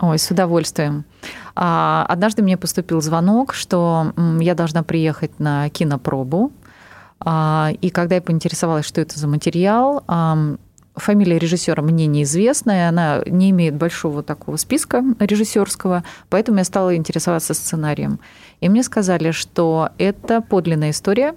Ой, 0.00 0.18
с 0.18 0.30
удовольствием. 0.30 1.06
А, 1.54 2.04
Однажды 2.10 2.42
мне 2.42 2.58
поступил 2.58 3.00
звонок, 3.00 3.54
что 3.54 4.12
я 4.40 4.54
должна 4.54 4.82
приехать 4.82 5.38
на 5.40 5.70
кинопробу. 5.70 6.52
А, 7.24 7.72
И 7.80 7.90
когда 7.90 8.16
я 8.16 8.22
поинтересовалась, 8.22 8.86
что 8.86 9.00
это 9.00 9.18
за 9.18 9.28
материал, 9.28 10.02
ам, 10.06 10.58
фамилия 10.96 11.38
режиссера 11.38 11.82
мне 11.82 12.06
неизвестна, 12.06 12.70
и 12.70 12.80
она 12.82 13.22
не 13.26 13.50
имеет 13.50 13.74
большого 13.76 14.22
такого 14.22 14.56
списка 14.56 15.04
режиссерского, 15.18 16.04
поэтому 16.28 16.58
я 16.58 16.64
стала 16.64 16.96
интересоваться 16.96 17.54
сценарием. 17.54 18.20
И 18.60 18.68
мне 18.68 18.82
сказали, 18.82 19.30
что 19.30 19.90
это 19.98 20.40
подлинная 20.40 20.90
история, 20.90 21.34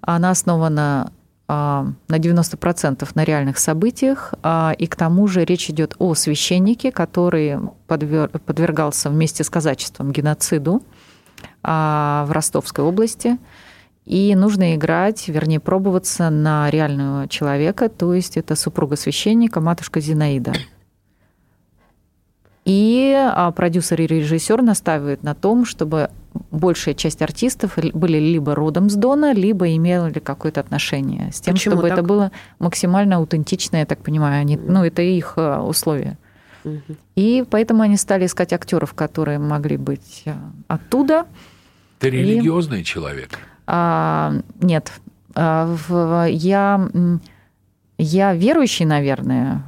она 0.00 0.30
основана 0.30 1.12
а, 1.48 1.86
на 2.08 2.16
90% 2.18 3.08
на 3.14 3.24
реальных 3.24 3.58
событиях, 3.58 4.34
а, 4.42 4.74
и 4.78 4.86
к 4.86 4.96
тому 4.96 5.26
же 5.26 5.44
речь 5.44 5.68
идет 5.70 5.94
о 5.98 6.14
священнике, 6.14 6.92
который 6.92 7.58
подвер- 7.88 8.38
подвергался 8.38 9.10
вместе 9.10 9.44
с 9.44 9.50
казачеством 9.50 10.12
геноциду 10.12 10.82
в 11.62 12.28
Ростовской 12.30 12.84
области. 12.84 13.38
И 14.06 14.34
нужно 14.34 14.74
играть, 14.74 15.28
вернее, 15.28 15.60
пробоваться 15.60 16.30
на 16.30 16.68
реального 16.70 17.28
человека, 17.28 17.88
то 17.88 18.14
есть 18.14 18.36
это 18.36 18.56
супруга 18.56 18.96
священника, 18.96 19.60
матушка 19.60 20.00
Зинаида. 20.00 20.52
И 22.64 23.14
а, 23.16 23.50
продюсер 23.52 24.00
и 24.02 24.06
режиссер 24.06 24.62
настаивают 24.62 25.22
на 25.22 25.34
том, 25.34 25.64
чтобы 25.64 26.10
большая 26.50 26.94
часть 26.94 27.22
артистов 27.22 27.78
были 27.94 28.18
либо 28.18 28.54
родом 28.54 28.90
с 28.90 28.94
Дона, 28.94 29.32
либо 29.32 29.74
имели 29.74 30.18
какое-то 30.18 30.60
отношение 30.60 31.32
с 31.32 31.40
тем, 31.40 31.54
Почему 31.54 31.76
чтобы 31.76 31.88
это 31.88 31.96
так? 31.96 32.06
было 32.06 32.32
максимально 32.58 33.16
аутентично, 33.16 33.78
я 33.78 33.86
так 33.86 34.00
понимаю. 34.00 34.40
Они, 34.40 34.56
ну, 34.56 34.84
это 34.84 35.02
их 35.02 35.34
а, 35.36 35.62
условия. 35.62 36.18
Мгм. 36.64 36.82
И 37.16 37.44
поэтому 37.50 37.82
они 37.82 37.96
стали 37.96 38.26
искать 38.26 38.52
актеров, 38.52 38.92
которые 38.92 39.38
могли 39.38 39.76
быть 39.78 40.22
а, 40.26 40.52
оттуда. 40.68 41.26
Ты 41.98 42.08
И- 42.08 42.10
религиозный 42.10 42.84
человек. 42.84 43.38
А, 43.66 44.34
нет, 44.60 44.92
А, 45.34 46.26
я, 46.28 46.88
я 47.98 48.34
верующий, 48.34 48.84
наверное, 48.84 49.62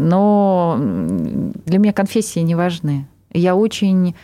но 0.00 0.76
для 0.78 1.78
меня 1.78 1.92
конфессии 1.92 2.40
не 2.40 2.54
важны. 2.54 3.06
Я 3.32 3.54
очень 3.54 4.14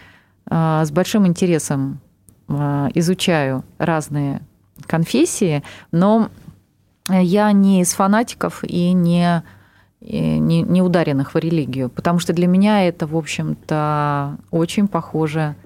а, 0.46 0.84
с 0.84 0.90
большим 0.90 1.26
интересом 1.26 2.00
изучаю 2.46 3.64
разные 3.78 4.42
конфессии, 4.86 5.62
но 5.92 6.28
я 7.08 7.50
не 7.52 7.80
из 7.80 7.94
фанатиков 7.94 8.62
и 8.64 8.92
не, 8.92 9.42
не, 10.02 10.60
не 10.60 10.82
ударенных 10.82 11.32
в 11.32 11.38
религию, 11.38 11.88
потому 11.88 12.18
что 12.18 12.34
для 12.34 12.46
меня 12.46 12.86
это, 12.86 13.06
в 13.06 13.16
общем-то, 13.16 14.36
очень 14.50 14.88
похоже, 14.88 15.56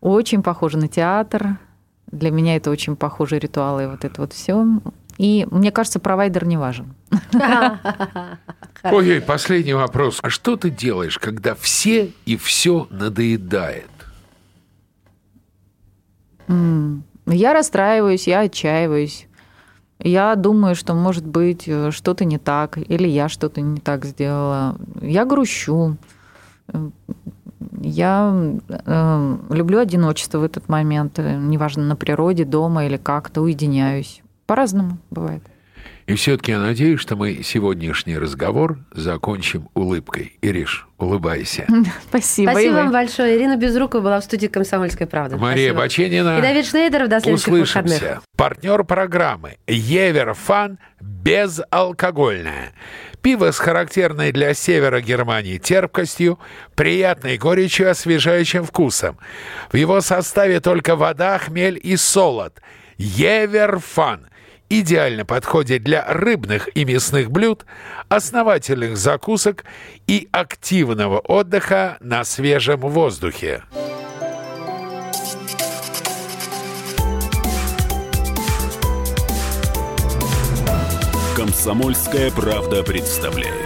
очень 0.00 0.42
похоже 0.42 0.78
на 0.78 0.88
театр, 0.88 1.58
для 2.10 2.30
меня 2.30 2.56
это 2.56 2.70
очень 2.70 2.96
похожие 2.96 3.40
ритуалы, 3.40 3.84
и 3.84 3.86
вот 3.86 4.04
это 4.04 4.20
вот 4.20 4.32
все. 4.32 4.66
И 5.18 5.46
мне 5.50 5.72
кажется, 5.72 5.98
провайдер 5.98 6.44
не 6.44 6.56
важен. 6.56 6.94
Ой-ой, 8.82 9.20
последний 9.20 9.74
вопрос. 9.74 10.18
А 10.22 10.30
что 10.30 10.56
ты 10.56 10.70
делаешь, 10.70 11.18
когда 11.18 11.54
все 11.54 12.12
и 12.26 12.36
все 12.36 12.86
надоедает? 12.90 13.90
Я 17.26 17.54
расстраиваюсь, 17.54 18.28
я 18.28 18.40
отчаиваюсь. 18.40 19.26
Я 19.98 20.36
думаю, 20.36 20.74
что, 20.76 20.94
может 20.94 21.26
быть, 21.26 21.64
э, 21.66 21.90
что-то 21.90 22.26
не 22.26 22.38
так, 22.38 22.76
или 22.76 23.08
я 23.08 23.28
что-то 23.30 23.62
не 23.62 23.80
так 23.80 24.04
сделала. 24.04 24.78
Я 25.00 25.24
грущу. 25.24 25.96
Я 27.80 28.34
э, 28.68 29.36
люблю 29.50 29.78
одиночество 29.78 30.38
в 30.38 30.44
этот 30.44 30.68
момент. 30.68 31.18
э, 31.18 31.36
Неважно, 31.36 31.84
на 31.84 31.96
природе, 31.96 32.44
дома 32.44 32.86
или 32.86 32.96
как-то 32.96 33.42
уединяюсь. 33.42 34.22
По-разному 34.46 34.98
бывает. 35.10 35.42
И 36.06 36.14
все-таки 36.14 36.52
я 36.52 36.60
надеюсь, 36.60 37.00
что 37.00 37.16
мы 37.16 37.42
сегодняшний 37.42 38.16
разговор 38.16 38.78
закончим 38.92 39.68
улыбкой. 39.74 40.38
Ириш, 40.40 40.86
улыбайся. 40.98 41.66
Спасибо. 42.08 42.50
Спасибо 42.52 42.74
вам 42.74 42.92
большое. 42.92 43.36
Ирина 43.36 43.56
Безрукова 43.56 44.00
была 44.00 44.20
в 44.20 44.24
студии 44.24 44.46
«Комсомольской 44.46 45.08
правды». 45.08 45.36
Мария 45.36 45.72
Спасибо. 45.72 45.80
Баченина. 45.80 46.38
И 46.38 46.42
Давид 46.42 46.66
Шнейдеров. 46.66 47.08
До 47.08 47.20
следующих 47.20 47.48
выходных. 47.48 47.96
Услышимся. 47.96 48.20
Партнер 48.36 48.84
программы 48.84 49.56
Евер 49.66 50.34
Фан 50.34 50.78
безалкогольное. 51.00 52.72
Пиво 53.20 53.50
с 53.50 53.58
характерной 53.58 54.30
для 54.30 54.54
севера 54.54 55.00
Германии 55.00 55.58
терпкостью, 55.58 56.38
приятной 56.76 57.36
горечью, 57.36 57.90
освежающим 57.90 58.62
вкусом. 58.62 59.18
В 59.72 59.76
его 59.76 60.00
составе 60.00 60.60
только 60.60 60.94
вода, 60.94 61.36
хмель 61.38 61.80
и 61.82 61.96
солод. 61.96 62.60
Евер 62.96 63.80
Фан 63.80 64.28
идеально 64.68 65.24
подходит 65.24 65.82
для 65.82 66.04
рыбных 66.06 66.68
и 66.74 66.84
мясных 66.84 67.30
блюд, 67.30 67.64
основательных 68.08 68.96
закусок 68.96 69.64
и 70.06 70.28
активного 70.32 71.18
отдыха 71.18 71.96
на 72.00 72.24
свежем 72.24 72.80
воздухе. 72.80 73.62
Комсомольская 81.36 82.30
правда 82.30 82.82
представляет. 82.82 83.65